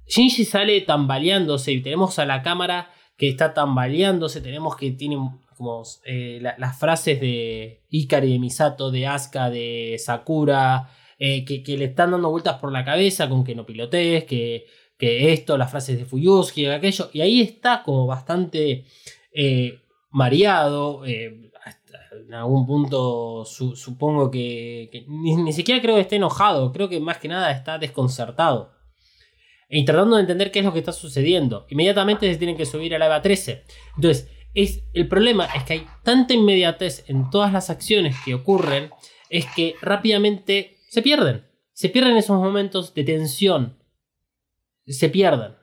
Shinji 0.07 0.45
sale 0.45 0.81
tambaleándose 0.81 1.71
y 1.71 1.81
tenemos 1.81 2.17
a 2.19 2.25
la 2.25 2.41
cámara 2.41 2.91
que 3.17 3.29
está 3.29 3.53
tambaleándose, 3.53 4.41
tenemos 4.41 4.75
que 4.75 4.91
tiene 4.91 5.17
como 5.57 5.83
eh, 6.05 6.39
la- 6.41 6.55
las 6.57 6.77
frases 6.79 7.21
de 7.21 7.83
Ikari, 7.89 8.31
de 8.33 8.39
Misato, 8.39 8.89
de 8.91 9.05
Asuka, 9.07 9.49
de 9.49 9.95
Sakura, 9.99 10.89
eh, 11.19 11.45
que, 11.45 11.63
le 11.77 11.85
están 11.85 12.11
dando 12.11 12.31
vueltas 12.31 12.57
por 12.59 12.71
la 12.71 12.83
cabeza 12.83 13.29
con 13.29 13.43
que 13.43 13.53
no 13.55 13.65
pilotees, 13.65 14.23
que, 14.25 14.65
que 14.97 15.31
esto, 15.31 15.57
las 15.57 15.69
frases 15.71 15.97
de 15.97 16.05
Fuyusuki, 16.05 16.65
aquello, 16.65 17.09
y 17.13 17.21
ahí 17.21 17.41
está 17.41 17.83
como 17.83 18.07
bastante 18.07 18.85
eh, 19.31 19.79
mareado, 20.09 21.03
hasta 21.63 21.97
en 22.27 22.33
algún 22.33 22.65
punto 22.65 23.45
su- 23.45 23.75
supongo 23.75 24.29
que, 24.31 24.89
que 24.91 25.05
ni, 25.07 25.35
ni 25.35 25.53
siquiera 25.53 25.81
creo 25.81 25.95
que 25.95 26.01
esté 26.01 26.15
enojado, 26.17 26.71
creo 26.71 26.89
que 26.89 26.99
más 26.99 27.17
que 27.19 27.27
nada 27.27 27.51
está 27.51 27.77
desconcertado. 27.77 28.71
Y 29.75 29.85
tratando 29.85 30.15
de 30.15 30.21
entender 30.21 30.51
qué 30.51 30.59
es 30.59 30.65
lo 30.65 30.73
que 30.73 30.79
está 30.79 30.91
sucediendo. 30.91 31.65
Inmediatamente 31.69 32.31
se 32.31 32.37
tienen 32.37 32.55
que 32.57 32.65
subir 32.65 32.93
a 32.93 32.99
la 32.99 33.07
EVA 33.07 33.21
13. 33.21 33.63
Entonces, 33.95 34.29
es, 34.53 34.83
el 34.93 35.07
problema 35.07 35.45
es 35.55 35.63
que 35.63 35.73
hay 35.73 35.87
tanta 36.03 36.33
inmediatez 36.33 37.05
en 37.09 37.29
todas 37.31 37.51
las 37.51 37.69
acciones 37.69 38.15
que 38.23 38.35
ocurren, 38.35 38.91
es 39.29 39.45
que 39.55 39.75
rápidamente 39.81 40.77
se 40.89 41.01
pierden. 41.01 41.47
Se 41.73 41.89
pierden 41.89 42.17
esos 42.17 42.37
momentos 42.39 42.93
de 42.93 43.03
tensión. 43.03 43.79
Se 44.85 45.09
pierden. 45.09 45.55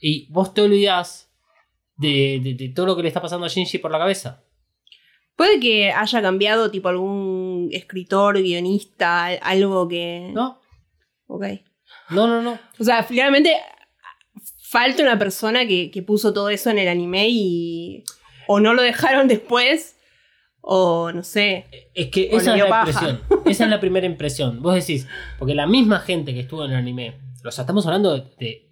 Y 0.00 0.30
vos 0.32 0.54
te 0.54 0.60
olvidás 0.62 1.32
de, 1.96 2.38
de- 2.40 2.54
de 2.54 2.68
todo 2.68 2.86
lo 2.86 2.94
que 2.96 3.02
le 3.02 3.08
está 3.08 3.20
pasando 3.20 3.46
a 3.46 3.48
Shinji 3.48 3.78
por 3.78 3.90
la 3.90 3.98
cabeza. 3.98 4.44
Puede 5.34 5.58
que 5.58 5.90
haya 5.90 6.22
cambiado, 6.22 6.70
tipo, 6.70 6.88
algún 6.88 7.68
escritor, 7.72 8.40
guionista, 8.40 9.24
al- 9.26 9.38
algo 9.42 9.88
que. 9.88 10.30
¿No? 10.32 10.60
Ok. 11.26 11.44
No, 12.10 12.26
no, 12.26 12.42
no. 12.42 12.58
O 12.78 12.84
sea, 12.84 13.02
finalmente 13.02 13.54
falta 14.62 15.02
una 15.02 15.18
persona 15.18 15.66
que, 15.66 15.90
que 15.90 16.02
puso 16.02 16.32
todo 16.32 16.48
eso 16.50 16.70
en 16.70 16.78
el 16.78 16.88
anime 16.88 17.28
y. 17.30 18.04
O 18.46 18.60
no 18.60 18.72
lo 18.74 18.82
dejaron 18.82 19.28
después, 19.28 19.96
o 20.60 21.12
no 21.12 21.22
sé. 21.22 21.66
Es 21.94 22.08
que 22.08 22.28
esa 22.32 22.54
es 22.54 22.62
la 22.62 22.68
paja. 22.68 22.88
impresión. 22.90 23.20
Esa 23.46 23.64
es 23.64 23.70
la 23.70 23.80
primera 23.80 24.06
impresión. 24.06 24.62
Vos 24.62 24.74
decís, 24.74 25.06
porque 25.38 25.54
la 25.54 25.66
misma 25.66 26.00
gente 26.00 26.32
que 26.34 26.40
estuvo 26.40 26.64
en 26.64 26.70
el 26.72 26.76
anime, 26.76 27.18
o 27.44 27.50
sea, 27.50 27.62
estamos 27.62 27.86
hablando 27.86 28.14
de, 28.14 28.24
de- 28.38 28.70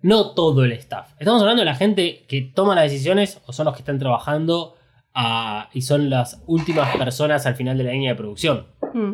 No 0.00 0.30
todo 0.34 0.64
el 0.64 0.72
staff. 0.72 1.12
Estamos 1.18 1.40
hablando 1.42 1.60
de 1.60 1.66
la 1.66 1.74
gente 1.76 2.24
que 2.28 2.40
toma 2.42 2.74
las 2.74 2.84
decisiones 2.90 3.40
o 3.46 3.52
son 3.52 3.66
los 3.66 3.74
que 3.74 3.80
están 3.82 3.98
trabajando 3.98 4.76
ah, 5.14 5.68
y 5.72 5.82
son 5.82 6.10
las 6.10 6.42
últimas 6.46 6.96
personas 6.96 7.46
al 7.46 7.54
final 7.54 7.78
de 7.78 7.84
la 7.84 7.92
línea 7.92 8.10
de 8.12 8.16
producción. 8.16 8.66
Hmm. 8.94 9.12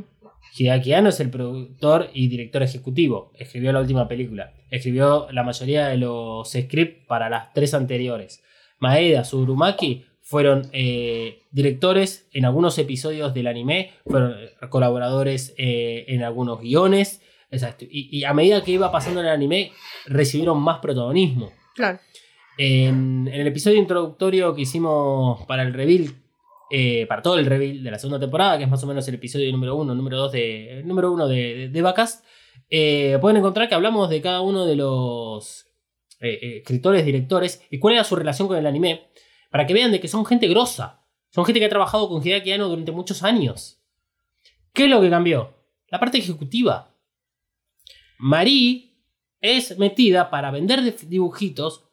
Hideaki 0.57 0.93
Anno 0.93 1.09
es 1.09 1.21
el 1.21 1.31
productor 1.31 2.11
y 2.13 2.29
director 2.29 2.63
ejecutivo. 2.63 3.33
Escribió 3.37 3.73
la 3.73 3.81
última 3.81 4.09
película. 4.09 4.55
Escribió 4.71 5.29
la 5.31 5.43
mayoría 5.43 5.89
de 5.89 5.97
los 5.99 6.51
scripts 6.51 7.07
para 7.07 7.29
las 7.29 7.53
tres 7.53 7.75
anteriores. 7.75 8.43
Maeda, 8.79 9.23
Tsurumaki 9.23 10.05
fueron 10.21 10.69
eh, 10.73 11.43
directores 11.51 12.29
en 12.33 12.45
algunos 12.45 12.79
episodios 12.79 13.33
del 13.33 13.47
anime, 13.47 13.93
fueron 14.07 14.33
eh, 14.33 14.51
colaboradores 14.69 15.55
eh, 15.57 16.05
en 16.09 16.23
algunos 16.23 16.61
guiones. 16.61 17.23
Exacto. 17.51 17.87
Y, 17.91 18.09
y 18.17 18.25
a 18.25 18.35
medida 18.35 18.63
que 18.63 18.73
iba 18.73 18.93
pasando 18.93 19.21
en 19.21 19.27
el 19.27 19.33
anime, 19.33 19.73
recibieron 20.07 20.61
más 20.61 20.81
protagonismo. 20.81 21.51
Claro. 21.75 21.99
En, 22.59 23.29
en 23.33 23.41
el 23.41 23.47
episodio 23.47 23.79
introductorio 23.79 24.55
que 24.55 24.63
hicimos 24.63 25.47
para 25.47 25.63
el 25.63 25.73
reveal, 25.73 26.13
eh, 26.71 27.07
para 27.07 27.23
todo 27.23 27.39
el 27.39 27.47
reveal 27.47 27.83
de 27.83 27.91
la 27.91 27.99
segunda 27.99 28.21
temporada, 28.21 28.59
que 28.59 28.65
es 28.65 28.71
más 28.71 28.83
o 28.85 28.87
menos 28.87 29.07
el 29.09 29.15
episodio 29.15 29.51
número 29.53 29.77
uno, 29.77 29.95
número 29.95 30.19
2 30.19 30.33
de, 30.33 30.83
número 30.85 31.13
uno 31.13 31.27
de, 31.29 31.69
de, 31.69 31.95
eh, 32.71 33.19
pueden 33.21 33.39
encontrar 33.39 33.69
que 33.69 33.75
hablamos 33.75 34.11
de 34.11 34.21
cada 34.21 34.41
uno 34.41 34.67
de 34.67 34.77
los 34.77 35.67
eh, 36.21 36.59
escritores, 36.59 37.05
directores 37.05 37.63
y 37.71 37.79
cuál 37.79 37.95
era 37.95 38.05
su 38.05 38.17
relación 38.17 38.49
con 38.49 38.57
el 38.57 38.67
anime, 38.67 39.09
para 39.51 39.67
que 39.67 39.75
vean 39.75 39.93
de 39.93 40.01
que 40.01 40.09
son 40.09 40.27
gente 40.27 40.47
grosa, 40.49 41.05
son 41.31 41.45
gente 41.45 41.61
que 41.61 41.67
ha 41.67 41.71
trabajado 41.71 42.09
con 42.09 42.27
Hideaki 42.27 42.53
Anno 42.53 42.69
durante 42.69 42.93
muchos 42.93 43.23
años. 43.23 43.81
¿Qué 44.73 44.85
es 44.85 44.91
lo 44.91 45.01
que 45.01 45.11
cambió? 45.11 45.55
La 45.89 45.99
parte 45.99 46.19
ejecutiva. 46.19 46.95
Marie 48.19 48.95
es 49.41 49.79
metida 49.79 50.31
para 50.31 50.51
vender 50.51 50.83
dibujitos 51.09 51.89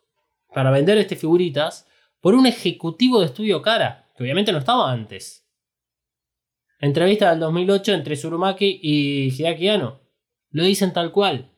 para 0.56 0.72
vender 0.72 0.98
este 0.98 1.18
figuritas 1.18 1.86
por 2.22 2.34
un 2.34 2.48
ejecutivo 2.48 3.20
de 3.20 3.26
estudio 3.26 3.62
cara, 3.62 4.05
que 4.16 4.24
obviamente 4.24 4.52
no 4.52 4.60
estaba 4.60 4.92
antes. 4.92 5.48
Entrevista 6.80 7.30
del 7.32 7.40
2008 7.40 7.94
entre 7.94 8.16
Tsurumaki 8.16 8.80
y 8.82 9.28
Hideaki. 9.30 9.68
Lo 10.50 10.64
dicen 10.64 10.94
tal 10.94 11.12
cual. 11.12 11.52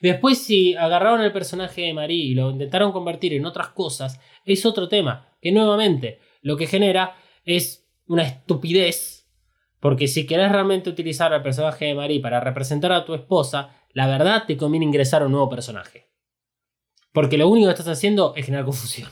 Después 0.00 0.38
si 0.38 0.74
agarraron 0.74 1.22
el 1.22 1.32
personaje 1.32 1.82
de 1.82 1.94
Marie 1.94 2.24
y 2.24 2.34
lo 2.34 2.50
intentaron 2.50 2.92
convertir 2.92 3.32
en 3.34 3.46
otras 3.46 3.68
cosas, 3.68 4.20
es 4.44 4.66
otro 4.66 4.88
tema, 4.88 5.34
que 5.40 5.52
nuevamente 5.52 6.20
lo 6.42 6.56
que 6.56 6.66
genera 6.66 7.16
es 7.44 7.88
una 8.06 8.22
estupidez, 8.22 9.28
porque 9.80 10.08
si 10.08 10.26
querés 10.26 10.52
realmente 10.52 10.90
utilizar 10.90 11.32
al 11.32 11.42
personaje 11.42 11.86
de 11.86 11.94
Marie 11.94 12.20
para 12.20 12.40
representar 12.40 12.92
a 12.92 13.04
tu 13.04 13.14
esposa, 13.14 13.74
la 13.92 14.06
verdad 14.06 14.44
te 14.46 14.56
conviene 14.56 14.86
ingresar 14.86 15.22
a 15.22 15.26
un 15.26 15.32
nuevo 15.32 15.48
personaje. 15.48 16.10
Porque 17.12 17.38
lo 17.38 17.48
único 17.48 17.66
que 17.66 17.72
estás 17.72 17.88
haciendo 17.88 18.34
es 18.36 18.44
generar 18.44 18.66
confusión. 18.66 19.10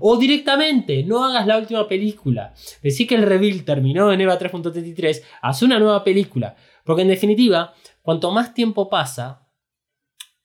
O 0.00 0.16
directamente, 0.18 1.02
no 1.04 1.24
hagas 1.24 1.46
la 1.46 1.58
última 1.58 1.86
película. 1.88 2.54
Decí 2.82 3.06
que 3.06 3.14
el 3.16 3.22
reveal 3.22 3.64
terminó 3.64 4.12
en 4.12 4.20
EVA 4.20 4.38
3.33, 4.38 5.22
haz 5.42 5.62
una 5.62 5.78
nueva 5.78 6.04
película. 6.04 6.56
Porque 6.84 7.02
en 7.02 7.08
definitiva, 7.08 7.74
cuanto 8.02 8.30
más 8.30 8.54
tiempo 8.54 8.88
pasa, 8.88 9.48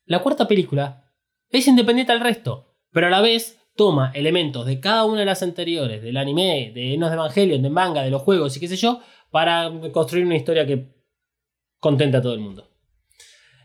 la 0.06 0.20
cuarta 0.22 0.48
película 0.48 1.12
es 1.50 1.68
independiente 1.68 2.12
al 2.12 2.22
resto. 2.22 2.76
Pero 2.92 3.08
a 3.08 3.10
la 3.12 3.22
vez 3.22 3.60
toma 3.76 4.12
elementos 4.16 4.66
de 4.66 4.80
cada 4.80 5.06
una 5.06 5.20
de 5.22 5.26
las 5.26 5.44
anteriores, 5.44 6.02
del 6.02 6.18
anime, 6.18 6.72
de 6.74 6.94
Enos 6.96 7.10
de 7.12 7.16
Evangelion, 7.16 7.62
de 7.62 7.70
manga, 7.70 8.02
de 8.04 8.10
los 8.12 8.22
juegos 8.24 8.58
y 8.58 8.60
qué 8.60 8.68
sé 8.68 8.76
yo, 8.76 9.00
para 9.32 9.72
construir 9.94 10.26
una 10.26 10.36
historia 10.36 10.66
que 10.66 10.96
contenta 11.80 12.18
a 12.18 12.22
todo 12.22 12.34
el 12.34 12.40
mundo. 12.40 12.68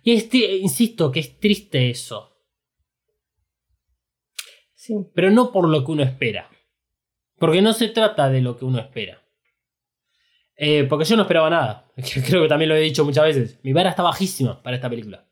Y 0.03 0.13
es 0.13 0.31
tri- 0.31 0.61
insisto 0.61 1.11
que 1.11 1.21
es 1.21 1.41
triste 1.41 1.89
eso. 1.91 2.34
Sí. 4.87 4.95
pero 5.15 5.31
no 5.31 5.51
por 5.51 5.67
lo 5.69 5.83
que 5.85 5.93
uno 5.93 6.03
espera. 6.03 6.51
Porque 7.39 7.63
no 7.63 7.73
se 7.73 7.89
trata 7.89 8.29
de 8.29 8.43
lo 8.43 8.57
que 8.59 8.65
uno 8.67 8.79
espera. 8.79 9.23
Eh, 10.57 10.85
porque 10.85 11.05
yo 11.07 11.17
no 11.17 11.23
esperaba 11.23 11.49
nada. 11.51 11.91
Creo 12.27 12.43
que 12.43 12.49
también 12.49 12.69
lo 12.69 12.77
he 12.77 12.81
dicho 12.81 13.05
muchas 13.05 13.25
veces. 13.25 13.59
Mi 13.63 13.73
vara 13.73 13.91
está 13.91 14.03
bajísima 14.03 14.63
para 14.63 14.77
esta 14.77 14.91
película. 14.91 15.27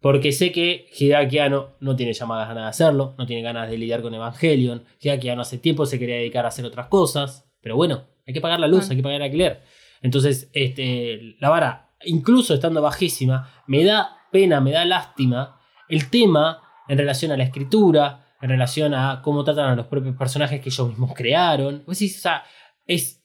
Porque 0.00 0.32
sé 0.32 0.52
que 0.52 0.86
Hideaki 0.96 1.38
Anno 1.40 1.76
no 1.80 1.96
tiene 1.96 2.12
llamadas 2.12 2.48
ganas 2.48 2.64
de 2.64 2.68
hacerlo, 2.70 3.14
no 3.18 3.26
tiene 3.26 3.42
ganas 3.42 3.68
de 3.68 3.76
lidiar 3.76 4.00
con 4.00 4.14
Evangelion. 4.14 4.84
Hideaki 5.00 5.28
Anno 5.28 5.42
hace 5.42 5.58
tiempo 5.58 5.86
se 5.86 5.98
quería 5.98 6.16
dedicar 6.16 6.44
a 6.44 6.48
hacer 6.48 6.64
otras 6.64 6.86
cosas. 6.86 7.50
Pero 7.60 7.76
bueno, 7.76 8.06
hay 8.26 8.32
que 8.32 8.40
pagar 8.40 8.60
la 8.60 8.68
luz, 8.68 8.84
Ah. 8.86 8.88
hay 8.92 8.96
que 8.96 9.02
pagar 9.02 9.16
el 9.16 9.24
alquiler. 9.24 9.62
Entonces, 10.00 10.50
este, 10.52 11.36
la 11.40 11.50
vara, 11.50 11.90
incluso 12.04 12.54
estando 12.54 12.80
bajísima, 12.80 13.62
me 13.66 13.84
da 13.84 14.16
pena, 14.30 14.60
me 14.60 14.70
da 14.70 14.84
lástima 14.84 15.60
el 15.88 16.08
tema 16.10 16.62
en 16.88 16.96
relación 16.98 17.32
a 17.32 17.36
la 17.36 17.42
escritura, 17.44 18.24
en 18.40 18.48
relación 18.50 18.94
a 18.94 19.20
cómo 19.22 19.44
tratan 19.44 19.70
a 19.70 19.74
los 19.76 19.86
propios 19.86 20.16
personajes 20.16 20.60
que 20.60 20.68
ellos 20.68 20.88
mismos 20.88 21.12
crearon. 21.14 21.82
Vos 21.86 21.98
decís, 21.98 22.18
o 22.18 22.20
sea, 22.20 22.44
es. 22.86 23.22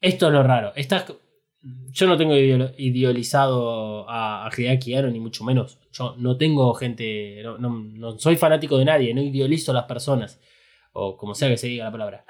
Esto 0.00 0.26
es 0.26 0.32
lo 0.32 0.42
raro. 0.42 0.72
Yo 1.92 2.06
no 2.06 2.16
tengo 2.18 2.34
idealizado 2.36 4.08
a, 4.08 4.46
a 4.46 4.50
Hideaki 4.54 4.94
Anno, 4.94 5.08
ni 5.10 5.18
mucho 5.20 5.44
menos. 5.44 5.78
Yo 5.92 6.14
no 6.18 6.36
tengo 6.36 6.74
gente. 6.74 7.40
No, 7.42 7.56
no- 7.58 7.70
no 7.84 8.18
soy 8.18 8.36
fanático 8.36 8.76
de 8.78 8.84
nadie, 8.84 9.14
no 9.14 9.22
idealizo 9.22 9.70
a 9.72 9.74
las 9.74 9.84
personas. 9.84 10.40
O 10.92 11.16
como 11.16 11.34
sea 11.34 11.48
que 11.48 11.56
se 11.56 11.68
diga 11.68 11.84
la 11.86 11.92
palabra. 11.92 12.24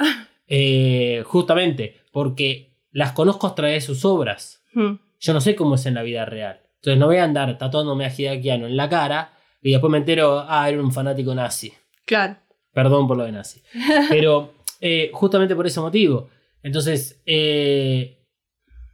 Eh, 0.46 1.22
justamente 1.26 1.96
porque 2.12 2.76
las 2.92 3.12
conozco 3.12 3.46
a 3.46 3.54
través 3.54 3.74
de 3.74 3.80
sus 3.94 4.04
obras. 4.04 4.62
Hmm. 4.72 4.94
Yo 5.18 5.32
no 5.32 5.40
sé 5.40 5.56
cómo 5.56 5.74
es 5.74 5.86
en 5.86 5.94
la 5.94 6.02
vida 6.02 6.24
real. 6.26 6.60
Entonces 6.76 6.98
no 7.00 7.06
voy 7.06 7.16
a 7.16 7.24
andar 7.24 7.56
tatuándome 7.58 8.04
a 8.04 8.14
Hideaki 8.14 8.50
Anno 8.50 8.66
en 8.66 8.76
la 8.76 8.88
cara 8.88 9.32
y 9.64 9.72
después 9.72 9.90
me 9.90 9.98
entero, 9.98 10.44
ah, 10.46 10.68
era 10.68 10.80
un 10.80 10.92
fanático 10.92 11.34
nazi. 11.34 11.72
Claro. 12.06 12.36
Perdón 12.72 13.08
por 13.08 13.16
lo 13.16 13.24
de 13.24 13.32
nazi. 13.32 13.62
Pero 14.08 14.54
Eh, 14.86 15.10
justamente 15.14 15.56
por 15.56 15.66
ese 15.66 15.80
motivo. 15.80 16.28
Entonces, 16.62 17.22
eh, 17.24 18.18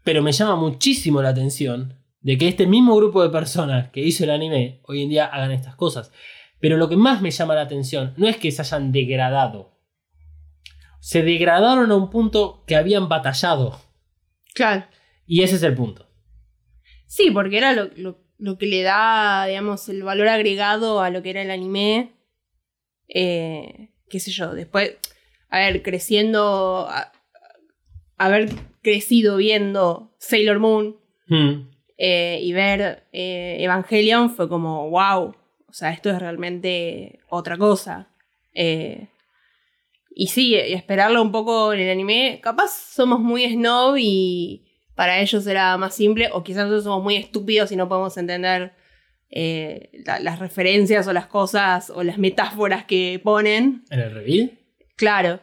pero 0.05 0.23
me 0.23 0.31
llama 0.31 0.55
muchísimo 0.55 1.21
la 1.21 1.31
atención 1.31 1.97
de 2.21 2.39
que 2.39 2.47
este 2.47 2.69
mismo 2.69 2.95
grupo 2.95 3.23
de 3.25 3.31
personas 3.31 3.91
que 3.91 4.01
hizo 4.01 4.23
el 4.23 4.31
anime 4.31 4.83
hoy 4.85 5.03
en 5.03 5.09
día 5.09 5.27
hagan 5.27 5.51
estas 5.51 5.75
cosas. 5.75 6.13
Pero 6.61 6.77
lo 6.77 6.89
que 6.89 6.97
más 6.97 7.23
me 7.23 7.33
llama 7.33 7.57
la 7.57 7.63
atención 7.63 8.15
no 8.19 8.29
es 8.29 8.37
que 8.37 8.53
se 8.53 8.63
hayan 8.63 8.93
degradado. 8.93 9.73
Se 11.01 11.23
degradaron 11.25 11.91
a 11.91 11.97
un 11.97 12.09
punto 12.09 12.63
que 12.69 12.77
habían 12.77 13.09
batallado. 13.09 13.81
Claro. 14.55 14.85
Y 15.27 15.43
ese 15.43 15.57
es 15.57 15.63
el 15.65 15.75
punto. 15.75 16.07
Sí, 17.13 17.33
porque 17.33 17.59
era 17.59 17.73
lo, 17.73 17.91
lo- 17.97 18.21
lo 18.39 18.57
que 18.57 18.67
le 18.67 18.83
da, 18.83 19.47
digamos, 19.47 19.89
el 19.89 20.05
valor 20.05 20.29
agregado 20.29 21.01
a 21.03 21.11
lo 21.11 21.23
que 21.23 21.31
era 21.31 21.43
el 21.43 21.51
anime. 21.51 22.13
Eh, 23.09 23.91
qué 24.09 24.21
sé 24.21 24.31
yo, 24.31 24.55
después, 24.55 24.97
a 25.49 25.59
ver, 25.59 25.83
creciendo, 25.83 26.87
a- 26.89 27.11
haber 28.17 28.49
crecido 28.83 29.39
viendo 29.39 30.15
Sailor 30.19 30.61
Moon 30.61 30.97
Hmm. 31.27 31.69
eh, 31.99 32.39
y 32.43 32.53
ver 32.53 33.09
eh, 33.13 33.57
Evangelion 33.61 34.31
fue 34.31 34.49
como, 34.49 34.89
wow, 34.91 35.35
o 35.67 35.73
sea, 35.73 35.91
esto 35.91 36.11
es 36.11 36.19
realmente 36.21 37.19
otra 37.29 37.59
cosa. 37.59 38.09
Eh, 38.55 39.09
y 40.15 40.29
sí, 40.29 40.55
esperarlo 40.55 41.21
un 41.23 41.33
poco 41.33 41.73
en 41.73 41.81
el 41.81 41.91
anime, 41.91 42.39
capaz 42.41 42.71
somos 42.71 43.19
muy 43.19 43.45
snob 43.53 43.97
y 43.99 44.70
para 45.01 45.19
ellos 45.21 45.47
era 45.47 45.79
más 45.79 45.95
simple, 45.95 46.29
o 46.31 46.43
quizás 46.45 46.65
nosotros 46.65 46.85
somos 46.85 47.03
muy 47.03 47.17
estúpidos 47.17 47.73
y 47.73 47.77
no 47.77 47.89
podemos 47.89 48.15
entender 48.19 48.73
eh, 49.31 49.91
la- 50.05 50.21
las 50.21 50.39
referencias 50.41 51.07
o 51.09 51.13
las 51.15 51.27
cosas 51.27 51.89
o 51.89 52.03
las 52.03 52.19
metáforas 52.19 52.85
que 52.85 53.19
ponen. 53.25 53.83
¿En 53.91 54.01
el 54.01 54.11
reveal? 54.13 54.59
Claro. 54.97 55.41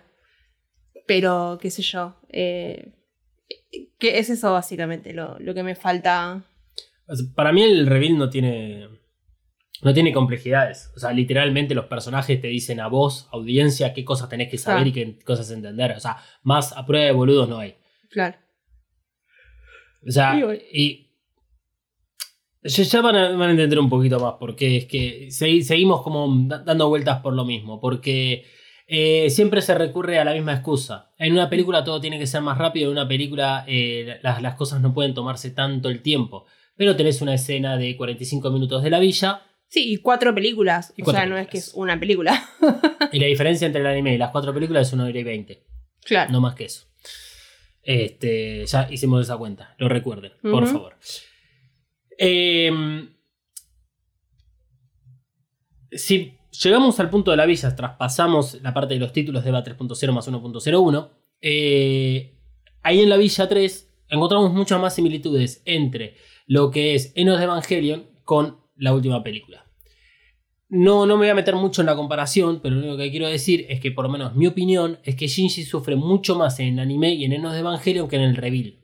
Pero, 1.07 1.57
qué 1.59 1.71
sé 1.71 1.81
yo. 1.81 2.19
eh, 2.29 2.93
que 3.97 4.19
es 4.19 4.29
eso 4.29 4.51
básicamente 4.53 5.11
lo, 5.13 5.39
lo 5.39 5.55
que 5.55 5.63
me 5.63 5.73
falta. 5.75 6.43
Para 7.35 7.51
mí 7.51 7.63
el 7.63 7.87
reveal 7.87 8.15
no 8.17 8.29
tiene. 8.29 8.87
No 9.81 9.91
tiene 9.93 10.13
complejidades. 10.13 10.91
O 10.95 10.99
sea, 10.99 11.11
literalmente 11.13 11.73
los 11.73 11.85
personajes 11.85 12.39
te 12.41 12.47
dicen 12.47 12.79
a 12.79 12.87
vos, 12.89 13.27
audiencia, 13.31 13.93
qué 13.95 14.03
cosas 14.05 14.29
tenés 14.29 14.49
que 14.51 14.59
saber 14.59 14.83
Ah. 14.83 14.87
y 14.87 14.91
qué 14.91 15.19
cosas 15.25 15.49
entender. 15.49 15.93
O 15.93 15.99
sea, 15.99 16.17
más 16.43 16.77
a 16.77 16.85
prueba 16.85 17.05
de 17.07 17.11
boludos 17.11 17.49
no 17.49 17.57
hay. 17.57 17.75
Claro. 18.11 18.37
O 20.07 20.11
sea, 20.11 20.33
Digo- 20.35 20.53
y. 20.53 21.03
Ya 22.63 23.01
van 23.01 23.15
a, 23.15 23.29
van 23.31 23.49
a 23.49 23.51
entender 23.51 23.79
un 23.79 23.89
poquito 23.89 24.19
más 24.19 24.33
porque 24.39 24.77
es 24.77 24.85
que 24.85 25.27
segui- 25.29 25.61
seguimos 25.61 26.01
como 26.01 26.27
da- 26.47 26.59
dando 26.59 26.89
vueltas 26.89 27.21
por 27.21 27.33
lo 27.33 27.45
mismo. 27.45 27.79
Porque 27.79 28.45
eh, 28.87 29.29
siempre 29.29 29.61
se 29.61 29.75
recurre 29.75 30.19
a 30.19 30.25
la 30.25 30.33
misma 30.33 30.53
excusa. 30.53 31.13
En 31.17 31.33
una 31.33 31.49
película 31.49 31.83
todo 31.83 32.01
tiene 32.01 32.19
que 32.19 32.27
ser 32.27 32.41
más 32.41 32.57
rápido, 32.57 32.87
en 32.87 32.97
una 32.97 33.07
película 33.07 33.63
eh, 33.67 34.19
las, 34.21 34.41
las 34.41 34.55
cosas 34.55 34.81
no 34.81 34.93
pueden 34.93 35.13
tomarse 35.13 35.51
tanto 35.51 35.89
el 35.89 36.01
tiempo. 36.01 36.45
Pero 36.75 36.95
tenés 36.95 37.21
una 37.21 37.33
escena 37.35 37.77
de 37.77 37.95
45 37.95 38.49
minutos 38.51 38.83
de 38.83 38.89
la 38.89 38.99
villa 38.99 39.43
Sí, 39.69 39.91
y 39.91 39.97
cuatro 39.97 40.33
películas. 40.33 40.93
Y 40.95 41.01
o 41.01 41.05
cuatro 41.05 41.21
sea, 41.21 41.29
no 41.29 41.37
es 41.37 41.47
que 41.47 41.57
es 41.57 41.73
una 41.73 41.99
película. 41.99 42.41
y 43.11 43.19
la 43.19 43.25
diferencia 43.27 43.65
entre 43.65 43.81
el 43.81 43.87
anime 43.87 44.13
y 44.15 44.17
las 44.17 44.31
cuatro 44.31 44.53
películas 44.53 44.87
es 44.87 44.93
una 44.93 45.03
hora 45.05 45.19
y 45.19 45.23
20. 45.23 45.63
claro. 46.05 46.31
No 46.31 46.39
más 46.41 46.55
que 46.55 46.65
eso. 46.65 46.85
Este, 47.87 48.65
ya 48.65 48.85
hicimos 48.91 49.21
esa 49.21 49.37
cuenta, 49.37 49.73
lo 49.77 49.87
recuerden, 49.87 50.33
por 50.41 50.67
favor. 50.67 50.97
Em, 52.17 53.15
si 55.89 56.33
llegamos 56.61 56.99
al 56.99 57.09
punto 57.09 57.31
de 57.31 57.37
la 57.37 57.45
villa, 57.45 57.73
traspasamos 57.73 58.61
la 58.61 58.73
parte 58.73 58.95
de 58.95 58.99
los 58.99 59.13
títulos 59.13 59.41
de 59.45 59.51
EVA 59.51 59.63
3.0 59.63 60.11
más 60.11 60.27
1.01, 60.27 61.11
eh, 61.39 62.37
ahí 62.83 62.99
en 62.99 63.07
la 63.07 63.15
villa 63.15 63.47
3 63.47 63.89
encontramos 64.09 64.51
muchas 64.51 64.81
más 64.81 64.93
similitudes 64.93 65.61
entre 65.63 66.17
lo 66.45 66.71
que 66.71 66.93
es 66.93 67.13
Enos 67.15 67.37
de 67.37 67.45
Evangelion 67.45 68.05
con 68.25 68.57
la 68.75 68.93
última 68.93 69.23
película. 69.23 69.65
No, 70.69 71.05
no 71.05 71.15
me 71.15 71.21
voy 71.21 71.29
a 71.29 71.35
meter 71.35 71.55
mucho 71.55 71.81
en 71.81 71.85
la 71.85 71.95
comparación, 71.95 72.59
pero 72.61 72.75
lo 72.75 72.81
único 72.81 72.97
que 72.97 73.09
quiero 73.09 73.27
decir 73.27 73.65
es 73.69 73.79
que, 73.79 73.91
por 73.91 74.03
lo 74.03 74.11
menos 74.11 74.35
mi 74.35 74.47
opinión, 74.47 74.99
es 75.03 75.15
que 75.15 75.27
Shinji 75.27 75.63
sufre 75.63 75.95
mucho 75.95 76.35
más 76.35 76.59
en 76.59 76.73
el 76.73 76.79
anime 76.79 77.13
y 77.13 77.23
en 77.23 77.33
Enos 77.33 77.53
de 77.53 77.59
Evangelion 77.59 78.09
que 78.09 78.17
en 78.17 78.23
el 78.23 78.35
reveal. 78.35 78.83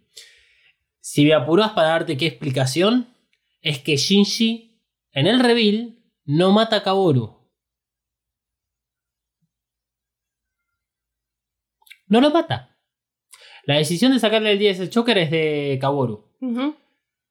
Si 1.02 1.26
me 1.26 1.34
apuras 1.34 1.72
para 1.72 1.90
darte 1.90 2.16
qué 2.16 2.28
explicación, 2.28 3.14
es 3.62 3.80
que 3.80 3.98
Shinji 3.98 4.82
en 5.12 5.28
el 5.28 5.42
reveal 5.42 6.00
no 6.24 6.52
mata 6.52 6.78
a 6.78 6.84
Kaboru. 6.84 7.44
No 12.08 12.22
lo 12.22 12.30
mata. 12.32 12.78
La 13.66 13.76
decisión 13.76 14.14
de 14.14 14.20
sacarle 14.20 14.52
el 14.52 14.60
10 14.60 14.82
al 14.82 14.90
Choker 14.90 15.18
es 15.18 15.32
de 15.32 15.78
Kaboru. 15.82 16.32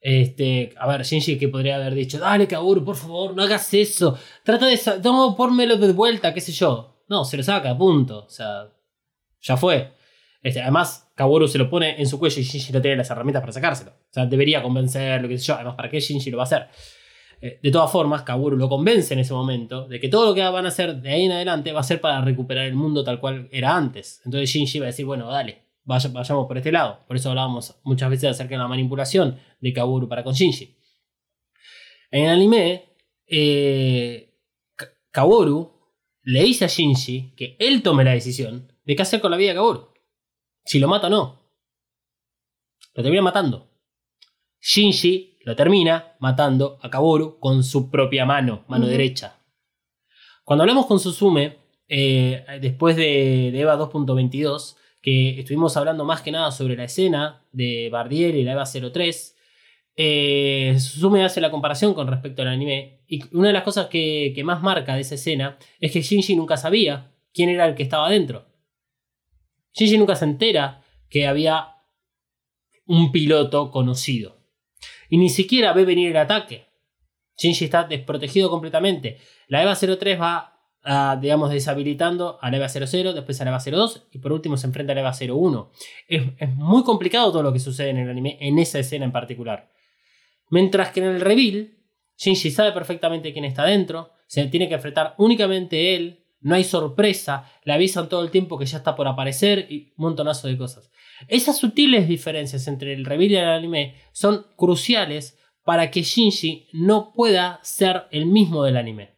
Este, 0.05 0.75
a 0.79 0.89
ver, 0.89 1.05
Shinji 1.05 1.39
que 1.39 1.47
podría 1.47 1.77
haber 1.77 1.95
dicho, 1.95 2.19
dale 2.19 2.49
Kaworu, 2.49 2.85
por 2.85 2.97
favor, 2.97 3.37
no 3.37 3.43
hagas 3.43 3.73
eso. 3.73 4.19
Trata 4.43 4.67
de... 4.67 4.79
No, 5.05 5.37
pónmelo 5.37 5.77
de 5.77 5.93
vuelta, 5.93 6.35
qué 6.35 6.41
sé 6.41 6.51
yo. 6.51 7.05
No, 7.09 7.25
se 7.25 7.37
lo 7.37 7.45
saca, 7.45 7.79
punto. 7.79 8.25
O 8.27 8.29
sea, 8.29 8.69
ya 9.41 9.57
fue. 9.57 9.93
Este, 10.43 10.61
además, 10.61 11.09
Kaworu 11.15 11.47
se 11.47 11.59
lo 11.59 11.71
pone 11.71 12.01
en 12.01 12.09
su 12.09 12.19
cuello 12.19 12.41
y 12.41 12.43
Shinji 12.43 12.73
no 12.73 12.83
tiene 12.83 12.97
las 12.97 13.11
herramientas 13.11 13.43
para 13.43 13.53
sacárselo. 13.53 13.93
O 13.93 14.13
sea, 14.13 14.27
debería 14.27 14.61
convencerlo, 14.61 15.29
qué 15.29 15.39
sé 15.39 15.47
yo. 15.47 15.55
Además, 15.55 15.77
¿para 15.77 15.89
qué 15.89 16.01
Shinji 16.01 16.33
lo 16.33 16.39
va 16.39 16.43
a 16.43 16.47
hacer? 16.47 16.67
Eh, 17.41 17.61
de 17.63 17.71
todas 17.71 17.91
formas, 17.91 18.23
Kaworu 18.23 18.57
lo 18.57 18.69
convence 18.69 19.15
en 19.15 19.21
ese 19.21 19.33
momento 19.33 19.87
de 19.87 20.01
que 20.01 20.09
todo 20.09 20.27
lo 20.27 20.35
que 20.35 20.43
van 20.43 20.65
a 20.65 20.69
hacer 20.69 20.97
de 20.97 21.11
ahí 21.13 21.25
en 21.27 21.33
adelante 21.33 21.71
va 21.71 21.81
a 21.81 21.85
ser 21.85 22.01
para 22.01 22.21
recuperar 22.23 22.67
el 22.67 22.75
mundo 22.75 23.05
tal 23.05 23.21
cual 23.21 23.49
era 23.53 23.77
antes. 23.77 24.21
Entonces 24.25 24.51
Shinji 24.51 24.81
va 24.81 24.87
a 24.87 24.87
decir, 24.87 25.07
bueno, 25.07 25.29
dale, 25.29 25.62
vaya- 25.85 26.11
vayamos 26.11 26.47
por 26.47 26.57
este 26.59 26.73
lado. 26.73 27.01
Por 27.07 27.17
eso 27.17 27.29
hablábamos 27.31 27.79
muchas 27.85 28.11
veces 28.11 28.31
acerca 28.31 28.55
de 28.55 28.59
la 28.59 28.69
manipulación 28.69 29.39
de 29.61 29.73
Kaworu 29.73 30.09
para 30.09 30.23
con 30.25 30.35
Shinji. 30.35 30.77
En 32.11 32.25
el 32.25 32.31
anime, 32.31 32.97
eh, 33.27 34.35
Kaworu 35.11 35.73
le 36.23 36.43
dice 36.43 36.65
a 36.65 36.69
Shinji 36.69 37.35
que 37.37 37.57
él 37.59 37.83
tome 37.83 38.05
la 38.05 38.13
decisión 38.13 38.73
de 38.85 38.97
qué 38.97 39.03
hacer 39.03 39.21
con 39.21 39.31
la 39.31 39.37
vida 39.37 39.51
de 39.51 39.55
Kaworu. 39.57 39.89
Si 40.65 40.79
lo 40.79 40.89
mata 40.89 41.07
o 41.09 41.11
no. 41.11 41.43
Lo 42.95 43.03
termina 43.03 43.23
matando. 43.23 43.69
Shinji 44.61 45.39
lo 45.45 45.57
termina 45.57 46.15
matando 46.21 46.79
a 46.83 46.91
Kaworu 46.91 47.39
con 47.41 47.65
su 47.65 47.91
propia 47.91 48.25
mano, 48.25 48.65
mano 48.69 48.87
derecha. 48.87 49.39
Cuando 50.45 50.63
hablamos 50.63 50.87
con 50.87 51.01
Susume, 51.01 51.59
eh, 51.89 52.45
después 52.61 52.95
de, 52.97 53.51
de 53.53 53.61
EVA 53.61 53.77
2.22, 53.77 54.77
que 55.03 55.41
estuvimos 55.41 55.77
hablando 55.77 56.05
más 56.05 56.23
que 56.23 56.31
nada 56.31 56.53
sobre 56.53 56.77
la 56.77 56.85
escena 56.85 57.45
de 57.53 57.89
Bardier 57.91 58.37
y 58.37 58.45
la 58.45 58.53
EVA 58.53 58.65
03, 58.65 59.37
eh, 59.97 60.79
hace 61.25 61.41
la 61.41 61.51
comparación 61.51 61.93
con 61.93 62.07
respecto 62.07 62.43
al 62.43 62.49
anime. 62.49 63.01
Y 63.09 63.25
una 63.37 63.49
de 63.49 63.53
las 63.53 63.65
cosas 63.65 63.89
que, 63.89 64.33
que 64.35 64.45
más 64.45 64.63
marca 64.63 64.95
de 64.95 65.01
esa 65.01 65.17
escena 65.17 65.59
es 65.81 65.93
que 65.93 66.03
Shinji 66.03 66.37
nunca 66.37 66.57
sabía 66.57 67.13
quién 67.35 67.51
era 67.51 67.67
el 67.67 67.75
que 67.75 67.83
estaba 67.83 68.07
adentro. 68.07 68.47
Shinji 69.75 69.99
nunca 69.99 70.15
se 70.15 70.25
entera 70.25 70.83
que 71.11 71.27
había 71.27 71.69
un 72.87 73.11
piloto 73.11 73.71
conocido. 73.71 74.39
Y 75.09 75.19
ni 75.19 75.29
siquiera 75.29 75.73
ve 75.73 75.85
venir 75.85 76.11
el 76.11 76.17
ataque. 76.17 76.67
Shinji 77.37 77.65
está 77.65 77.85
desprotegido 77.85 78.51
completamente. 78.51 79.19
La 79.49 79.63
EVA 79.63 79.75
03 79.75 80.21
va, 80.21 80.52
ah, 80.85 81.19
digamos, 81.21 81.51
deshabilitando 81.51 82.39
a 82.41 82.51
la 82.51 82.57
EVA 82.59 82.69
00, 82.69 83.13
después 83.13 83.41
a 83.41 83.45
la 83.45 83.51
EVA 83.51 83.61
02 83.61 84.09
y 84.13 84.19
por 84.19 84.33
último 84.33 84.57
se 84.57 84.67
enfrenta 84.67 84.93
a 84.93 84.95
la 84.95 85.01
EVA 85.03 85.13
01. 85.13 85.73
Es, 86.09 86.23
es 86.39 86.55
muy 86.57 86.83
complicado 86.85 87.31
todo 87.33 87.43
lo 87.43 87.53
que 87.53 87.61
sucede 87.61 87.91
en 87.91 87.99
el 87.99 88.11
anime, 88.11 88.39
en 88.41 88.59
esa 88.59 88.79
escena 88.79 89.05
en 89.05 89.13
particular. 89.13 89.71
Mientras 90.51 90.91
que 90.91 91.01
en 91.01 91.07
el 91.07 91.21
reveal, 91.21 91.71
Shinji 92.17 92.51
sabe 92.51 92.73
perfectamente 92.73 93.33
quién 93.33 93.45
está 93.45 93.65
dentro, 93.65 94.11
se 94.27 94.47
tiene 94.47 94.69
que 94.69 94.75
enfrentar 94.75 95.15
únicamente 95.19 95.97
él, 95.97 96.23
no 96.43 96.55
hay 96.55 96.65
sorpresa, 96.65 97.51
le 97.65 97.73
avisan 97.73 98.09
todo 98.09 98.23
el 98.23 98.31
tiempo 98.31 98.59
que 98.59 98.67
ya 98.67 98.79
está 98.79 98.97
por 98.97 99.07
aparecer 99.07 99.67
y 99.71 99.93
un 99.97 100.05
montonazo 100.05 100.49
de 100.49 100.59
cosas. 100.59 100.91
Esas 101.29 101.57
sutiles 101.57 102.09
diferencias 102.09 102.67
entre 102.67 102.93
el 102.93 103.05
reveal 103.05 103.31
y 103.31 103.37
el 103.37 103.49
anime 103.49 103.95
son 104.13 104.47
cruciales 104.57 105.39
para 105.65 105.91
que 105.91 106.03
Shinji 106.03 106.69
no 106.73 107.13
pueda 107.13 107.61
ser 107.63 108.05
el 108.11 108.27
mismo 108.27 108.65
del 108.65 108.77
anime. 108.77 109.15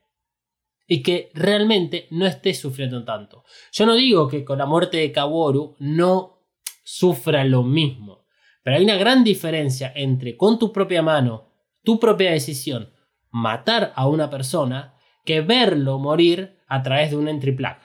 Y 0.86 1.02
que 1.02 1.30
realmente 1.34 2.06
no 2.10 2.26
esté 2.26 2.52
sufriendo 2.54 3.04
tanto. 3.04 3.44
Yo 3.72 3.86
no 3.86 3.94
digo 3.94 4.28
que 4.28 4.44
con 4.44 4.58
la 4.58 4.66
muerte 4.66 4.98
de 4.98 5.12
Kaworu 5.12 5.76
no 5.78 6.42
sufra 6.82 7.44
lo 7.44 7.62
mismo. 7.62 8.26
Pero 8.62 8.76
hay 8.76 8.84
una 8.84 8.96
gran 8.96 9.24
diferencia 9.24 9.92
entre 9.94 10.36
con 10.36 10.58
tu 10.58 10.72
propia 10.72 11.02
mano, 11.02 11.50
tu 11.82 11.98
propia 11.98 12.32
decisión, 12.32 12.92
matar 13.30 13.92
a 13.94 14.06
una 14.06 14.30
persona, 14.30 14.94
que 15.24 15.40
verlo 15.40 15.98
morir 15.98 16.58
a 16.68 16.82
través 16.82 17.10
de 17.10 17.16
un 17.16 17.28
entry 17.28 17.52
plug. 17.52 17.76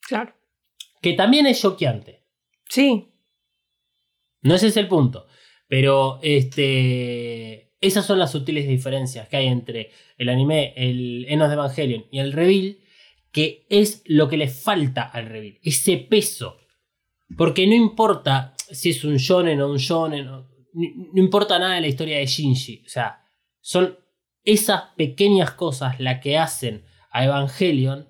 Claro. 0.00 0.34
Que 1.00 1.14
también 1.14 1.46
es 1.46 1.60
choqueante. 1.60 2.24
Sí. 2.68 3.12
No 4.42 4.54
ese 4.54 4.68
es 4.68 4.76
el 4.76 4.88
punto. 4.88 5.26
Pero 5.68 6.18
este, 6.22 7.73
esas 7.86 8.06
son 8.06 8.18
las 8.18 8.32
sutiles 8.32 8.66
diferencias 8.66 9.28
que 9.28 9.36
hay 9.36 9.46
entre 9.46 9.90
el 10.16 10.28
anime, 10.28 10.72
el 10.76 11.26
Enos 11.28 11.48
de 11.48 11.54
Evangelion 11.54 12.06
y 12.10 12.18
el 12.18 12.32
Reveal, 12.32 12.78
que 13.30 13.66
es 13.68 14.02
lo 14.06 14.28
que 14.28 14.36
le 14.36 14.48
falta 14.48 15.02
al 15.02 15.26
reveal, 15.26 15.58
ese 15.62 15.96
peso. 15.96 16.58
Porque 17.36 17.66
no 17.66 17.74
importa 17.74 18.54
si 18.70 18.90
es 18.90 19.04
un 19.04 19.16
shonen 19.16 19.60
o 19.60 19.70
un 19.70 19.78
shonen, 19.78 20.26
no 20.26 20.46
importa 21.14 21.58
nada 21.58 21.74
de 21.74 21.80
la 21.80 21.88
historia 21.88 22.18
de 22.18 22.26
Shinji. 22.26 22.82
O 22.86 22.88
sea, 22.88 23.24
son 23.60 23.98
esas 24.44 24.82
pequeñas 24.96 25.52
cosas 25.52 25.98
las 25.98 26.20
que 26.20 26.38
hacen 26.38 26.84
a 27.10 27.24
Evangelion 27.24 28.08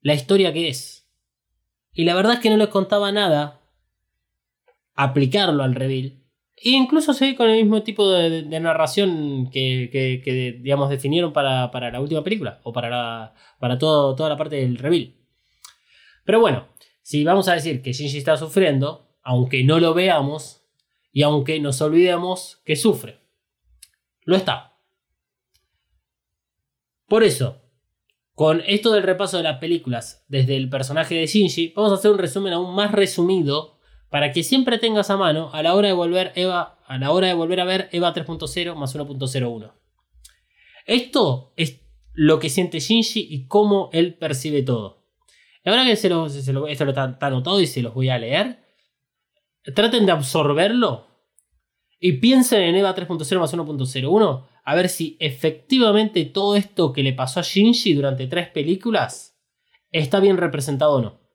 la 0.00 0.14
historia 0.14 0.52
que 0.52 0.68
es. 0.68 1.08
Y 1.92 2.04
la 2.04 2.14
verdad 2.14 2.34
es 2.34 2.40
que 2.40 2.50
no 2.50 2.56
les 2.56 2.68
contaba 2.68 3.12
nada 3.12 3.60
aplicarlo 4.94 5.62
al 5.62 5.74
reveal. 5.74 6.22
Incluso 6.62 7.12
seguir 7.12 7.36
con 7.36 7.50
el 7.50 7.56
mismo 7.62 7.82
tipo 7.82 8.10
de, 8.10 8.42
de 8.42 8.60
narración 8.60 9.50
que, 9.52 9.90
que- 9.92 10.22
que, 10.24 10.52
digamos, 10.62 10.88
definieron 10.88 11.32
para, 11.32 11.70
para 11.70 11.90
la 11.90 12.00
última 12.00 12.24
película. 12.24 12.60
O 12.64 12.72
para, 12.72 12.88
la- 12.88 13.34
para 13.60 13.78
todo, 13.78 14.14
toda 14.14 14.30
la 14.30 14.36
parte 14.36 14.56
del 14.56 14.78
reveal. 14.78 15.14
Pero 16.24 16.40
bueno, 16.40 16.68
si 17.02 17.24
vamos 17.24 17.48
a 17.48 17.54
decir 17.54 17.82
que 17.82 17.92
Shinji 17.92 18.18
está 18.18 18.36
sufriendo, 18.36 19.16
aunque 19.22 19.64
no 19.64 19.78
lo 19.80 19.92
veamos, 19.94 20.62
y 21.12 21.22
aunque 21.22 21.60
nos 21.60 21.80
olvidemos 21.82 22.60
que 22.64 22.76
sufre. 22.76 23.20
Lo 24.24 24.36
está. 24.36 24.72
Por 27.06 27.22
eso, 27.22 27.62
con 28.34 28.62
esto 28.66 28.92
del 28.92 29.02
repaso 29.04 29.36
de 29.36 29.42
las 29.44 29.58
películas 29.58 30.24
desde 30.28 30.56
el 30.56 30.68
personaje 30.68 31.14
de 31.14 31.26
Shinji, 31.26 31.72
vamos 31.76 31.92
a 31.92 31.94
hacer 31.94 32.10
un 32.10 32.18
resumen 32.18 32.52
aún 32.52 32.74
más 32.74 32.92
resumido 32.92 33.75
para 34.10 34.32
que 34.32 34.42
siempre 34.42 34.78
tengas 34.78 35.10
a 35.10 35.16
mano 35.16 35.50
a 35.52 35.62
la 35.62 35.74
hora 35.74 35.88
de 35.88 35.94
volver 35.94 36.32
Eva, 36.34 36.78
a 36.86 36.98
la 36.98 37.10
hora 37.10 37.26
de 37.26 37.34
volver 37.34 37.60
a 37.60 37.64
ver 37.64 37.88
Eva 37.92 38.14
3.0 38.14 38.74
más 38.74 38.94
1.01. 38.94 39.72
Esto 40.86 41.52
es 41.56 41.80
lo 42.12 42.38
que 42.38 42.48
siente 42.48 42.80
Shinji 42.80 43.26
y 43.28 43.46
cómo 43.46 43.90
él 43.92 44.14
percibe 44.14 44.62
todo. 44.62 45.04
Y 45.64 45.68
ahora 45.68 45.84
que 45.84 45.96
se 45.96 46.08
lo, 46.08 46.28
se 46.28 46.38
esto 46.40 46.52
lo 46.52 46.68
está, 46.68 47.10
está 47.10 47.26
anotado 47.26 47.60
y 47.60 47.66
se 47.66 47.82
los 47.82 47.92
voy 47.92 48.08
a 48.08 48.18
leer, 48.18 48.64
traten 49.74 50.06
de 50.06 50.12
absorberlo 50.12 51.08
y 51.98 52.12
piensen 52.12 52.62
en 52.62 52.76
Eva 52.76 52.94
3.0 52.94 53.38
más 53.40 53.54
1.01 53.54 54.46
a 54.64 54.74
ver 54.74 54.88
si 54.88 55.16
efectivamente 55.20 56.24
todo 56.24 56.56
esto 56.56 56.92
que 56.92 57.02
le 57.02 57.12
pasó 57.12 57.40
a 57.40 57.42
Shinji 57.42 57.94
durante 57.94 58.26
tres 58.26 58.48
películas 58.48 59.38
está 59.92 60.20
bien 60.20 60.36
representado 60.36 60.94
o 60.94 61.02
no. 61.02 61.25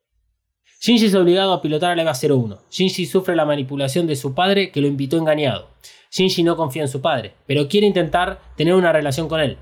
Shinji 0.84 1.06
es 1.06 1.14
obligado 1.14 1.52
a 1.52 1.62
pilotar 1.62 1.92
a 1.92 1.94
la 1.94 2.02
EVA 2.02 2.12
01. 2.12 2.58
Shinji 2.68 3.06
sufre 3.06 3.36
la 3.36 3.44
manipulación 3.44 4.08
de 4.08 4.16
su 4.16 4.34
padre 4.34 4.72
que 4.72 4.80
lo 4.80 4.88
invitó 4.88 5.16
engañado. 5.16 5.68
Shinji 6.10 6.42
no 6.42 6.56
confía 6.56 6.82
en 6.82 6.88
su 6.88 7.00
padre, 7.00 7.34
pero 7.46 7.68
quiere 7.68 7.86
intentar 7.86 8.40
tener 8.56 8.74
una 8.74 8.90
relación 8.90 9.28
con 9.28 9.38
él. 9.38 9.58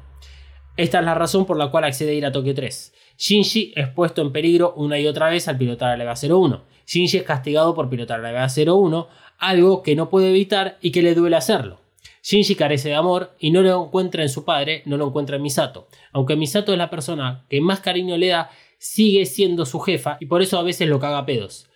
Esta 0.78 1.00
es 1.00 1.04
la 1.04 1.14
razón 1.14 1.44
por 1.44 1.58
la 1.58 1.70
cual 1.70 1.84
accede 1.84 2.12
a 2.12 2.14
ir 2.14 2.24
a 2.24 2.32
Tokio 2.32 2.54
3. 2.54 2.94
Shinji 3.18 3.74
es 3.76 3.88
puesto 3.88 4.22
en 4.22 4.32
peligro 4.32 4.72
una 4.78 4.98
y 4.98 5.06
otra 5.06 5.28
vez 5.28 5.46
al 5.46 5.58
pilotar 5.58 5.90
a 5.90 5.98
la 5.98 6.04
EVA 6.04 6.14
01. 6.14 6.62
Shinji 6.86 7.18
es 7.18 7.24
castigado 7.24 7.74
por 7.74 7.90
pilotar 7.90 8.20
a 8.20 8.22
la 8.22 8.30
EVA 8.30 8.48
01, 8.48 9.06
algo 9.36 9.82
que 9.82 9.96
no 9.96 10.08
puede 10.08 10.30
evitar 10.30 10.78
y 10.80 10.90
que 10.90 11.02
le 11.02 11.14
duele 11.14 11.36
hacerlo. 11.36 11.80
Shinji 12.22 12.54
carece 12.54 12.88
de 12.88 12.94
amor 12.94 13.34
y 13.38 13.50
no 13.50 13.60
lo 13.60 13.84
encuentra 13.84 14.22
en 14.22 14.30
su 14.30 14.46
padre, 14.46 14.82
no 14.86 14.96
lo 14.96 15.08
encuentra 15.08 15.36
en 15.36 15.42
Misato. 15.42 15.86
Aunque 16.12 16.36
Misato 16.36 16.72
es 16.72 16.78
la 16.78 16.88
persona 16.88 17.44
que 17.50 17.60
más 17.60 17.80
cariño 17.80 18.16
le 18.16 18.28
da, 18.28 18.50
sigue 18.80 19.26
siendo 19.26 19.66
su 19.66 19.78
jefa 19.78 20.16
y 20.20 20.26
por 20.26 20.40
eso 20.40 20.58
a 20.58 20.62
veces 20.62 20.88
lo 20.88 20.98
caga 20.98 21.18
a 21.18 21.26
pedos. 21.26 21.68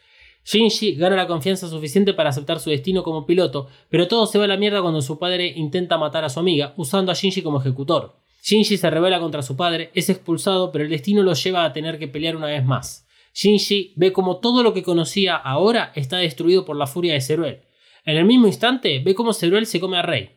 Shinji 0.46 0.94
gana 0.94 1.16
la 1.16 1.26
confianza 1.26 1.68
suficiente 1.68 2.14
para 2.14 2.30
aceptar 2.30 2.60
su 2.60 2.70
destino 2.70 3.02
como 3.02 3.26
piloto, 3.26 3.68
pero 3.90 4.08
todo 4.08 4.26
se 4.26 4.38
va 4.38 4.44
a 4.44 4.48
la 4.48 4.56
mierda 4.56 4.82
cuando 4.82 5.02
su 5.02 5.18
padre 5.18 5.52
intenta 5.54 5.98
matar 5.98 6.24
a 6.24 6.28
su 6.28 6.40
amiga, 6.40 6.74
usando 6.76 7.12
a 7.12 7.14
Shinji 7.14 7.42
como 7.42 7.60
ejecutor. 7.60 8.16
Shinji 8.42 8.76
se 8.76 8.90
revela 8.90 9.20
contra 9.20 9.42
su 9.42 9.56
padre, 9.56 9.90
es 9.94 10.08
expulsado, 10.10 10.72
pero 10.72 10.84
el 10.84 10.90
destino 10.90 11.22
lo 11.22 11.34
lleva 11.34 11.64
a 11.64 11.72
tener 11.72 11.98
que 11.98 12.08
pelear 12.08 12.36
una 12.36 12.46
vez 12.46 12.64
más. 12.64 13.06
Shinji 13.34 13.92
ve 13.96 14.12
como 14.12 14.38
todo 14.38 14.62
lo 14.62 14.72
que 14.72 14.82
conocía 14.82 15.36
ahora 15.36 15.92
está 15.94 16.18
destruido 16.18 16.64
por 16.64 16.76
la 16.76 16.86
furia 16.86 17.14
de 17.14 17.20
Zeruel. 17.20 17.62
En 18.04 18.16
el 18.16 18.24
mismo 18.24 18.46
instante, 18.46 19.00
ve 19.00 19.14
cómo 19.14 19.32
Zeruel 19.32 19.66
se 19.66 19.80
come 19.80 19.96
a 19.98 20.02
Rei. 20.02 20.30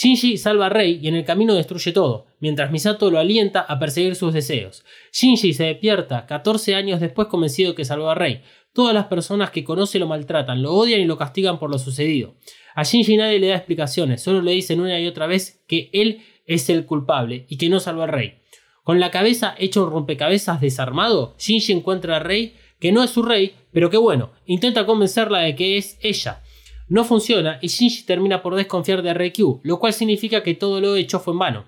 Shinji 0.00 0.38
salva 0.38 0.64
a 0.64 0.68
Rei 0.70 0.98
y 1.02 1.08
en 1.08 1.14
el 1.14 1.26
camino 1.26 1.54
destruye 1.54 1.92
todo, 1.92 2.24
mientras 2.38 2.70
Misato 2.70 3.10
lo 3.10 3.18
alienta 3.18 3.60
a 3.60 3.78
perseguir 3.78 4.16
sus 4.16 4.32
deseos. 4.32 4.82
Shinji 5.12 5.52
se 5.52 5.64
despierta 5.64 6.24
14 6.24 6.74
años 6.74 7.00
después 7.00 7.28
convencido 7.28 7.74
que 7.74 7.84
salvó 7.84 8.08
a 8.08 8.14
Rei. 8.14 8.40
Todas 8.72 8.94
las 8.94 9.08
personas 9.08 9.50
que 9.50 9.62
conoce 9.62 9.98
lo 9.98 10.06
maltratan, 10.06 10.62
lo 10.62 10.72
odian 10.72 11.02
y 11.02 11.04
lo 11.04 11.18
castigan 11.18 11.58
por 11.58 11.70
lo 11.70 11.78
sucedido. 11.78 12.36
A 12.74 12.82
Shinji 12.82 13.18
nadie 13.18 13.40
le 13.40 13.48
da 13.48 13.56
explicaciones, 13.56 14.22
solo 14.22 14.40
le 14.40 14.52
dicen 14.52 14.80
una 14.80 14.98
y 14.98 15.06
otra 15.06 15.26
vez 15.26 15.62
que 15.68 15.90
él 15.92 16.22
es 16.46 16.70
el 16.70 16.86
culpable 16.86 17.44
y 17.50 17.58
que 17.58 17.68
no 17.68 17.78
salvó 17.78 18.04
a 18.04 18.06
Rei. 18.06 18.38
Con 18.82 19.00
la 19.00 19.10
cabeza 19.10 19.54
hecha 19.58 19.82
un 19.82 19.90
rompecabezas 19.90 20.62
desarmado, 20.62 21.34
Shinji 21.38 21.74
encuentra 21.74 22.16
a 22.16 22.20
Rei, 22.20 22.54
que 22.78 22.90
no 22.90 23.02
es 23.02 23.10
su 23.10 23.22
rey, 23.22 23.52
pero 23.70 23.90
que 23.90 23.98
bueno, 23.98 24.30
intenta 24.46 24.86
convencerla 24.86 25.40
de 25.40 25.54
que 25.54 25.76
es 25.76 25.98
ella. 26.00 26.42
No 26.90 27.04
funciona 27.04 27.60
y 27.62 27.68
Shinji 27.68 28.02
termina 28.02 28.42
por 28.42 28.56
desconfiar 28.56 29.02
de 29.02 29.14
Reikyu, 29.14 29.60
lo 29.62 29.78
cual 29.78 29.92
significa 29.92 30.42
que 30.42 30.54
todo 30.54 30.80
lo 30.80 30.96
hecho 30.96 31.20
fue 31.20 31.34
en 31.34 31.38
vano. 31.38 31.64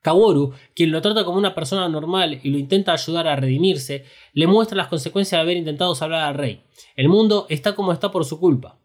Kaworu, 0.00 0.54
quien 0.74 0.92
lo 0.92 1.02
trata 1.02 1.26
como 1.26 1.36
una 1.36 1.54
persona 1.54 1.90
normal 1.90 2.40
y 2.42 2.48
lo 2.48 2.56
intenta 2.56 2.94
ayudar 2.94 3.28
a 3.28 3.36
redimirse, 3.36 4.06
le 4.32 4.46
muestra 4.46 4.78
las 4.78 4.88
consecuencias 4.88 5.38
de 5.38 5.42
haber 5.42 5.58
intentado 5.58 5.94
salvar 5.94 6.22
al 6.22 6.36
rey. 6.36 6.62
El 6.96 7.10
mundo 7.10 7.44
está 7.50 7.74
como 7.74 7.92
está 7.92 8.10
por 8.10 8.24
su 8.24 8.40
culpa. 8.40 8.80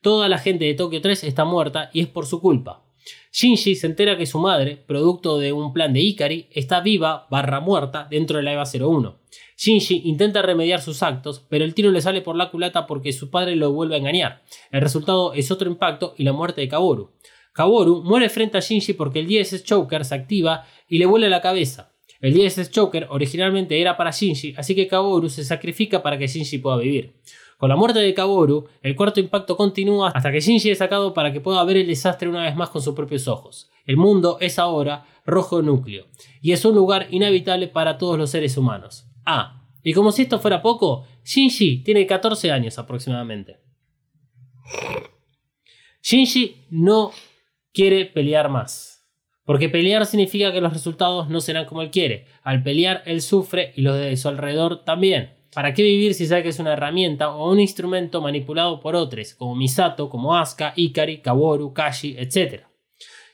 Toda 0.00 0.26
la 0.26 0.38
gente 0.38 0.64
de 0.64 0.72
Tokio 0.72 1.02
3 1.02 1.24
está 1.24 1.44
muerta 1.44 1.90
y 1.92 2.00
es 2.00 2.06
por 2.06 2.24
su 2.24 2.40
culpa. 2.40 2.86
Shinji 3.30 3.74
se 3.74 3.88
entera 3.88 4.16
que 4.16 4.24
su 4.24 4.38
madre, 4.38 4.78
producto 4.78 5.38
de 5.38 5.52
un 5.52 5.74
plan 5.74 5.92
de 5.92 6.00
Ikari, 6.00 6.48
está 6.50 6.80
viva 6.80 7.26
barra 7.30 7.60
muerta 7.60 8.08
dentro 8.10 8.38
de 8.38 8.44
la 8.44 8.54
EVA 8.54 8.64
01. 8.64 9.18
Shinji 9.62 10.00
intenta 10.06 10.40
remediar 10.40 10.80
sus 10.80 11.02
actos, 11.02 11.44
pero 11.50 11.66
el 11.66 11.74
tiro 11.74 11.90
le 11.90 12.00
sale 12.00 12.22
por 12.22 12.34
la 12.34 12.50
culata 12.50 12.86
porque 12.86 13.12
su 13.12 13.28
padre 13.28 13.56
lo 13.56 13.72
vuelve 13.72 13.94
a 13.94 13.98
engañar. 13.98 14.42
El 14.72 14.80
resultado 14.80 15.34
es 15.34 15.50
otro 15.50 15.68
impacto 15.68 16.14
y 16.16 16.24
la 16.24 16.32
muerte 16.32 16.62
de 16.62 16.68
Kaworu. 16.68 17.10
Kaworu 17.52 18.02
muere 18.02 18.30
frente 18.30 18.56
a 18.56 18.62
Shinji 18.62 18.94
porque 18.94 19.18
el 19.20 19.26
DSS 19.26 19.64
Choker 19.64 20.06
se 20.06 20.14
activa 20.14 20.64
y 20.88 20.96
le 20.96 21.04
vuela 21.04 21.28
la 21.28 21.42
cabeza. 21.42 21.92
El 22.22 22.32
DSS 22.32 22.70
Choker 22.70 23.08
originalmente 23.10 23.78
era 23.78 23.98
para 23.98 24.12
Shinji, 24.12 24.54
así 24.56 24.74
que 24.74 24.88
Kaworu 24.88 25.28
se 25.28 25.44
sacrifica 25.44 26.02
para 26.02 26.16
que 26.16 26.26
Shinji 26.26 26.56
pueda 26.56 26.78
vivir. 26.78 27.20
Con 27.58 27.68
la 27.68 27.76
muerte 27.76 27.98
de 27.98 28.14
Kaworu, 28.14 28.66
el 28.80 28.96
cuarto 28.96 29.20
impacto 29.20 29.58
continúa 29.58 30.08
hasta 30.14 30.32
que 30.32 30.40
Shinji 30.40 30.70
es 30.70 30.78
sacado 30.78 31.12
para 31.12 31.34
que 31.34 31.42
pueda 31.42 31.62
ver 31.64 31.76
el 31.76 31.86
desastre 31.86 32.30
una 32.30 32.44
vez 32.44 32.56
más 32.56 32.70
con 32.70 32.80
sus 32.80 32.94
propios 32.94 33.28
ojos. 33.28 33.68
El 33.84 33.98
mundo 33.98 34.38
es 34.40 34.58
ahora 34.58 35.04
rojo 35.26 35.60
núcleo, 35.60 36.06
y 36.40 36.52
es 36.52 36.64
un 36.64 36.74
lugar 36.74 37.08
inhabitable 37.10 37.68
para 37.68 37.98
todos 37.98 38.16
los 38.16 38.30
seres 38.30 38.56
humanos. 38.56 39.09
Ah, 39.24 39.66
y 39.82 39.92
como 39.92 40.12
si 40.12 40.22
esto 40.22 40.38
fuera 40.38 40.62
poco, 40.62 41.06
Shinji 41.24 41.82
tiene 41.82 42.06
14 42.06 42.50
años 42.50 42.78
aproximadamente. 42.78 43.58
Shinji 46.02 46.66
no 46.70 47.12
quiere 47.72 48.06
pelear 48.06 48.48
más. 48.48 48.90
Porque 49.44 49.68
pelear 49.68 50.06
significa 50.06 50.52
que 50.52 50.60
los 50.60 50.72
resultados 50.72 51.28
no 51.28 51.40
serán 51.40 51.64
como 51.64 51.82
él 51.82 51.90
quiere. 51.90 52.26
Al 52.42 52.62
pelear, 52.62 53.02
él 53.06 53.20
sufre 53.20 53.72
y 53.74 53.82
los 53.82 53.98
de 53.98 54.16
su 54.16 54.28
alrededor 54.28 54.84
también. 54.84 55.34
¿Para 55.52 55.74
qué 55.74 55.82
vivir 55.82 56.14
si 56.14 56.26
sabe 56.26 56.44
que 56.44 56.50
es 56.50 56.60
una 56.60 56.74
herramienta 56.74 57.30
o 57.30 57.50
un 57.50 57.58
instrumento 57.58 58.20
manipulado 58.20 58.78
por 58.78 58.94
otros, 58.94 59.34
como 59.34 59.56
Misato, 59.56 60.08
como 60.08 60.36
Asuka, 60.36 60.72
Ikari, 60.76 61.20
Kaworu, 61.20 61.72
Kashi, 61.72 62.14
etc.? 62.16 62.62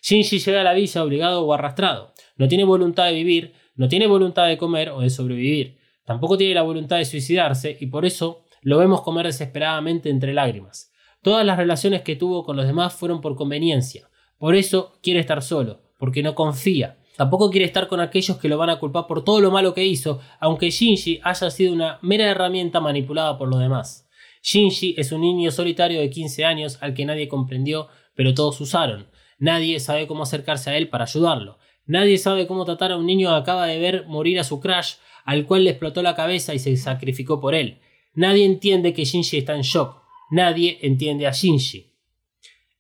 Shinji 0.01 0.39
llega 0.39 0.63
a 0.63 0.65
la 0.65 0.73
villa 0.73 1.03
obligado 1.03 1.45
o 1.45 1.53
arrastrado. 1.53 2.15
No 2.37 2.49
tiene 2.49 2.65
voluntad 2.65 3.07
de 3.07 3.13
vivir, 3.13 3.53
no 3.77 3.89
tiene 3.89 4.07
voluntad 4.07 4.47
de 4.49 4.59
comer 4.59 4.91
o 4.91 5.01
de 5.01 5.11
sobrevivir. 5.11 5.79
Tampoco 6.05 6.37
tiene 6.37 6.55
la 6.55 6.63
voluntad 6.63 6.99
de 6.99 7.05
suicidarse 7.05 7.77
y 7.79 7.87
por 7.87 8.05
eso 8.05 8.45
lo 8.63 8.79
vemos 8.79 9.03
comer 9.03 9.27
desesperadamente 9.27 10.11
entre 10.11 10.35
lágrimas. 10.35 10.93
Todas 11.23 11.45
las 11.45 11.57
relaciones 11.57 12.03
que 12.03 12.17
tuvo 12.17 12.45
con 12.45 12.57
los 12.57 12.67
demás 12.67 12.95
fueron 12.95 13.21
por 13.21 13.37
conveniencia. 13.37 14.09
Por 14.39 14.55
eso 14.55 14.93
quiere 15.03 15.21
estar 15.21 15.43
solo, 15.43 15.81
porque 15.99 16.23
no 16.23 16.35
confía. 16.35 16.99
Tampoco 17.17 17.51
quiere 17.51 17.67
estar 17.67 17.89
con 17.89 18.01
aquellos 18.01 18.37
que 18.37 18.49
lo 18.49 18.59
van 18.59 18.71
a 18.71 18.79
culpar 18.79 19.07
por 19.07 19.25
todo 19.25 19.41
lo 19.41 19.51
malo 19.51 19.73
que 19.73 19.85
hizo, 19.85 20.21
aunque 20.39 20.71
Shinji 20.71 21.21
haya 21.23 21.51
sido 21.51 21.73
una 21.73 21.99
mera 22.03 22.31
herramienta 22.31 22.81
manipulada 22.81 23.39
por 23.39 23.49
los 23.49 23.59
demás. 23.59 24.07
Shinji 24.43 24.95
es 24.99 25.13
un 25.13 25.23
niño 25.23 25.51
solitario 25.51 25.99
de 25.99 26.11
15 26.11 26.45
años 26.45 26.79
al 26.81 26.95
que 26.95 27.07
nadie 27.07 27.27
comprendió, 27.27 27.89
pero 28.15 28.35
todos 28.35 28.61
usaron. 28.61 29.09
Nadie 29.39 29.81
sabe 29.81 30.07
cómo 30.07 30.23
acercarse 30.23 30.71
a 30.71 30.77
él 30.77 30.89
para 30.89 31.05
ayudarlo. 31.05 31.59
Nadie 31.87 32.19
sabe 32.19 32.47
cómo 32.47 32.65
tratar 32.65 32.93
a 32.93 32.97
un 32.97 33.07
niño 33.07 33.29
que 33.29 33.37
acaba 33.37 33.67
de 33.67 33.79
ver 33.79 34.07
morir 34.07 34.41
a 34.41 34.45
su 34.45 34.61
crush, 34.61 34.95
al 35.25 35.47
cual 35.47 35.65
le 35.65 35.71
explotó 35.71 36.03
la 36.03 36.15
cabeza 36.15 36.55
y 36.55 36.59
se 36.59 36.77
sacrificó 36.77 37.41
por 37.41 37.55
él. 37.55 37.81
Nadie 38.15 38.45
entiende 38.45 38.93
que 38.93 39.05
Shinji 39.05 39.39
está 39.39 39.55
en 39.55 39.63
shock. 39.63 40.03
Nadie 40.31 40.79
entiende 40.83 41.27
a 41.27 41.33
Shinji. 41.33 41.93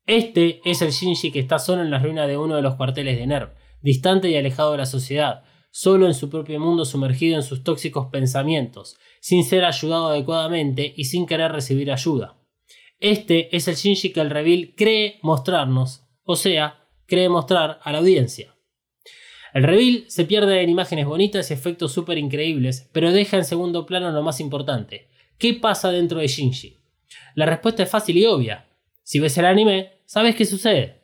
Este 0.06 0.60
es 0.64 0.82
el 0.82 0.90
Shinji 0.90 1.30
que 1.30 1.40
está 1.40 1.58
solo 1.58 1.82
en 1.82 1.90
la 1.90 1.98
ruina 1.98 2.26
de 2.26 2.36
uno 2.36 2.56
de 2.56 2.62
los 2.62 2.74
cuarteles 2.74 3.16
de 3.16 3.26
NERV, 3.26 3.54
distante 3.82 4.30
y 4.30 4.36
alejado 4.36 4.72
de 4.72 4.78
la 4.78 4.86
sociedad, 4.86 5.44
solo 5.70 6.06
en 6.06 6.14
su 6.14 6.30
propio 6.30 6.58
mundo 6.58 6.84
sumergido 6.84 7.36
en 7.36 7.42
sus 7.42 7.62
tóxicos 7.62 8.06
pensamientos, 8.06 8.96
sin 9.20 9.44
ser 9.44 9.64
ayudado 9.64 10.08
adecuadamente 10.08 10.94
y 10.96 11.04
sin 11.04 11.26
querer 11.26 11.52
recibir 11.52 11.92
ayuda. 11.92 12.38
Este 12.98 13.54
es 13.54 13.68
el 13.68 13.74
Shinji 13.74 14.12
que 14.12 14.20
el 14.20 14.30
reveal 14.30 14.74
cree 14.76 15.18
mostrarnos, 15.22 16.06
o 16.24 16.34
sea, 16.34 16.88
cree 17.06 17.28
mostrar 17.28 17.78
a 17.82 17.92
la 17.92 17.98
audiencia. 17.98 18.55
El 19.54 19.62
reveal 19.62 20.04
se 20.08 20.24
pierde 20.24 20.62
en 20.62 20.70
imágenes 20.70 21.06
bonitas 21.06 21.50
y 21.50 21.54
efectos 21.54 21.92
súper 21.92 22.18
increíbles, 22.18 22.88
pero 22.92 23.12
deja 23.12 23.36
en 23.36 23.44
segundo 23.44 23.86
plano 23.86 24.10
lo 24.10 24.22
más 24.22 24.40
importante. 24.40 25.08
¿Qué 25.38 25.54
pasa 25.54 25.90
dentro 25.90 26.18
de 26.18 26.26
Shinji? 26.26 26.76
La 27.34 27.46
respuesta 27.46 27.82
es 27.82 27.90
fácil 27.90 28.16
y 28.16 28.26
obvia. 28.26 28.66
Si 29.02 29.20
ves 29.20 29.36
el 29.38 29.44
anime, 29.44 29.92
sabes 30.06 30.34
qué 30.34 30.44
sucede. 30.44 31.02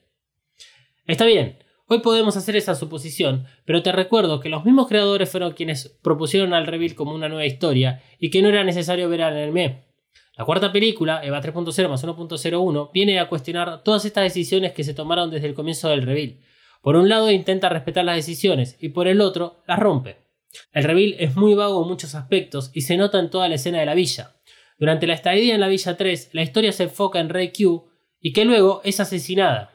Está 1.07 1.24
bien, 1.24 1.59
hoy 1.86 2.01
podemos 2.01 2.36
hacer 2.36 2.57
esa 2.57 2.74
suposición, 2.74 3.47
pero 3.64 3.82
te 3.82 3.93
recuerdo 3.93 4.40
que 4.40 4.49
los 4.49 4.64
mismos 4.64 4.88
creadores 4.88 5.30
fueron 5.30 5.53
quienes 5.53 5.88
propusieron 6.03 6.55
al 6.55 6.66
reveal 6.66 6.95
como 6.95 7.14
una 7.14 7.28
nueva 7.28 7.47
historia 7.47 8.03
y 8.18 8.30
que 8.30 8.43
no 8.43 8.49
era 8.49 8.64
necesario 8.64 9.09
ver 9.09 9.22
al 9.22 9.36
anime. 9.36 9.84
La 10.36 10.47
cuarta 10.47 10.72
película, 10.72 11.22
EVA 11.22 11.43
3.0 11.43 11.88
más 11.88 12.05
1.01, 12.05 12.90
viene 12.93 13.20
a 13.20 13.28
cuestionar 13.28 13.82
todas 13.82 14.05
estas 14.07 14.24
decisiones 14.24 14.72
que 14.72 14.84
se 14.84 14.95
tomaron 14.95 15.30
desde 15.30 15.47
el 15.47 15.55
comienzo 15.55 15.90
del 15.90 16.03
reveal. 16.03 16.38
Por 16.82 16.96
un 16.96 17.08
lado 17.08 17.30
intenta 17.30 17.68
respetar 17.68 18.04
las 18.04 18.16
decisiones 18.16 18.76
y 18.80 18.90
por 18.90 19.08
el 19.08 19.20
otro 19.20 19.62
las 19.66 19.78
rompe. 19.78 20.16
El 20.72 20.84
reveal 20.84 21.14
es 21.18 21.36
muy 21.36 21.54
vago 21.54 21.82
en 21.82 21.88
muchos 21.88 22.14
aspectos 22.14 22.70
y 22.74 22.82
se 22.82 22.96
nota 22.96 23.18
en 23.18 23.30
toda 23.30 23.48
la 23.48 23.54
escena 23.54 23.80
de 23.80 23.86
la 23.86 23.94
villa. 23.94 24.36
Durante 24.78 25.06
la 25.06 25.14
estadía 25.14 25.54
en 25.54 25.60
la 25.60 25.68
Villa 25.68 25.96
3, 25.96 26.30
la 26.32 26.42
historia 26.42 26.72
se 26.72 26.84
enfoca 26.84 27.20
en 27.20 27.28
Rei 27.28 27.52
Q 27.52 27.88
y 28.20 28.32
que 28.32 28.44
luego 28.44 28.80
es 28.84 28.98
asesinada. 28.98 29.72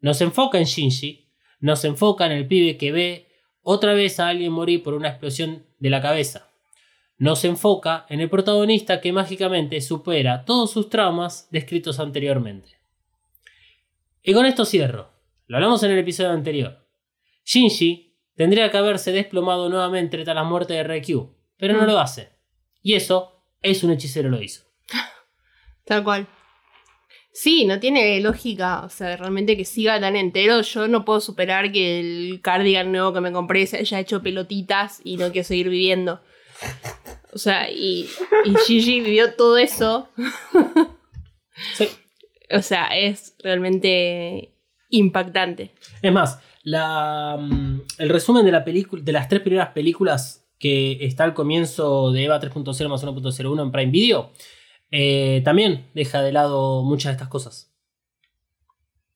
No 0.00 0.14
se 0.14 0.24
enfoca 0.24 0.58
en 0.58 0.64
Shinji, 0.64 1.28
no 1.60 1.76
se 1.76 1.88
enfoca 1.88 2.24
en 2.24 2.32
el 2.32 2.48
pibe 2.48 2.78
que 2.78 2.90
ve 2.90 3.26
otra 3.60 3.92
vez 3.92 4.18
a 4.18 4.28
alguien 4.28 4.52
morir 4.52 4.82
por 4.82 4.94
una 4.94 5.08
explosión 5.08 5.66
de 5.78 5.90
la 5.90 6.00
cabeza. 6.00 6.48
No 7.18 7.36
se 7.36 7.48
enfoca 7.48 8.06
en 8.08 8.20
el 8.20 8.30
protagonista 8.30 9.02
que 9.02 9.12
mágicamente 9.12 9.82
supera 9.82 10.46
todos 10.46 10.70
sus 10.70 10.88
traumas 10.88 11.48
descritos 11.50 12.00
anteriormente. 12.00 12.78
Y 14.22 14.32
con 14.32 14.46
esto 14.46 14.64
cierro. 14.64 15.19
Lo 15.50 15.56
hablamos 15.56 15.82
en 15.82 15.90
el 15.90 15.98
episodio 15.98 16.30
anterior. 16.30 16.78
Shinji 17.44 18.16
tendría 18.36 18.70
que 18.70 18.78
haberse 18.78 19.10
desplomado 19.10 19.68
nuevamente 19.68 20.22
tras 20.22 20.36
la 20.36 20.44
muerte 20.44 20.74
de 20.74 20.84
Reikyu, 20.84 21.34
pero 21.56 21.76
no 21.76 21.86
lo 21.86 21.98
hace. 21.98 22.28
Y 22.82 22.94
eso 22.94 23.32
es 23.60 23.82
un 23.82 23.90
hechicero 23.90 24.28
lo 24.28 24.40
hizo. 24.40 24.62
Tal 25.84 26.04
cual. 26.04 26.28
Sí, 27.32 27.64
no 27.64 27.80
tiene 27.80 28.20
lógica, 28.20 28.84
o 28.84 28.90
sea, 28.90 29.16
realmente 29.16 29.56
que 29.56 29.64
siga 29.64 29.98
tan 29.98 30.14
entero. 30.14 30.60
Yo 30.60 30.86
no 30.86 31.04
puedo 31.04 31.18
superar 31.18 31.72
que 31.72 31.98
el 31.98 32.40
cardigan 32.40 32.92
nuevo 32.92 33.12
que 33.12 33.20
me 33.20 33.32
compré 33.32 33.66
se 33.66 33.78
haya 33.78 33.98
hecho 33.98 34.22
pelotitas 34.22 35.00
y 35.02 35.16
no 35.16 35.32
quiero 35.32 35.48
seguir 35.48 35.68
viviendo. 35.68 36.22
O 37.32 37.38
sea, 37.38 37.68
y, 37.68 38.08
y 38.44 38.54
Gigi 38.66 39.00
vivió 39.00 39.34
todo 39.34 39.58
eso. 39.58 40.08
Sí. 41.74 41.88
O 42.52 42.62
sea, 42.62 42.86
es 42.96 43.34
realmente 43.42 44.49
impactante. 44.90 45.72
Es 46.02 46.12
más, 46.12 46.40
la, 46.62 47.36
mm, 47.40 47.82
el 47.98 48.08
resumen 48.08 48.44
de, 48.44 48.52
la 48.52 48.64
película, 48.64 49.02
de 49.02 49.12
las 49.12 49.28
tres 49.28 49.40
primeras 49.40 49.70
películas 49.70 50.46
que 50.58 51.04
está 51.04 51.24
al 51.24 51.34
comienzo 51.34 52.12
de 52.12 52.24
EVA 52.24 52.38
3.0 52.38 52.88
más 52.88 53.02
1.01 53.02 53.62
en 53.62 53.72
Prime 53.72 53.90
Video, 53.90 54.30
eh, 54.90 55.40
también 55.44 55.88
deja 55.94 56.22
de 56.22 56.32
lado 56.32 56.82
muchas 56.82 57.10
de 57.10 57.12
estas 57.12 57.28
cosas. 57.28 57.72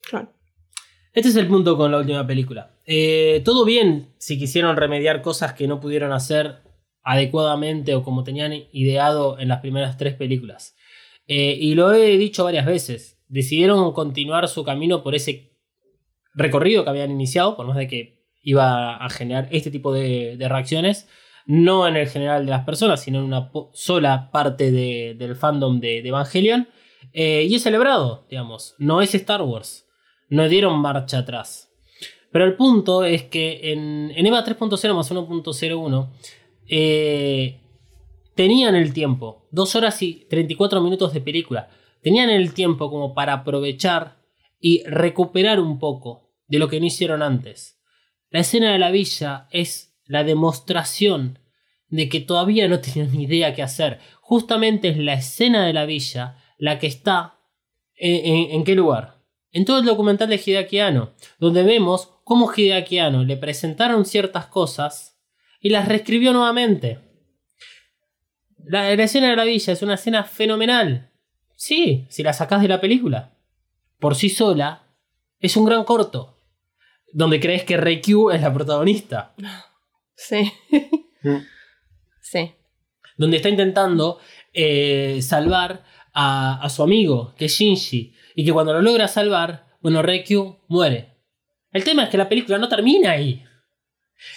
Claro. 0.01 0.33
Este 1.13 1.29
es 1.29 1.37
el 1.37 1.47
punto 1.47 1.77
con 1.77 1.93
la 1.93 1.99
última 1.99 2.27
película. 2.27 2.75
Eh, 2.87 3.43
todo 3.45 3.65
bien 3.65 4.15
si 4.19 4.39
quisieron 4.39 4.77
remediar 4.77 5.23
cosas 5.23 5.53
que 5.53 5.69
no 5.69 5.81
pudieron 5.81 6.13
hacer 6.13 6.63
adecuadamente 7.03 7.95
o 7.95 8.03
como 8.03 8.25
tenían 8.25 8.53
ideado 8.73 9.39
en 9.39 9.49
las 9.49 9.61
primeras 9.61 9.97
tres 9.97 10.15
películas. 10.15 10.77
Eh, 11.27 11.57
y 11.61 11.75
lo 11.75 11.93
he 11.93 12.17
dicho 12.17 12.45
varias 12.45 12.67
veces. 12.67 13.23
Decidieron 13.29 13.93
continuar 13.93 14.49
su 14.49 14.65
camino 14.65 15.03
por 15.03 15.15
ese 15.15 15.54
recorrido 16.35 16.85
que 16.85 16.91
habían 16.91 17.11
iniciado, 17.11 17.57
por 17.57 17.67
más 17.67 17.77
de 17.77 17.89
que 17.89 18.25
iba 18.43 18.97
a 18.97 19.09
generar 19.09 19.49
este 19.51 19.71
tipo 19.71 19.93
de, 19.93 20.37
reacciones. 20.49 21.09
No 21.47 21.87
en 21.87 21.97
el 21.97 22.09
general 22.09 22.45
de 22.47 22.51
las 22.51 22.65
personas, 22.65 23.03
sino 23.03 23.19
en 23.19 23.25
una 23.27 23.51
sola 23.73 24.31
parte 24.31 24.71
de- 24.71 25.15
del 25.19 25.37
fandom 25.37 25.79
de, 25.81 26.03
de 26.03 26.09
Evangelion. 26.09 26.69
Eh, 27.13 27.47
y 27.49 27.55
es 27.55 27.63
celebrado, 27.63 28.27
digamos. 28.31 28.75
No 28.79 29.03
es 29.03 29.15
Star 29.15 29.43
Wars. 29.43 29.87
No 30.31 30.49
dieron 30.49 30.79
marcha 30.81 31.19
atrás. 31.19 31.71
Pero 32.33 32.47
el 32.47 32.55
punto 32.57 33.05
es 33.05 33.23
que 33.25 33.73
en, 33.73 34.11
en 34.17 34.27
EVA 34.27 34.45
3.0 34.45 34.95
más 34.95 35.13
1.01 35.13 36.09
eh, 36.69 37.61
tenían 38.35 38.75
el 38.75 38.93
tiempo, 38.93 39.47
2 39.53 39.77
horas 39.77 40.03
y 40.03 40.27
34 40.29 40.81
minutos 40.81 41.13
de 41.13 41.21
película, 41.21 41.69
tenían 42.03 42.31
el 42.31 42.53
tiempo 42.53 42.91
como 42.91 43.15
para 43.15 43.35
aprovechar 43.35 44.17
y 44.61 44.83
recuperar 44.85 45.61
un 45.61 45.79
poco 45.79 46.24
de 46.47 46.59
lo 46.59 46.69
que 46.69 46.81
no 46.81 46.87
hicieron 46.87 47.23
antes. 47.23 47.81
La 48.31 48.41
escena 48.41 48.73
de 48.73 48.79
la 48.79 48.91
villa 48.91 49.49
es 49.51 49.97
la 50.07 50.25
demostración 50.25 51.39
de 51.89 52.09
que 52.09 52.21
todavía 52.21 52.67
no 52.69 52.81
tenían 52.81 53.13
ni 53.13 53.25
idea 53.25 53.55
qué 53.55 53.63
hacer. 53.63 54.01
Justamente 54.21 54.89
es 54.89 54.97
la 54.99 55.15
escena 55.15 55.65
de 55.67 55.73
la 55.73 55.87
villa 55.87 56.39
la 56.59 56.79
que 56.79 56.87
está 56.87 57.39
en, 57.97 58.25
en- 58.35 58.51
¿en 58.53 58.65
qué 58.65 58.75
lugar? 58.75 59.23
En 59.53 59.65
todo 59.65 59.79
el 59.79 59.85
documental 59.85 60.29
de 60.29 60.41
Hideaki 60.45 60.81
Anno, 60.81 61.15
donde 61.39 61.63
vemos 61.63 62.11
cómo 62.25 62.51
Hideaki 62.53 62.99
Anno 62.99 63.23
le 63.25 63.37
presentaron 63.37 64.05
ciertas 64.05 64.47
cosas 64.47 65.21
y 65.61 65.71
las 65.71 65.87
reescribió 65.87 66.33
nuevamente. 66.33 66.99
La, 68.67 68.95
la 68.97 69.03
escena 69.05 69.31
de 69.31 69.37
la 69.37 69.45
villa 69.45 69.73
es 69.73 69.83
una 69.83 69.95
escena 69.95 70.25
fenomenal. 70.25 71.11
Sí, 71.57 72.07
si 72.11 72.23
la 72.23 72.33
sacás 72.33 72.63
de 72.63 72.69
la 72.69 72.81
película. 72.81 73.37
Por 74.01 74.17
sí 74.17 74.29
sola, 74.29 74.83
es 75.39 75.57
un 75.57 75.65
gran 75.67 75.85
corto. 75.85 76.34
Donde 77.15 77.39
crees 77.39 77.63
que 77.63 77.77
Reikyu 77.77 78.31
es 78.31 78.43
la 78.43 78.53
protagonista. 78.53 79.35
Sí. 80.17 80.53
sí. 82.21 82.53
Donde 83.17 83.37
está 83.37 83.49
intentando 83.49 84.19
eh, 84.53 85.21
salvar 85.23 85.85
a, 86.13 86.61
a 86.61 86.69
su 86.69 86.83
amigo, 86.83 87.33
que 87.37 87.45
es 87.45 87.53
Shinji. 87.53 88.13
Y 88.35 88.45
que 88.45 88.53
cuando 88.53 88.73
lo 88.73 88.83
logra 88.83 89.07
salvar, 89.07 89.77
bueno, 89.81 90.03
Reikyu 90.03 90.59
muere. 90.67 91.15
El 91.71 91.85
tema 91.85 92.03
es 92.03 92.09
que 92.09 92.19
la 92.19 92.29
película 92.29 92.59
no 92.59 92.69
termina 92.69 93.13
ahí. 93.13 93.45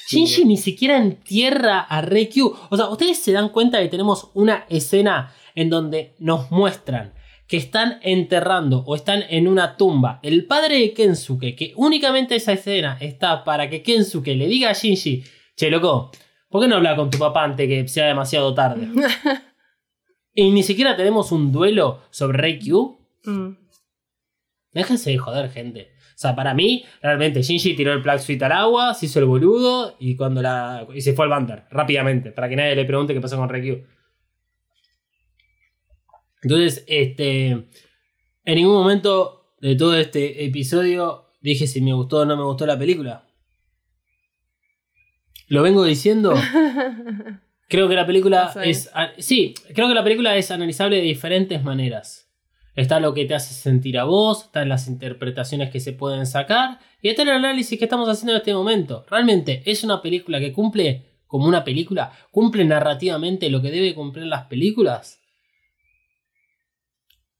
Shinji 0.07 0.45
ni 0.45 0.57
siquiera 0.57 0.97
entierra 0.97 1.79
a 1.79 2.01
Reikyu. 2.01 2.55
O 2.69 2.77
sea, 2.77 2.89
ustedes 2.89 3.17
se 3.17 3.31
dan 3.31 3.49
cuenta 3.49 3.81
que 3.81 3.89
tenemos 3.89 4.29
una 4.35 4.65
escena 4.69 5.33
en 5.55 5.71
donde 5.71 6.15
nos 6.19 6.51
muestran 6.51 7.16
que 7.47 7.57
están 7.57 7.99
enterrando 8.01 8.83
o 8.85 8.95
están 8.95 9.23
en 9.29 9.47
una 9.47 9.77
tumba 9.77 10.19
el 10.21 10.45
padre 10.45 10.79
de 10.79 10.93
Kensuke, 10.93 11.55
que 11.55 11.73
únicamente 11.77 12.35
esa 12.35 12.53
escena 12.53 12.97
está 12.99 13.43
para 13.43 13.69
que 13.69 13.81
Kensuke 13.81 14.35
le 14.35 14.47
diga 14.47 14.69
a 14.69 14.73
Shinji, 14.73 15.23
che 15.55 15.71
loco, 15.71 16.11
¿por 16.49 16.61
qué 16.61 16.67
no 16.67 16.75
habla 16.75 16.95
con 16.95 17.09
tu 17.09 17.17
papá 17.17 17.45
antes 17.45 17.67
que 17.67 17.87
sea 17.87 18.07
demasiado 18.07 18.53
tarde? 18.53 18.87
y 20.33 20.51
ni 20.51 20.61
siquiera 20.61 20.97
tenemos 20.97 21.31
un 21.31 21.51
duelo 21.51 22.01
sobre 22.09 22.37
Reikyu. 22.37 22.99
Mm. 23.23 23.49
Déjense 24.73 25.11
de 25.11 25.17
joder, 25.17 25.49
gente. 25.49 25.91
O 26.09 26.19
sea, 26.19 26.35
para 26.35 26.53
mí, 26.53 26.83
realmente, 27.01 27.43
Shinji 27.43 27.75
tiró 27.75 27.93
el 27.93 28.01
Black 28.01 28.19
Suite 28.19 28.43
al 28.43 28.51
agua, 28.51 28.93
se 28.93 29.05
hizo 29.05 29.19
el 29.19 29.25
boludo 29.25 29.95
y 29.99 30.15
cuando 30.15 30.41
la. 30.41 30.85
y 30.93 31.01
se 31.01 31.13
fue 31.13 31.25
al 31.25 31.29
banter, 31.29 31.63
rápidamente, 31.69 32.31
para 32.31 32.49
que 32.49 32.55
nadie 32.55 32.75
le 32.75 32.85
pregunte 32.85 33.13
qué 33.13 33.21
pasó 33.21 33.37
con 33.37 33.47
Reikyu. 33.47 33.83
Entonces, 36.47 36.85
este. 36.87 37.67
En 38.45 38.55
ningún 38.55 38.75
momento 38.75 39.51
de 39.59 39.75
todo 39.75 39.97
este 39.97 40.45
episodio 40.45 41.25
dije 41.41 41.67
si 41.67 41.81
me 41.81 41.91
gustó 41.91 42.19
o 42.19 42.25
no 42.25 42.37
me 42.37 42.43
gustó 42.45 42.65
la 42.65 42.79
película. 42.79 43.27
Lo 45.49 45.61
vengo 45.61 45.83
diciendo. 45.83 46.33
Creo 47.67 47.89
que 47.89 47.95
la 47.95 48.05
película 48.05 48.53
es. 48.63 48.89
Sí, 49.17 49.53
creo 49.73 49.89
que 49.89 49.93
la 49.93 50.05
película 50.05 50.37
es 50.37 50.51
analizable 50.51 50.95
de 50.95 51.01
diferentes 51.01 51.61
maneras. 51.61 52.31
Está 52.77 53.01
lo 53.01 53.13
que 53.13 53.25
te 53.25 53.35
hace 53.35 53.53
sentir 53.53 53.99
a 53.99 54.05
vos, 54.05 54.45
están 54.45 54.69
las 54.69 54.87
interpretaciones 54.87 55.69
que 55.69 55.81
se 55.81 55.91
pueden 55.91 56.25
sacar 56.25 56.79
y 57.01 57.09
está 57.09 57.23
el 57.23 57.29
análisis 57.29 57.77
que 57.77 57.83
estamos 57.83 58.07
haciendo 58.07 58.31
en 58.31 58.37
este 58.37 58.53
momento. 58.53 59.05
Realmente 59.09 59.63
es 59.65 59.83
una 59.83 60.01
película 60.01 60.39
que 60.39 60.53
cumple 60.53 61.07
como 61.27 61.45
una 61.45 61.65
película, 61.65 62.13
cumple 62.31 62.63
narrativamente 62.63 63.49
lo 63.49 63.61
que 63.61 63.71
debe 63.71 63.93
cumplir 63.93 64.27
las 64.27 64.45
películas. 64.45 65.19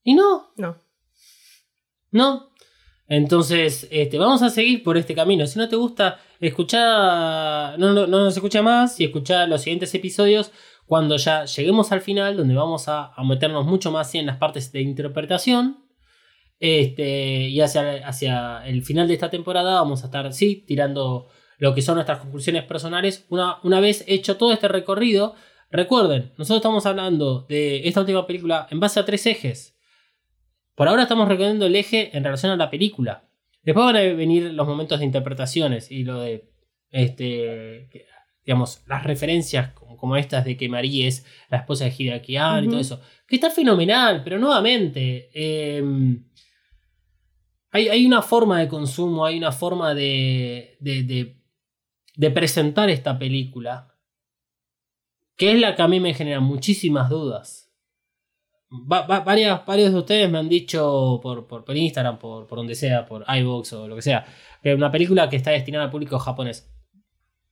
Y 0.08 0.14
no, 0.14 0.52
No. 0.56 0.74
¿no? 2.12 2.48
Entonces, 3.08 3.86
este, 3.90 4.16
vamos 4.16 4.40
a 4.40 4.48
seguir 4.48 4.82
por 4.82 4.96
este 4.96 5.14
camino. 5.14 5.46
Si 5.46 5.58
no 5.58 5.68
te 5.68 5.76
gusta, 5.76 6.18
escucha, 6.40 7.76
no, 7.76 7.92
no, 7.92 8.06
no 8.06 8.24
nos 8.24 8.34
escucha 8.34 8.62
más 8.62 8.98
y 9.00 9.04
escucha 9.04 9.46
los 9.46 9.60
siguientes 9.60 9.94
episodios 9.94 10.50
cuando 10.86 11.18
ya 11.18 11.44
lleguemos 11.44 11.92
al 11.92 12.00
final, 12.00 12.38
donde 12.38 12.54
vamos 12.54 12.88
a, 12.88 13.12
a 13.12 13.22
meternos 13.22 13.66
mucho 13.66 13.90
más 13.90 14.14
en 14.14 14.24
las 14.24 14.38
partes 14.38 14.72
de 14.72 14.80
interpretación. 14.80 15.84
Este, 16.58 17.50
y 17.50 17.60
hacia, 17.60 18.08
hacia 18.08 18.66
el 18.66 18.82
final 18.82 19.08
de 19.08 19.12
esta 19.14 19.28
temporada 19.28 19.74
vamos 19.74 20.04
a 20.04 20.06
estar, 20.06 20.32
sí, 20.32 20.64
tirando 20.66 21.28
lo 21.58 21.74
que 21.74 21.82
son 21.82 21.96
nuestras 21.96 22.20
conclusiones 22.20 22.64
personales. 22.64 23.26
Una, 23.28 23.58
una 23.62 23.80
vez 23.80 24.04
hecho 24.08 24.38
todo 24.38 24.54
este 24.54 24.68
recorrido, 24.68 25.34
recuerden, 25.70 26.32
nosotros 26.38 26.60
estamos 26.60 26.86
hablando 26.86 27.42
de 27.42 27.86
esta 27.86 28.00
última 28.00 28.26
película 28.26 28.68
en 28.70 28.80
base 28.80 29.00
a 29.00 29.04
tres 29.04 29.26
ejes. 29.26 29.77
Por 30.78 30.88
ahora 30.88 31.02
estamos 31.02 31.28
recordando 31.28 31.66
el 31.66 31.76
eje 31.76 32.16
en 32.16 32.22
relación 32.24 32.52
a 32.52 32.56
la 32.56 32.70
película. 32.70 33.28
Después 33.62 33.84
van 33.84 33.96
a 33.96 34.00
venir 34.00 34.44
los 34.54 34.66
momentos 34.66 35.00
de 35.00 35.04
interpretaciones 35.04 35.90
y 35.90 36.04
lo 36.04 36.20
de 36.20 36.48
Este, 36.90 37.90
digamos, 38.46 38.82
las 38.86 39.02
referencias 39.04 39.72
como, 39.72 40.16
estas 40.16 40.44
de 40.46 40.56
que 40.56 40.68
Marie 40.70 41.06
es 41.08 41.26
la 41.50 41.58
esposa 41.58 41.84
de 41.84 41.92
Hideaki 41.98 42.36
Anno 42.36 42.62
y 42.64 42.68
todo 42.68 42.80
eso. 42.80 43.00
Que 43.26 43.34
está 43.34 43.50
fenomenal, 43.50 44.22
pero 44.24 44.38
nuevamente. 44.38 45.28
eh, 45.34 45.82
hay, 47.70 47.88
hay 47.88 48.06
una 48.06 48.22
forma 48.22 48.60
de 48.60 48.68
consumo, 48.68 49.26
hay 49.26 49.36
una 49.36 49.52
forma 49.52 49.94
de, 49.94 50.76
de, 50.80 51.02
de- 51.02 51.34
de 52.16 52.30
presentar 52.30 52.88
esta 52.90 53.18
película 53.18 53.94
que 55.36 55.52
es 55.52 55.60
la 55.60 55.76
que 55.76 55.82
a 55.82 55.88
mí 55.88 56.00
me 56.00 56.14
genera 56.14 56.40
muchísimas 56.40 57.10
dudas. 57.10 57.67
Va- 58.70 59.06
va- 59.06 59.20
varias, 59.20 59.64
varios 59.64 59.92
de 59.92 59.98
ustedes 59.98 60.30
me 60.30 60.38
han 60.38 60.48
dicho 60.48 61.20
por, 61.22 61.46
por, 61.46 61.76
Instagram, 61.76 62.18
por, 62.18 62.46
por 62.46 62.58
donde 62.58 62.74
sea, 62.74 63.06
por 63.06 63.24
iVoox 63.26 63.72
o 63.72 63.88
lo 63.88 63.96
que 63.96 64.02
sea, 64.02 64.26
que 64.62 64.74
una 64.74 64.90
película 64.90 65.28
que 65.30 65.36
está 65.36 65.50
destinada 65.52 65.84
al 65.86 65.90
público 65.90 66.18
japonés. 66.18 66.70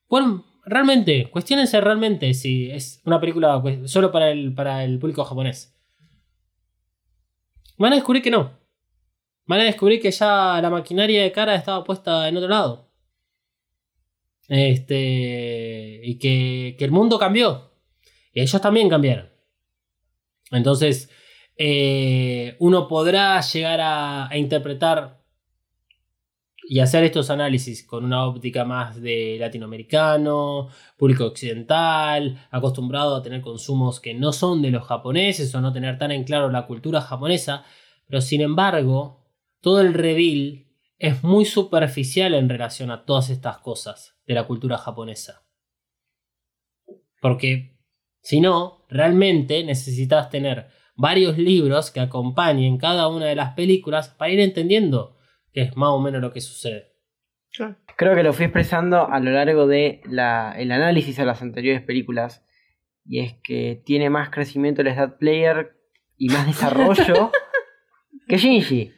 Bueno, 0.08 0.44
realmente, 0.64 1.30
cuestionense 1.30 1.80
realmente 1.80 2.34
si 2.34 2.70
es 2.70 3.00
una 3.06 3.18
película 3.18 3.62
solo 3.86 4.12
para 4.12 4.30
el, 4.30 4.54
para 4.54 4.84
el 4.84 4.98
público 4.98 5.24
japonés. 5.24 5.74
Van 7.78 7.92
a 7.92 7.96
descubrir 7.96 8.22
que 8.22 8.30
no. 8.30 8.58
Van 9.46 9.60
a 9.60 9.64
descubrir 9.64 10.00
que 10.00 10.10
ya 10.10 10.58
la 10.60 10.70
maquinaria 10.70 11.22
de 11.22 11.32
cara 11.32 11.54
estaba 11.54 11.84
puesta 11.84 12.28
en 12.28 12.36
otro 12.36 12.48
lado. 12.48 12.90
Este. 14.48 16.00
Y 16.04 16.18
que, 16.18 16.76
que 16.78 16.84
el 16.84 16.90
mundo 16.90 17.18
cambió. 17.18 17.72
Y 18.32 18.40
ellos 18.42 18.60
también 18.60 18.88
cambiaron. 18.88 19.30
Entonces, 20.50 21.10
eh, 21.56 22.56
uno 22.60 22.86
podrá 22.88 23.40
llegar 23.40 23.80
a, 23.80 24.28
a 24.28 24.36
interpretar 24.36 25.16
y 26.68 26.80
hacer 26.80 27.04
estos 27.04 27.30
análisis 27.30 27.84
con 27.84 28.04
una 28.04 28.26
óptica 28.26 28.64
más 28.64 29.00
de 29.00 29.36
latinoamericano, 29.38 30.68
público 30.96 31.26
occidental, 31.26 32.46
acostumbrado 32.50 33.14
a 33.14 33.22
tener 33.22 33.40
consumos 33.40 34.00
que 34.00 34.14
no 34.14 34.32
son 34.32 34.62
de 34.62 34.70
los 34.70 34.84
japoneses 34.84 35.54
o 35.54 35.60
no 35.60 35.72
tener 35.72 35.96
tan 35.98 36.10
en 36.10 36.24
claro 36.24 36.50
la 36.50 36.66
cultura 36.66 37.00
japonesa, 37.00 37.64
pero 38.06 38.20
sin 38.20 38.40
embargo, 38.40 39.24
todo 39.60 39.80
el 39.80 39.94
reveal 39.94 40.66
es 40.98 41.22
muy 41.22 41.44
superficial 41.44 42.34
en 42.34 42.48
relación 42.48 42.90
a 42.90 43.04
todas 43.04 43.30
estas 43.30 43.58
cosas 43.58 44.16
de 44.26 44.34
la 44.34 44.44
cultura 44.44 44.78
japonesa. 44.78 45.44
Porque 47.20 47.78
si 48.22 48.40
no, 48.40 48.75
realmente 48.88 49.64
necesitas 49.64 50.30
tener 50.30 50.68
varios 50.96 51.38
libros 51.38 51.90
que 51.90 52.00
acompañen 52.00 52.78
cada 52.78 53.08
una 53.08 53.26
de 53.26 53.34
las 53.34 53.54
películas 53.54 54.08
para 54.08 54.30
ir 54.30 54.40
entendiendo 54.40 55.16
qué 55.52 55.62
es 55.62 55.76
más 55.76 55.90
o 55.90 56.00
menos 56.00 56.20
lo 56.20 56.32
que 56.32 56.40
sucede. 56.40 56.92
Creo 57.96 58.14
que 58.14 58.22
lo 58.22 58.32
fui 58.32 58.44
expresando 58.44 59.08
a 59.08 59.18
lo 59.20 59.30
largo 59.30 59.66
de 59.66 60.02
la, 60.04 60.54
el 60.58 60.70
análisis 60.72 61.18
a 61.18 61.24
las 61.24 61.40
anteriores 61.40 61.82
películas. 61.82 62.44
Y 63.04 63.20
es 63.20 63.34
que 63.42 63.82
tiene 63.84 64.10
más 64.10 64.30
crecimiento 64.30 64.82
el 64.82 64.88
Stat 64.88 65.18
Player 65.18 65.76
y 66.18 66.28
más 66.28 66.46
desarrollo 66.46 67.30
que 68.28 68.36
Shinji. 68.36 68.92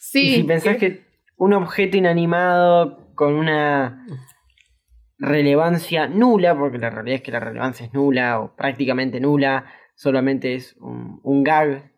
Sí. 0.00 0.28
y 0.28 0.34
si 0.36 0.42
pensás 0.44 0.76
que 0.76 1.04
un 1.36 1.52
objeto 1.52 1.96
inanimado 1.96 3.12
con 3.14 3.34
una 3.34 4.06
relevancia 5.18 6.08
nula, 6.08 6.56
porque 6.56 6.78
la 6.78 6.90
realidad 6.90 7.16
es 7.16 7.22
que 7.22 7.32
la 7.32 7.40
relevancia 7.40 7.86
es 7.86 7.92
nula 7.92 8.40
o 8.40 8.54
prácticamente 8.56 9.20
nula, 9.20 9.66
solamente 9.94 10.54
es 10.54 10.76
un, 10.80 11.20
un 11.22 11.44
gag 11.44 11.92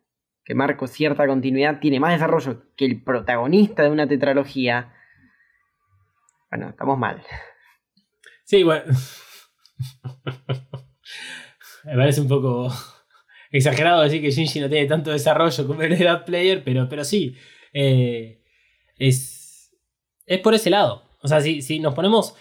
que 0.44 0.54
marca 0.54 0.86
cierta 0.86 1.26
continuidad, 1.26 1.80
tiene 1.80 1.98
más 1.98 2.12
desarrollo 2.12 2.62
que 2.76 2.84
el 2.84 3.02
protagonista 3.02 3.82
de 3.82 3.90
una 3.90 4.06
tetralogía. 4.06 4.94
Bueno, 6.50 6.68
estamos 6.68 6.98
mal. 6.98 7.22
Sí, 8.44 8.62
bueno. 8.62 8.84
Me 11.84 11.96
parece 11.96 12.20
un 12.20 12.28
poco 12.28 12.72
exagerado 13.50 14.02
decir 14.02 14.22
que 14.22 14.30
Shinji 14.30 14.60
no 14.60 14.68
tiene 14.68 14.86
tanto 14.86 15.10
desarrollo 15.10 15.66
como 15.66 15.82
el 15.82 15.92
Edad 15.92 16.24
Player, 16.24 16.62
pero, 16.62 16.88
pero 16.88 17.04
sí. 17.04 17.36
eh, 17.72 18.42
es, 18.98 19.72
es 20.26 20.40
por 20.40 20.54
ese 20.54 20.70
lado. 20.70 21.02
O 21.22 21.28
sea, 21.28 21.40
si, 21.40 21.62
si 21.62 21.80
nos 21.80 21.94
ponemos. 21.94 22.36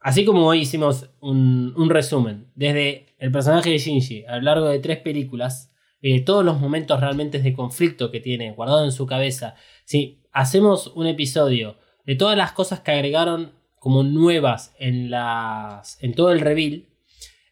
Así 0.00 0.24
como 0.24 0.46
hoy 0.46 0.60
hicimos 0.60 1.10
un, 1.20 1.74
un 1.76 1.90
resumen, 1.90 2.50
desde 2.54 3.14
el 3.18 3.30
personaje 3.30 3.70
de 3.70 3.78
Shinji 3.78 4.24
a 4.24 4.36
lo 4.36 4.42
largo 4.42 4.66
de 4.68 4.78
tres 4.78 4.98
películas, 4.98 5.72
eh, 6.02 6.20
todos 6.22 6.42
los 6.44 6.58
momentos 6.58 6.98
realmente 7.00 7.38
de 7.40 7.52
conflicto 7.52 8.10
que 8.10 8.20
tiene 8.20 8.52
guardado 8.52 8.84
en 8.84 8.92
su 8.92 9.04
cabeza. 9.06 9.54
Si 9.84 10.22
hacemos 10.32 10.86
un 10.94 11.06
episodio 11.06 11.76
de 12.06 12.14
todas 12.16 12.36
las 12.36 12.52
cosas 12.52 12.80
que 12.80 12.92
agregaron 12.92 13.52
como 13.78 14.02
nuevas 14.02 14.74
en, 14.78 15.10
las, 15.10 16.02
en 16.02 16.14
todo 16.14 16.32
el 16.32 16.40
reveal, 16.40 16.86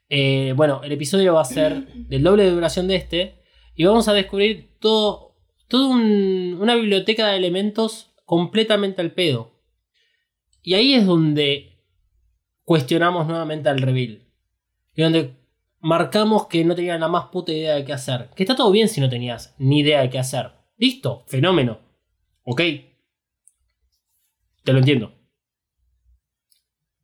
eh, 0.09 0.55
bueno, 0.57 0.81
el 0.83 0.93
episodio 0.93 1.35
va 1.35 1.43
a 1.43 1.45
ser 1.45 1.87
del 2.09 2.23
doble 2.23 2.45
de 2.45 2.51
duración 2.51 2.89
de 2.89 2.97
este 2.97 3.43
y 3.75 3.85
vamos 3.85 4.09
a 4.09 4.15
descubrir 4.15 4.71
todo, 4.81 5.35
todo 5.69 5.89
un- 5.91 6.57
una 6.59 6.75
biblioteca 6.77 7.29
de 7.29 7.37
elementos 7.37 8.11
completamente 8.25 9.03
al 9.03 9.13
pedo. 9.13 9.53
Y 10.63 10.75
ahí 10.75 10.95
es 10.95 11.05
donde 11.07 11.78
cuestionamos 12.69 13.27
nuevamente 13.27 13.71
al 13.71 13.81
reveal. 13.81 14.21
Y 14.95 15.01
donde 15.01 15.35
marcamos 15.81 16.49
que 16.49 16.67
no 16.67 16.75
tenían 16.75 17.01
la 17.01 17.09
más 17.09 17.29
puta 17.29 17.51
idea 17.51 17.75
de 17.75 17.83
qué 17.87 17.95
hacer. 17.95 18.29
Que 18.37 18.43
está 18.43 18.55
todo 18.55 18.71
bien 18.71 18.89
si 18.89 19.01
no 19.01 19.09
tenías 19.09 19.55
ni 19.57 19.81
idea 19.81 20.03
de 20.03 20.11
qué 20.11 20.19
hacer. 20.19 20.51
Listo, 20.77 21.25
fenómeno. 21.29 21.79
Ok. 22.45 22.61
Te 24.65 24.73
lo 24.75 24.81
entiendo. 24.81 25.15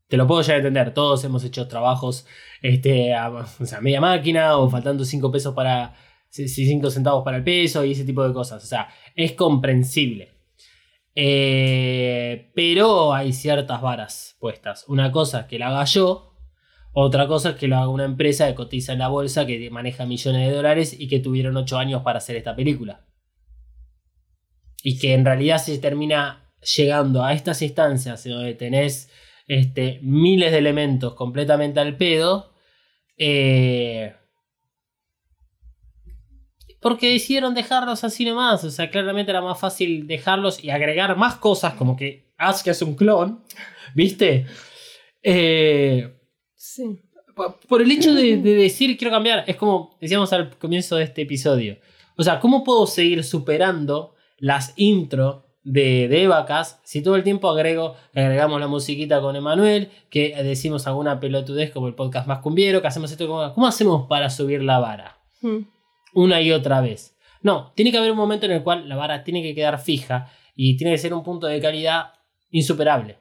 Te 0.07 0.19
lo 0.19 0.27
puedo 0.27 0.43
ya 0.43 0.57
entender. 0.57 0.93
Todos 0.93 1.25
hemos 1.25 1.43
hecho 1.45 1.67
trabajos 1.67 2.27
este, 2.61 3.15
a, 3.15 3.31
o 3.61 3.65
sea, 3.65 3.81
media 3.81 4.03
máquina 4.03 4.59
o 4.59 4.69
faltando 4.69 5.03
5 5.03 5.33
pesos 5.33 5.55
para. 5.55 5.97
5 6.29 6.91
centavos 6.91 7.25
para 7.25 7.39
el 7.39 7.45
peso 7.45 7.85
y 7.87 7.93
ese 7.93 8.05
tipo 8.05 8.23
de 8.27 8.35
cosas. 8.35 8.63
O 8.63 8.67
sea, 8.67 8.91
es 9.15 9.33
comprensible. 9.33 10.34
Eh, 11.15 12.51
pero 12.55 13.15
hay 13.15 13.33
ciertas 13.33 13.81
varas 13.81 14.37
puestas. 14.41 14.85
Una 14.89 15.13
cosa 15.13 15.41
es 15.41 15.47
que 15.47 15.59
la 15.59 15.69
haga 15.69 15.85
yo. 15.85 16.33
Otra 16.93 17.27
cosa 17.27 17.51
es 17.51 17.57
que 17.57 17.69
lo 17.69 17.77
haga 17.77 17.89
una 17.89 18.05
empresa 18.05 18.47
que 18.47 18.55
cotiza 18.55 18.93
en 18.93 19.01
la 19.01 19.09
bolsa, 19.09 19.47
que 19.47 19.71
maneja 19.71 20.07
millones 20.07 20.49
de 20.49 20.55
dólares 20.55 20.95
y 20.99 21.09
que 21.09 21.19
tuvieron 21.21 21.57
8 21.57 21.79
años 21.79 22.03
para 22.03 22.19
hacer 22.19 22.37
esta 22.37 22.55
película. 22.55 23.05
Y 24.83 24.99
que 24.99 25.15
en 25.15 25.25
realidad 25.25 25.59
se 25.59 25.79
termina 25.79 26.53
llegando 26.77 27.25
a 27.25 27.33
estas 27.33 27.63
instancias 27.63 28.25
donde 28.25 28.55
tenés 28.55 29.11
este, 29.47 29.99
miles 30.03 30.53
de 30.53 30.59
elementos 30.59 31.15
completamente 31.15 31.81
al 31.81 31.97
pedo. 31.97 32.53
eh, 33.17 34.15
porque 36.85 37.11
decidieron 37.11 37.55
dejarlos 37.55 38.05
así 38.05 38.27
nomás. 38.27 38.63
O 38.63 38.71
sea, 38.71 38.91
claramente 38.91 39.31
era 39.31 39.41
más 39.41 39.59
fácil 39.59 40.07
dejarlos 40.07 40.63
y 40.63 40.69
agregar 40.69 41.17
más 41.17 41.37
cosas, 41.37 41.73
como 41.73 41.97
que 41.97 42.35
Asuka 42.37 42.73
es 42.73 42.83
un 42.83 42.95
clon. 42.95 43.43
¿Viste? 43.95 44.45
Eh, 45.23 46.15
Sí. 46.55 47.01
por 47.69 47.81
el 47.81 47.91
hecho 47.91 48.13
de, 48.15 48.37
de 48.37 48.55
decir 48.55 48.99
quiero 48.99 49.11
cambiar, 49.13 49.45
es 49.47 49.57
como 49.57 49.97
decíamos 49.99 50.31
al 50.35 50.59
comienzo 50.59 50.97
de 50.97 51.05
este 51.05 51.23
episodio. 51.23 51.79
O 52.19 52.23
sea, 52.23 52.39
¿cómo 52.39 52.65
puedo 52.65 52.87
seguir 52.87 53.25
superando 53.25 54.15
las 54.37 54.75
intro 54.77 55.47
de, 55.63 56.07
de 56.09 56.27
vacas 56.27 56.83
si 56.85 57.03
todo 57.03 57.17
el 57.17 57.23
tiempo 57.23 57.49
agrego, 57.49 57.97
agregamos 58.15 58.61
la 58.61 58.67
musiquita 58.69 59.23
con 59.23 59.37
Emanuel, 59.37 59.89
que 60.11 60.35
decimos 60.43 60.87
alguna 60.87 61.19
pelotudez 61.19 61.71
como 61.71 61.89
el 61.89 61.95
podcast 61.95 62.29
más 62.29 62.41
cumbiero, 62.41 62.83
que 62.83 62.89
hacemos 62.89 63.11
esto 63.11 63.27
¿cómo 63.55 63.67
hacemos 63.67 64.07
para 64.07 64.29
subir 64.29 64.63
la 64.63 64.81
vara? 64.81 65.19
Mm. 65.41 65.74
Una 66.15 66.41
y 66.41 66.53
otra 66.53 66.81
vez. 66.81 67.17
No, 67.43 67.73
tiene 67.75 67.91
que 67.91 67.99
haber 67.99 68.11
un 68.11 68.17
momento 68.17 68.47
en 68.47 68.53
el 68.53 68.63
cual 68.63 68.89
la 68.89 68.97
vara 68.97 69.25
tiene 69.25 69.43
que 69.43 69.55
quedar 69.55 69.79
fija 69.79 70.31
y 70.55 70.77
tiene 70.77 70.93
que 70.93 70.99
ser 70.99 71.13
un 71.13 71.23
punto 71.23 71.47
de 71.47 71.61
calidad 71.61 72.13
insuperable. 72.51 73.19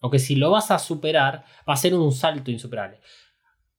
O 0.00 0.10
que 0.10 0.18
si 0.18 0.36
lo 0.36 0.50
vas 0.50 0.70
a 0.70 0.78
superar, 0.78 1.44
va 1.68 1.74
a 1.74 1.76
ser 1.76 1.94
un 1.94 2.12
salto 2.12 2.50
insuperable. 2.50 3.00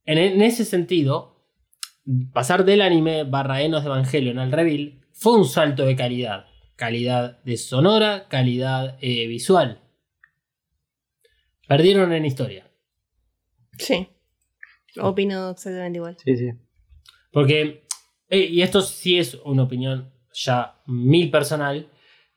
En, 0.03 0.17
en 0.17 0.41
ese 0.41 0.65
sentido, 0.65 1.35
pasar 2.33 2.65
del 2.65 2.81
anime 2.81 3.23
barra 3.23 3.61
Enos 3.61 3.83
de 3.83 3.89
Evangelion 3.89 4.39
al 4.39 4.51
reveal 4.51 5.01
fue 5.11 5.37
un 5.37 5.45
salto 5.45 5.85
de 5.85 5.95
calidad. 5.95 6.45
Calidad 6.75 7.41
de 7.43 7.55
sonora, 7.55 8.27
calidad 8.27 8.97
eh, 9.01 9.27
visual. 9.27 9.81
Perdieron 11.67 12.11
en 12.11 12.25
historia. 12.25 12.69
Sí. 13.77 14.09
Opino 14.99 15.51
exactamente 15.51 15.97
igual. 15.97 16.17
Sí, 16.23 16.35
sí. 16.35 16.51
Porque, 17.31 17.84
y 18.29 18.61
esto 18.61 18.81
sí 18.81 19.19
es 19.19 19.35
una 19.45 19.63
opinión 19.63 20.11
ya 20.33 20.81
mil 20.85 21.31
personal, 21.31 21.89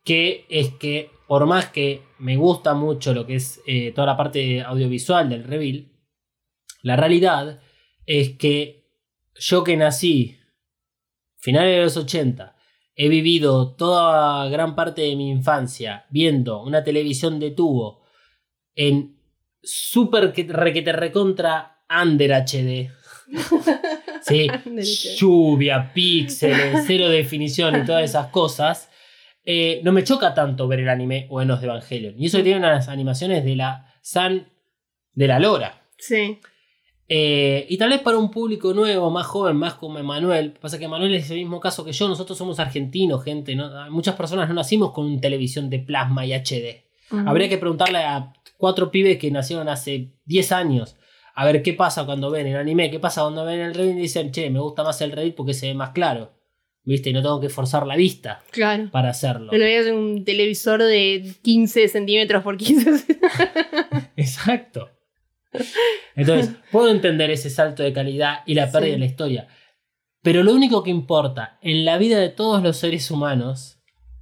que 0.04 0.46
es 0.48 0.70
que 0.74 1.10
por 1.26 1.46
más 1.46 1.68
que 1.68 2.02
me 2.18 2.36
gusta 2.36 2.74
mucho 2.74 3.12
lo 3.12 3.26
que 3.26 3.36
es 3.36 3.60
eh, 3.66 3.92
toda 3.92 4.06
la 4.06 4.16
parte 4.16 4.62
audiovisual 4.62 5.28
del 5.28 5.44
reveal, 5.44 5.92
la 6.82 6.96
realidad 6.96 7.60
es 8.06 8.30
que 8.38 8.88
yo 9.34 9.62
que 9.62 9.76
nací 9.76 10.38
finales 11.36 11.76
de 11.76 11.82
los 11.82 11.96
80, 11.96 12.56
he 12.94 13.08
vivido 13.08 13.74
toda 13.74 14.48
gran 14.48 14.74
parte 14.74 15.02
de 15.02 15.16
mi 15.16 15.30
infancia 15.30 16.06
viendo 16.10 16.62
una 16.62 16.82
televisión 16.82 17.38
de 17.38 17.50
tubo 17.50 18.02
en 18.74 19.20
super 19.62 20.32
que 20.32 20.44
requete 20.44 20.92
recontra 20.92 21.84
under 21.90 22.32
HD. 22.32 22.90
Sí, 24.22 24.48
lluvia, 25.16 25.92
píxeles, 25.92 26.84
cero 26.86 27.08
definición 27.08 27.80
y 27.80 27.84
todas 27.84 28.04
esas 28.04 28.28
cosas. 28.28 28.90
eh, 29.44 29.80
no 29.82 29.92
me 29.92 30.04
choca 30.04 30.34
tanto 30.34 30.68
ver 30.68 30.80
el 30.80 30.88
anime 30.88 31.26
o 31.30 31.40
Enos 31.40 31.60
de 31.60 31.66
Evangelion. 31.66 32.14
Y 32.18 32.26
eso 32.26 32.38
que 32.38 32.44
tiene 32.44 32.58
unas 32.58 32.88
animaciones 32.88 33.44
de 33.44 33.56
la 33.56 33.94
San 34.02 34.48
de 35.14 35.26
la 35.26 35.38
Lora. 35.38 35.82
Sí. 35.96 36.38
Eh, 37.10 37.64
y 37.70 37.78
tal 37.78 37.88
vez 37.88 38.00
para 38.00 38.18
un 38.18 38.30
público 38.30 38.74
nuevo, 38.74 39.10
más 39.10 39.26
joven, 39.26 39.56
más 39.56 39.74
como 39.74 39.98
Emanuel. 39.98 40.52
Pasa 40.52 40.78
que 40.78 40.84
Emanuel 40.84 41.14
es 41.14 41.30
el 41.30 41.38
mismo 41.38 41.58
caso 41.60 41.84
que 41.84 41.92
yo. 41.92 42.06
Nosotros 42.06 42.36
somos 42.36 42.60
argentinos, 42.60 43.24
gente. 43.24 43.54
¿no? 43.56 43.90
Muchas 43.90 44.14
personas 44.14 44.48
no 44.48 44.54
nacimos 44.54 44.92
con 44.92 45.20
televisión 45.20 45.70
de 45.70 45.78
plasma 45.78 46.26
y 46.26 46.32
HD. 46.34 46.84
Habría 47.10 47.48
que 47.48 47.56
preguntarle 47.56 47.98
a 47.98 48.34
cuatro 48.58 48.90
pibes 48.90 49.16
que 49.18 49.30
nacieron 49.30 49.68
hace 49.70 50.12
10 50.26 50.52
años. 50.52 50.97
A 51.40 51.44
ver 51.44 51.62
qué 51.62 51.72
pasa 51.72 52.04
cuando 52.04 52.30
ven 52.32 52.48
el 52.48 52.56
anime, 52.56 52.90
qué 52.90 52.98
pasa 52.98 53.22
cuando 53.22 53.44
ven 53.44 53.60
el 53.60 53.72
Reddit 53.74 53.96
y 53.96 54.00
dicen, 54.00 54.32
che, 54.32 54.50
me 54.50 54.58
gusta 54.58 54.82
más 54.82 55.00
el 55.02 55.12
Reddit 55.12 55.36
porque 55.36 55.54
se 55.54 55.68
ve 55.68 55.74
más 55.74 55.90
claro. 55.90 56.32
¿Viste? 56.82 57.10
Y 57.10 57.12
no 57.12 57.22
tengo 57.22 57.38
que 57.38 57.48
forzar 57.48 57.86
la 57.86 57.94
vista 57.96 58.42
Claro. 58.50 58.90
para 58.90 59.10
hacerlo. 59.10 59.52
Lo 59.52 59.58
veías 59.58 59.86
en 59.86 59.94
un 59.94 60.24
televisor 60.24 60.82
de 60.82 61.34
15 61.42 61.86
centímetros 61.88 62.42
por 62.42 62.56
15 62.56 63.04
Exacto. 64.16 64.90
Entonces, 66.16 66.56
puedo 66.72 66.88
entender 66.90 67.30
ese 67.30 67.50
salto 67.50 67.82
de 67.82 67.92
calidad 67.92 68.40
y 68.46 68.54
la 68.54 68.64
pérdida 68.72 68.86
Sí. 68.86 68.90
de 68.92 68.98
la 68.98 69.04
historia. 69.06 69.48
Pero 70.22 70.42
lo 70.42 70.52
único 70.52 70.82
que 70.82 70.90
importa 70.90 71.58
en 71.62 71.84
la 71.84 71.98
vida 71.98 72.18
de 72.18 72.28
todos 72.30 72.62
los 72.62 72.76
seres 72.78 73.10
humanos 73.10 73.78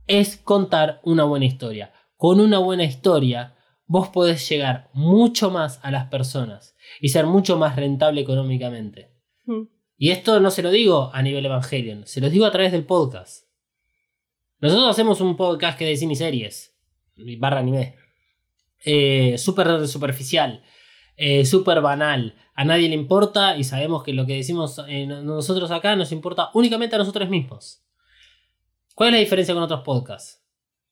es 0.07 0.37
contar 0.37 1.01
una 1.03 1.25
buena 1.25 1.47
historia. 1.47 1.93
Con 2.17 2.41
una 2.41 2.59
buena 2.59 2.85
historia, 2.85 3.55
vos 3.87 4.09
podés 4.09 4.47
llegar 4.49 4.91
mucho 4.93 5.51
más 5.51 5.81
a 5.83 5.91
las 5.91 6.07
personas 6.09 6.76
y 7.01 7.09
ser 7.09 7.27
mucho 7.27 7.57
más 7.59 7.77
rentable 7.77 8.21
económicamente. 8.21 9.13
Mm. 9.45 9.63
Y 9.99 10.11
esto 10.11 10.41
no 10.41 10.51
se 10.51 10.63
lo 10.63 10.71
digo 10.71 11.11
a 11.15 11.23
nivel 11.23 11.47
Evangelion, 11.47 12.07
se 12.07 12.21
lo 12.21 12.29
digo 12.31 12.45
a 12.47 12.51
través 12.51 12.73
del 12.73 12.85
podcast. 12.85 13.47
Nosotros 14.61 14.89
hacemos 14.91 15.21
un 15.21 15.37
podcast 15.37 15.79
que 15.79 15.85
es 15.85 15.91
de 15.91 15.97
cine 15.97 16.13
y 16.15 16.17
series, 16.17 16.77
barra 17.39 17.61
anime. 17.61 17.97
Eh, 18.85 19.37
súper 19.39 19.87
superficial, 19.89 20.63
eh, 21.17 21.45
súper 21.45 21.81
banal. 21.81 22.35
A 22.55 22.65
nadie 22.65 22.89
le 22.89 22.95
importa 22.95 23.57
y 23.57 23.65
sabemos 23.65 24.03
que 24.03 24.13
lo 24.13 24.27
que 24.27 24.35
decimos 24.35 24.81
eh, 24.89 25.07
no- 25.07 25.23
nosotros 25.23 25.71
acá 25.71 25.97
nos 25.97 26.13
importa 26.13 26.51
únicamente 26.55 26.95
a 26.97 26.99
nosotros 26.99 27.29
mismos. 27.29 27.83
¿Cuál 28.95 29.09
es 29.09 29.13
la 29.15 29.21
diferencia 29.21 29.55
con 29.55 29.63
otros 29.63 29.81
podcasts? 29.83 30.43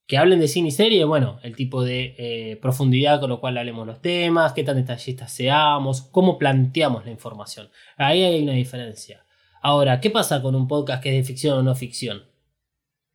Que 0.06 0.18
hablen 0.18 0.40
de 0.40 0.48
cine 0.48 0.68
y 0.68 0.70
serie, 0.70 1.04
bueno, 1.04 1.38
el 1.42 1.56
tipo 1.56 1.82
de 1.82 2.14
eh, 2.18 2.56
profundidad 2.56 3.20
con 3.20 3.30
lo 3.30 3.40
cual 3.40 3.56
hablemos 3.56 3.86
los 3.86 4.02
temas, 4.02 4.52
qué 4.52 4.62
tan 4.62 4.76
detallistas 4.76 5.32
seamos, 5.32 6.02
cómo 6.02 6.36
planteamos 6.36 7.06
la 7.06 7.10
información. 7.10 7.70
Ahí 7.96 8.22
hay 8.22 8.42
una 8.42 8.52
diferencia. 8.52 9.24
Ahora, 9.62 10.00
¿qué 10.00 10.10
pasa 10.10 10.42
con 10.42 10.54
un 10.54 10.68
podcast 10.68 11.02
que 11.02 11.08
es 11.08 11.16
de 11.16 11.24
ficción 11.24 11.58
o 11.58 11.62
no 11.62 11.74
ficción? 11.74 12.24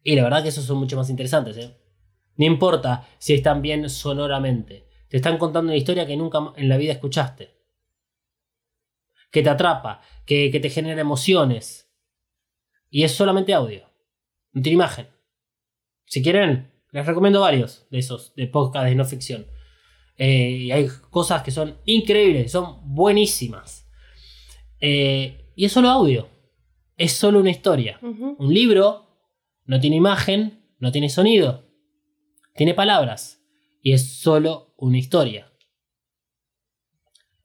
Y 0.04 0.16
la 0.16 0.24
verdad 0.24 0.42
que 0.42 0.50
esos 0.50 0.66
son 0.66 0.78
mucho 0.78 0.98
más 0.98 1.12
interesantes, 1.12 1.58
¿eh? 1.58 1.78
No 2.38 2.46
importa 2.46 3.08
si 3.20 3.34
están 3.34 3.62
bien 3.62 3.90
sonoramente. 3.90 4.88
Te 5.10 5.18
están 5.18 5.38
contando 5.38 5.70
una 5.70 5.78
historia 5.78 6.08
que 6.08 6.16
nunca 6.16 6.40
en 6.56 6.70
la 6.70 6.78
vida 6.78 6.94
escuchaste. 6.94 7.56
Que 9.30 9.44
te 9.44 9.50
atrapa, 9.50 10.02
que, 10.26 10.50
que 10.50 10.60
te 10.60 10.70
genera 10.70 11.02
emociones. 11.02 11.94
Y 12.90 13.04
es 13.04 13.12
solamente 13.12 13.54
audio. 13.54 13.90
No 14.54 14.62
tiene 14.62 14.76
imagen. 14.76 15.08
Si 16.06 16.24
quieren, 16.24 16.69
les 16.92 17.06
recomiendo 17.06 17.42
varios 17.42 17.88
de 17.90 18.00
esos, 18.00 18.34
de 18.36 18.48
podcast 18.48 18.86
de 18.86 18.96
no 18.96 19.06
ficción. 19.06 19.46
Eh, 20.18 20.50
y 20.50 20.72
hay 20.72 20.88
cosas 21.10 21.44
que 21.44 21.52
son 21.52 21.78
increíbles, 21.86 22.52
son 22.52 22.80
buenísimas. 22.84 23.90
Eh, 24.82 25.52
y 25.56 25.66
es 25.66 25.72
solo 25.72 25.90
audio. 25.90 26.28
Es 26.98 27.14
solo 27.14 27.40
una 27.40 27.52
historia. 27.52 28.00
Un 28.02 28.54
libro 28.54 29.08
no 29.66 29.80
tiene 29.80 29.96
imagen, 29.96 30.66
no 30.80 30.92
tiene 30.92 31.10
sonido, 31.10 31.66
tiene 32.56 32.74
palabras 32.74 33.42
y 33.82 33.94
es 33.94 34.20
solo 34.20 34.74
una 34.78 34.98
historia. 34.98 35.52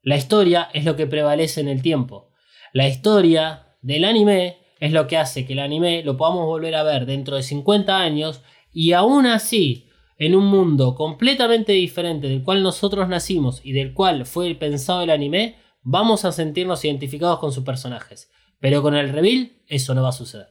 La 0.02 0.16
historia 0.16 0.70
es 0.72 0.84
lo 0.84 0.96
que 0.96 1.06
prevalece 1.06 1.60
en 1.60 1.68
el 1.68 1.82
tiempo. 1.82 2.32
La 2.72 2.88
historia 2.88 3.76
del 3.80 4.04
anime 4.04 4.58
es 4.80 4.92
lo 4.92 5.06
que 5.06 5.16
hace 5.16 5.46
que 5.46 5.52
el 5.52 5.60
anime 5.60 6.02
lo 6.02 6.16
podamos 6.16 6.46
volver 6.46 6.74
a 6.74 6.82
ver 6.82 7.06
dentro 7.06 7.36
de 7.36 7.42
50 7.42 7.96
años 7.96 8.42
y 8.74 8.92
aún 8.92 9.24
así, 9.24 9.88
en 10.18 10.34
un 10.34 10.46
mundo 10.46 10.96
completamente 10.96 11.72
diferente 11.72 12.28
del 12.28 12.42
cual 12.42 12.62
nosotros 12.62 13.08
nacimos 13.08 13.60
y 13.64 13.72
del 13.72 13.94
cual 13.94 14.26
fue 14.26 14.52
pensado 14.56 15.02
el 15.02 15.10
anime, 15.10 15.56
vamos 15.82 16.24
a 16.24 16.32
sentirnos 16.32 16.84
identificados 16.84 17.38
con 17.38 17.52
sus 17.52 17.64
personajes. 17.64 18.30
Pero 18.58 18.82
con 18.82 18.96
el 18.96 19.10
reveal 19.10 19.52
eso 19.68 19.94
no 19.94 20.02
va 20.02 20.08
a 20.08 20.12
suceder. 20.12 20.48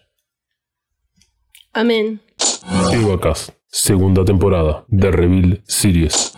Amén. 1.74 2.22
Evacast, 2.94 3.50
segunda 3.68 4.24
temporada 4.24 4.86
de 4.88 5.12
Reveal 5.12 5.62
Series. 5.66 6.34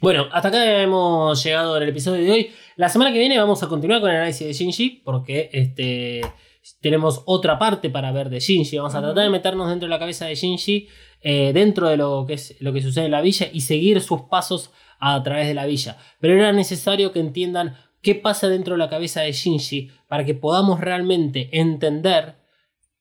Bueno, 0.00 0.26
hasta 0.32 0.48
acá 0.48 0.82
hemos 0.82 1.44
llegado 1.44 1.76
en 1.76 1.84
el 1.84 1.88
episodio 1.90 2.24
de 2.24 2.30
hoy. 2.32 2.50
La 2.74 2.88
semana 2.88 3.12
que 3.12 3.18
viene 3.20 3.38
vamos 3.38 3.62
a 3.62 3.68
continuar 3.68 4.00
con 4.00 4.10
el 4.10 4.16
análisis 4.16 4.46
de 4.46 4.52
Shinji, 4.54 5.02
porque 5.04 5.50
este, 5.52 6.22
tenemos 6.80 7.22
otra 7.26 7.58
parte 7.58 7.90
para 7.90 8.12
ver 8.12 8.30
de 8.30 8.40
Shinji. 8.40 8.76
Vamos 8.78 8.94
a 8.94 9.00
tratar 9.00 9.24
de 9.24 9.30
meternos 9.30 9.68
dentro 9.68 9.86
de 9.86 9.90
la 9.90 9.98
cabeza 9.98 10.26
de 10.26 10.34
Shinji, 10.34 10.88
eh, 11.20 11.52
dentro 11.52 11.88
de 11.88 11.96
lo 11.96 12.24
que, 12.26 12.34
es, 12.34 12.56
lo 12.60 12.72
que 12.72 12.82
sucede 12.82 13.06
en 13.06 13.10
la 13.10 13.20
villa 13.20 13.48
y 13.52 13.62
seguir 13.62 14.00
sus 14.00 14.22
pasos 14.22 14.70
a 14.98 15.22
través 15.22 15.46
de 15.48 15.54
la 15.54 15.66
villa. 15.66 15.98
Pero 16.20 16.34
era 16.34 16.52
necesario 16.52 17.12
que 17.12 17.20
entiendan 17.20 17.76
qué 18.00 18.14
pasa 18.14 18.48
dentro 18.48 18.74
de 18.74 18.78
la 18.78 18.88
cabeza 18.88 19.22
de 19.22 19.32
Shinji 19.32 19.90
para 20.08 20.24
que 20.24 20.34
podamos 20.34 20.80
realmente 20.80 21.48
entender 21.52 22.36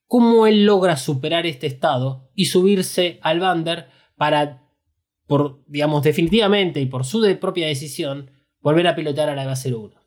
cómo 0.07 0.47
él 0.47 0.65
logra 0.65 0.97
superar 0.97 1.45
este 1.45 1.67
estado 1.67 2.29
y 2.35 2.45
subirse 2.45 3.19
al 3.21 3.39
Bander 3.39 3.87
para 4.17 4.61
por, 5.31 5.63
digamos, 5.65 6.03
definitivamente 6.03 6.81
y 6.81 6.87
por 6.87 7.05
su 7.05 7.21
de 7.21 7.37
propia 7.37 7.65
decisión, 7.65 8.31
volver 8.59 8.85
a 8.87 8.95
pilotar 8.95 9.29
a 9.29 9.35
la 9.35 9.43
EVA 9.43 9.53
01. 9.53 10.00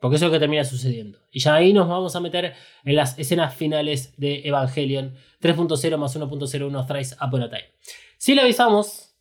Porque 0.00 0.16
eso 0.16 0.24
es 0.26 0.30
lo 0.30 0.32
que 0.36 0.40
termina 0.40 0.64
sucediendo. 0.64 1.18
Y 1.30 1.40
ya 1.40 1.54
ahí 1.54 1.72
nos 1.72 1.86
vamos 1.88 2.16
a 2.16 2.20
meter 2.20 2.54
en 2.84 2.96
las 2.96 3.18
escenas 3.18 3.54
finales 3.54 4.14
de 4.16 4.40
Evangelion 4.44 5.14
3.0 5.42 5.96
más 5.98 6.16
1.01 6.18 6.86
Thrice 6.86 7.16
Upon 7.24 7.42
a 7.42 7.50
Time. 7.50 7.64
Si 8.16 8.34
le 8.34 8.40
avisamos 8.42 9.14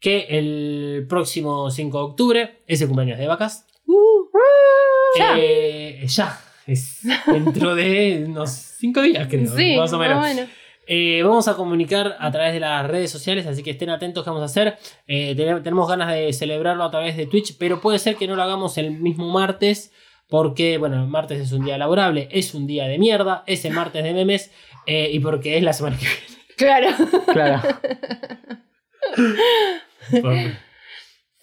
que 0.00 0.26
el 0.30 1.06
próximo 1.08 1.70
5 1.70 1.98
de 1.98 2.04
octubre 2.04 2.62
es 2.66 2.80
el 2.80 2.88
cumpleaños 2.88 3.18
de 3.18 3.26
Vacas. 3.28 3.66
Uh, 3.86 4.26
ya. 5.18 5.34
Eh, 5.38 6.04
ya. 6.06 6.40
Es 6.66 7.02
dentro 7.26 7.74
de 7.76 8.24
unos 8.26 8.50
5 8.50 9.02
días, 9.02 9.28
creo. 9.28 9.46
sí, 9.56 9.76
más 9.76 9.92
o 9.92 9.98
menos. 9.98 10.18
bueno. 10.18 10.42
Eh, 10.88 11.20
vamos 11.24 11.48
a 11.48 11.54
comunicar 11.54 12.16
a 12.18 12.30
través 12.30 12.52
de 12.52 12.60
las 12.60 12.86
redes 12.86 13.10
sociales, 13.10 13.46
así 13.46 13.62
que 13.62 13.70
estén 13.70 13.90
atentos 13.90 14.22
que 14.22 14.30
vamos 14.30 14.42
a 14.42 14.46
hacer. 14.46 14.76
Eh, 15.08 15.34
ten- 15.36 15.62
tenemos 15.62 15.88
ganas 15.88 16.12
de 16.12 16.32
celebrarlo 16.32 16.84
a 16.84 16.90
través 16.90 17.16
de 17.16 17.26
Twitch, 17.26 17.56
pero 17.58 17.80
puede 17.80 17.98
ser 17.98 18.16
que 18.16 18.26
no 18.28 18.36
lo 18.36 18.42
hagamos 18.42 18.78
el 18.78 18.92
mismo 18.92 19.28
martes, 19.30 19.92
porque, 20.28 20.78
bueno, 20.78 21.02
el 21.02 21.08
martes 21.08 21.40
es 21.40 21.52
un 21.52 21.64
día 21.64 21.78
laborable, 21.78 22.28
es 22.32 22.54
un 22.54 22.66
día 22.66 22.86
de 22.88 22.98
mierda, 22.98 23.44
es 23.46 23.64
el 23.64 23.72
martes 23.72 24.02
de 24.02 24.12
memes, 24.12 24.50
eh, 24.86 25.10
y 25.12 25.20
porque 25.20 25.56
es 25.56 25.62
la 25.62 25.72
semana 25.72 25.96
que 25.98 26.06
Claro. 26.56 26.88
Claro. 27.32 27.62
viene. 30.12 30.58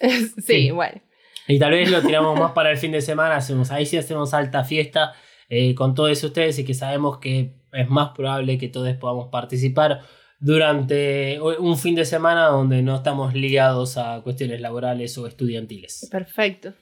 sí, 0.00 0.32
Sí. 0.42 0.70
bueno. 0.70 1.00
y 1.48 1.58
tal 1.58 1.70
vez 1.72 1.90
lo 1.90 2.02
tiramos 2.02 2.38
más 2.38 2.52
para 2.52 2.70
el 2.70 2.76
fin 2.78 2.92
de 2.92 3.00
semana, 3.00 3.36
hacemos, 3.36 3.70
ahí 3.70 3.86
sí 3.86 3.96
hacemos 3.96 4.34
alta 4.34 4.64
fiesta 4.64 5.12
eh, 5.48 5.74
con 5.74 5.94
todos 5.94 6.22
ustedes 6.24 6.58
y 6.58 6.64
que 6.64 6.74
sabemos 6.74 7.18
que 7.18 7.54
es 7.72 7.88
más 7.88 8.10
probable 8.14 8.58
que 8.58 8.68
todos 8.68 8.94
podamos 8.96 9.28
participar 9.30 10.00
durante 10.40 11.40
un 11.40 11.78
fin 11.78 11.94
de 11.94 12.04
semana 12.04 12.46
donde 12.46 12.82
no 12.82 12.96
estamos 12.96 13.34
ligados 13.34 13.96
a 13.96 14.20
cuestiones 14.22 14.60
laborales 14.60 15.16
o 15.16 15.26
estudiantiles. 15.26 16.08
Perfecto. 16.10 16.74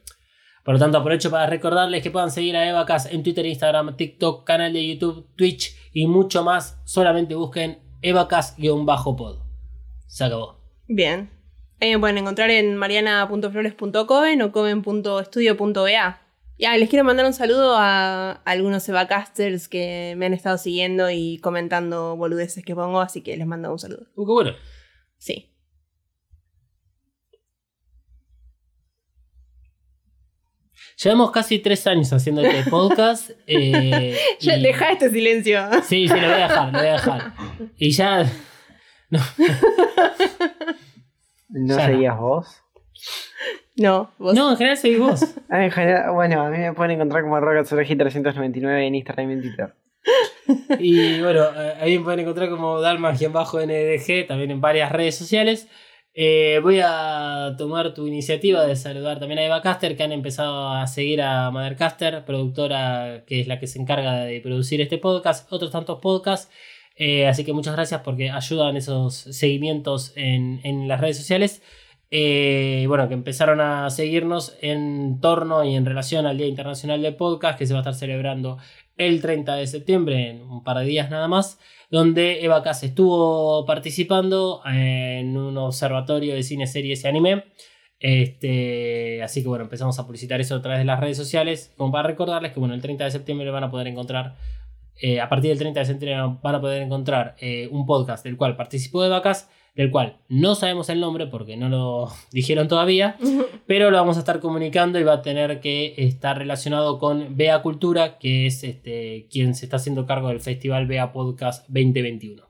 Por 0.65 0.75
lo 0.75 0.81
tanto, 0.81 0.99
aprovecho 0.99 1.31
para 1.31 1.47
recordarles 1.47 2.03
que 2.03 2.11
puedan 2.11 2.31
seguir 2.31 2.57
a 2.57 2.69
Evacas 2.69 3.07
en 3.07 3.23
Twitter, 3.23 3.45
Instagram, 3.45 3.97
TikTok, 3.97 4.45
canal 4.45 4.73
de 4.73 4.87
YouTube, 4.87 5.27
Twitch 5.37 5.77
y 5.93 6.07
mucho 6.07 6.45
más. 6.45 6.81
Solamente 6.85 7.35
busquen 7.35 7.81
Evacas-pod. 8.01 9.39
Se 10.07 10.25
acabó. 10.25 10.61
Bien. 10.87 11.31
Ahí 11.81 11.91
me 11.91 11.99
pueden 11.99 12.19
encontrar 12.19 12.51
en 12.51 12.77
mariana.flores.coven 12.77 14.43
o 14.43 14.53
coven.estudio.ba. 14.53 16.21
Ya, 16.59 16.77
les 16.77 16.89
quiero 16.89 17.05
mandar 17.05 17.27
un 17.27 17.33
saludo 17.33 17.77
a 17.77 18.41
algunos 18.45 18.89
Evacasters 18.89 19.67
que 19.67 20.15
me 20.17 20.27
han 20.27 20.33
estado 20.33 20.59
siguiendo 20.59 21.11
y 21.11 21.39
comentando 21.39 22.17
boludeces 22.17 22.65
que 22.65 22.77
pongo, 22.77 23.01
así 23.01 23.21
que 23.23 23.37
les 23.37 23.49
mando 23.49 23.73
un 23.73 23.81
saludo. 23.81 24.07
Uh, 24.15 24.27
qué 24.27 24.33
bueno. 24.33 24.53
Sí. 25.19 25.52
Llevamos 31.03 31.31
casi 31.31 31.59
tres 31.59 31.87
años 31.87 32.13
haciendo 32.13 32.43
este 32.43 32.65
podcast. 32.71 33.31
eh, 33.47 34.17
Ya, 34.41 34.57
y- 34.57 34.63
Deja 34.63 34.93
este 34.93 35.11
silencio. 35.11 35.63
Sí, 35.83 36.09
sí, 36.09 36.09
lo 36.09 36.15
voy 36.29 36.41
a 36.41 36.49
dejar, 36.49 36.73
lo 36.73 36.79
voy 36.79 36.89
a 36.89 36.93
dejar. 36.93 37.33
Y 37.77 37.91
ya. 37.91 38.25
¿No 39.11 39.19
Ya. 41.79 41.87
seguías 41.87 42.19
vos? 42.19 42.63
No, 43.77 44.13
vos. 44.19 44.35
No, 44.35 44.51
en 44.51 44.57
general 44.57 44.77
seguís 44.77 44.99
vos. 44.99 45.23
A 45.51 45.59
mí 45.59 45.65
en 45.65 45.71
general, 45.71 46.13
bueno, 46.13 46.43
a 46.43 46.51
mí 46.51 46.59
me 46.59 46.73
pueden 46.73 46.93
encontrar 46.93 47.23
como 47.23 47.37
arroba 47.37 47.63
399 47.65 48.87
en 48.87 48.95
Instagram 48.95 49.31
y 49.31 49.33
en 49.35 49.43
Twitter. 49.43 49.75
Y 50.79 51.21
bueno, 51.21 51.45
eh, 51.57 51.75
ahí 51.81 51.99
me 51.99 52.05
pueden 52.05 52.21
encontrar 52.21 52.49
como 52.51 52.81
Dalmas-NDG, 52.81 54.27
también 54.27 54.51
en 54.51 54.61
varias 54.61 54.93
redes 54.93 55.17
sociales. 55.17 55.69
Eh, 56.15 56.61
voy 56.63 56.81
a 56.85 57.55
tomar 57.57 57.95
tu 57.95 58.07
iniciativa 58.07 58.67
de 58.67 58.77
saludar 58.77 59.19
también 59.19 59.39
a 59.39 59.45
Eva 59.47 59.63
Caster, 59.63 59.97
que 59.97 60.03
han 60.03 60.13
empezado 60.13 60.69
a 60.69 60.87
seguir 60.87 61.23
a 61.23 61.51
Mothercaster, 61.51 62.25
productora 62.27 63.25
que 63.27 63.41
es 63.41 63.47
la 63.47 63.59
que 63.59 63.67
se 63.67 63.81
encarga 63.81 64.25
de 64.25 64.41
producir 64.41 64.81
este 64.83 64.99
podcast, 64.99 65.51
otros 65.53 65.71
tantos 65.71 66.01
podcasts. 66.01 66.51
Eh, 66.97 67.27
así 67.27 67.45
que 67.45 67.55
muchas 67.55 67.75
gracias 67.75 68.03
porque 68.03 68.31
ayudan 68.31 68.77
esos 68.77 69.15
seguimientos 69.15 70.13
en, 70.17 70.61
en 70.65 70.87
las 70.89 71.01
redes 71.01 71.17
sociales. 71.17 71.63
Eh, 72.15 72.85
bueno, 72.89 73.09
que 73.09 73.15
empezaron 73.15 73.63
a 73.63 73.89
seguirnos 73.89 74.55
en 74.61 75.19
torno 75.23 75.65
y 75.65 75.75
en 75.77 75.87
relación 75.87 76.27
al 76.27 76.37
Día 76.37 76.47
Internacional 76.47 77.01
del 77.01 77.17
Podcast, 77.17 77.59
que 77.59 77.67
se 77.67 77.73
va 77.73 77.79
a 77.79 77.83
estar 77.83 77.95
celebrando 77.95 78.59
el 78.99 79.23
30 79.23 79.55
de 79.55 79.67
septiembre, 79.67 80.29
en 80.29 80.43
un 80.43 80.63
par 80.63 80.79
de 80.79 80.85
días 80.85 81.09
nada 81.09 81.27
más, 81.27 81.59
donde 81.93 82.43
Eva 82.43 82.63
Cas 82.63 82.83
estuvo 82.85 83.67
participando 83.67 84.63
en 84.65 85.37
un 85.37 85.59
observatorio 85.59 86.35
de 86.35 86.43
cine, 86.43 86.67
series 86.67 87.05
y 87.05 87.07
anime. 87.07 87.45
Este, 88.01 89.23
así 89.23 89.43
que 89.43 89.49
bueno, 89.49 89.65
empezamos 89.65 89.99
a 89.99 90.07
publicitar 90.07 90.41
eso 90.41 90.57
a 90.57 90.63
través 90.63 90.81
de 90.81 90.87
las 90.87 90.99
redes 90.99 91.19
sociales, 91.19 91.75
como 91.77 91.93
para 91.93 92.09
recordarles 92.09 92.53
que 92.53 92.61
bueno, 92.61 92.75
el 92.75 92.81
30 92.81 93.05
de 93.05 93.11
septiembre 93.11 93.51
van 93.51 93.65
a 93.65 93.71
poder 93.71 93.89
encontrar, 93.89 94.37
eh, 95.03 95.21
a 95.21 95.29
partir 95.29 95.51
del 95.51 95.59
30 95.59 95.81
de 95.81 95.87
septiembre 95.87 96.39
van 96.43 96.55
a 96.55 96.61
poder 96.63 96.81
encontrar 96.81 97.37
eh, 97.39 97.69
un 97.71 97.85
podcast 97.85 98.25
del 98.25 98.39
cual 98.39 98.57
participó 98.57 99.05
Eva 99.05 99.21
Cas, 99.21 99.51
del 99.75 99.91
cual 99.91 100.19
no 100.29 100.55
sabemos 100.55 100.89
el 100.91 101.01
nombre 101.01 101.27
porque 101.27 101.57
no 101.57 101.69
lo 101.69 102.09
dijeron 102.33 102.69
todavía, 102.69 103.17
pero 103.67 103.91
lo 103.91 103.97
vamos 103.97 104.17
a 104.17 104.21
estar 104.21 104.41
comunicando 104.41 104.99
y 104.99 105.03
va 105.05 105.15
a 105.15 105.23
tener 105.23 105.61
que 105.61 105.95
estar 105.97 106.39
relacionado 106.39 106.99
con 106.99 107.37
Bea 107.37 107.63
Cultura, 107.63 108.19
que 108.19 108.47
es 108.47 108.65
este, 108.65 109.29
quien 109.31 109.55
se 109.55 109.67
está 109.67 109.77
haciendo 109.77 110.07
cargo 110.07 110.29
del 110.29 110.41
Festival 110.41 110.87
Bea 110.87 111.13
Podcast 111.13 111.67
2021. 111.69 112.43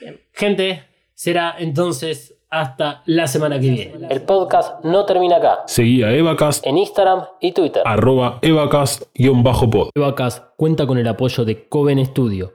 Bien. 0.00 0.20
Gente, 0.32 0.84
será 1.14 1.54
entonces 1.58 2.36
hasta 2.48 3.02
la 3.06 3.28
semana 3.28 3.60
que 3.60 3.70
viene. 3.70 3.92
El 4.10 4.22
podcast 4.22 4.84
no 4.84 5.04
termina 5.06 5.36
acá. 5.36 5.60
Seguí 5.66 6.02
a 6.02 6.12
Evacast, 6.12 6.66
En 6.66 6.78
Instagram 6.78 7.24
y 7.40 7.52
Twitter. 7.52 7.82
arroba 7.84 8.40
Evacast-pod. 8.42 9.90
Evacast 9.94 10.44
cuenta 10.56 10.84
con 10.86 10.98
el 10.98 11.06
apoyo 11.06 11.44
de 11.44 11.68
Coven 11.68 12.04
Studio. 12.04 12.54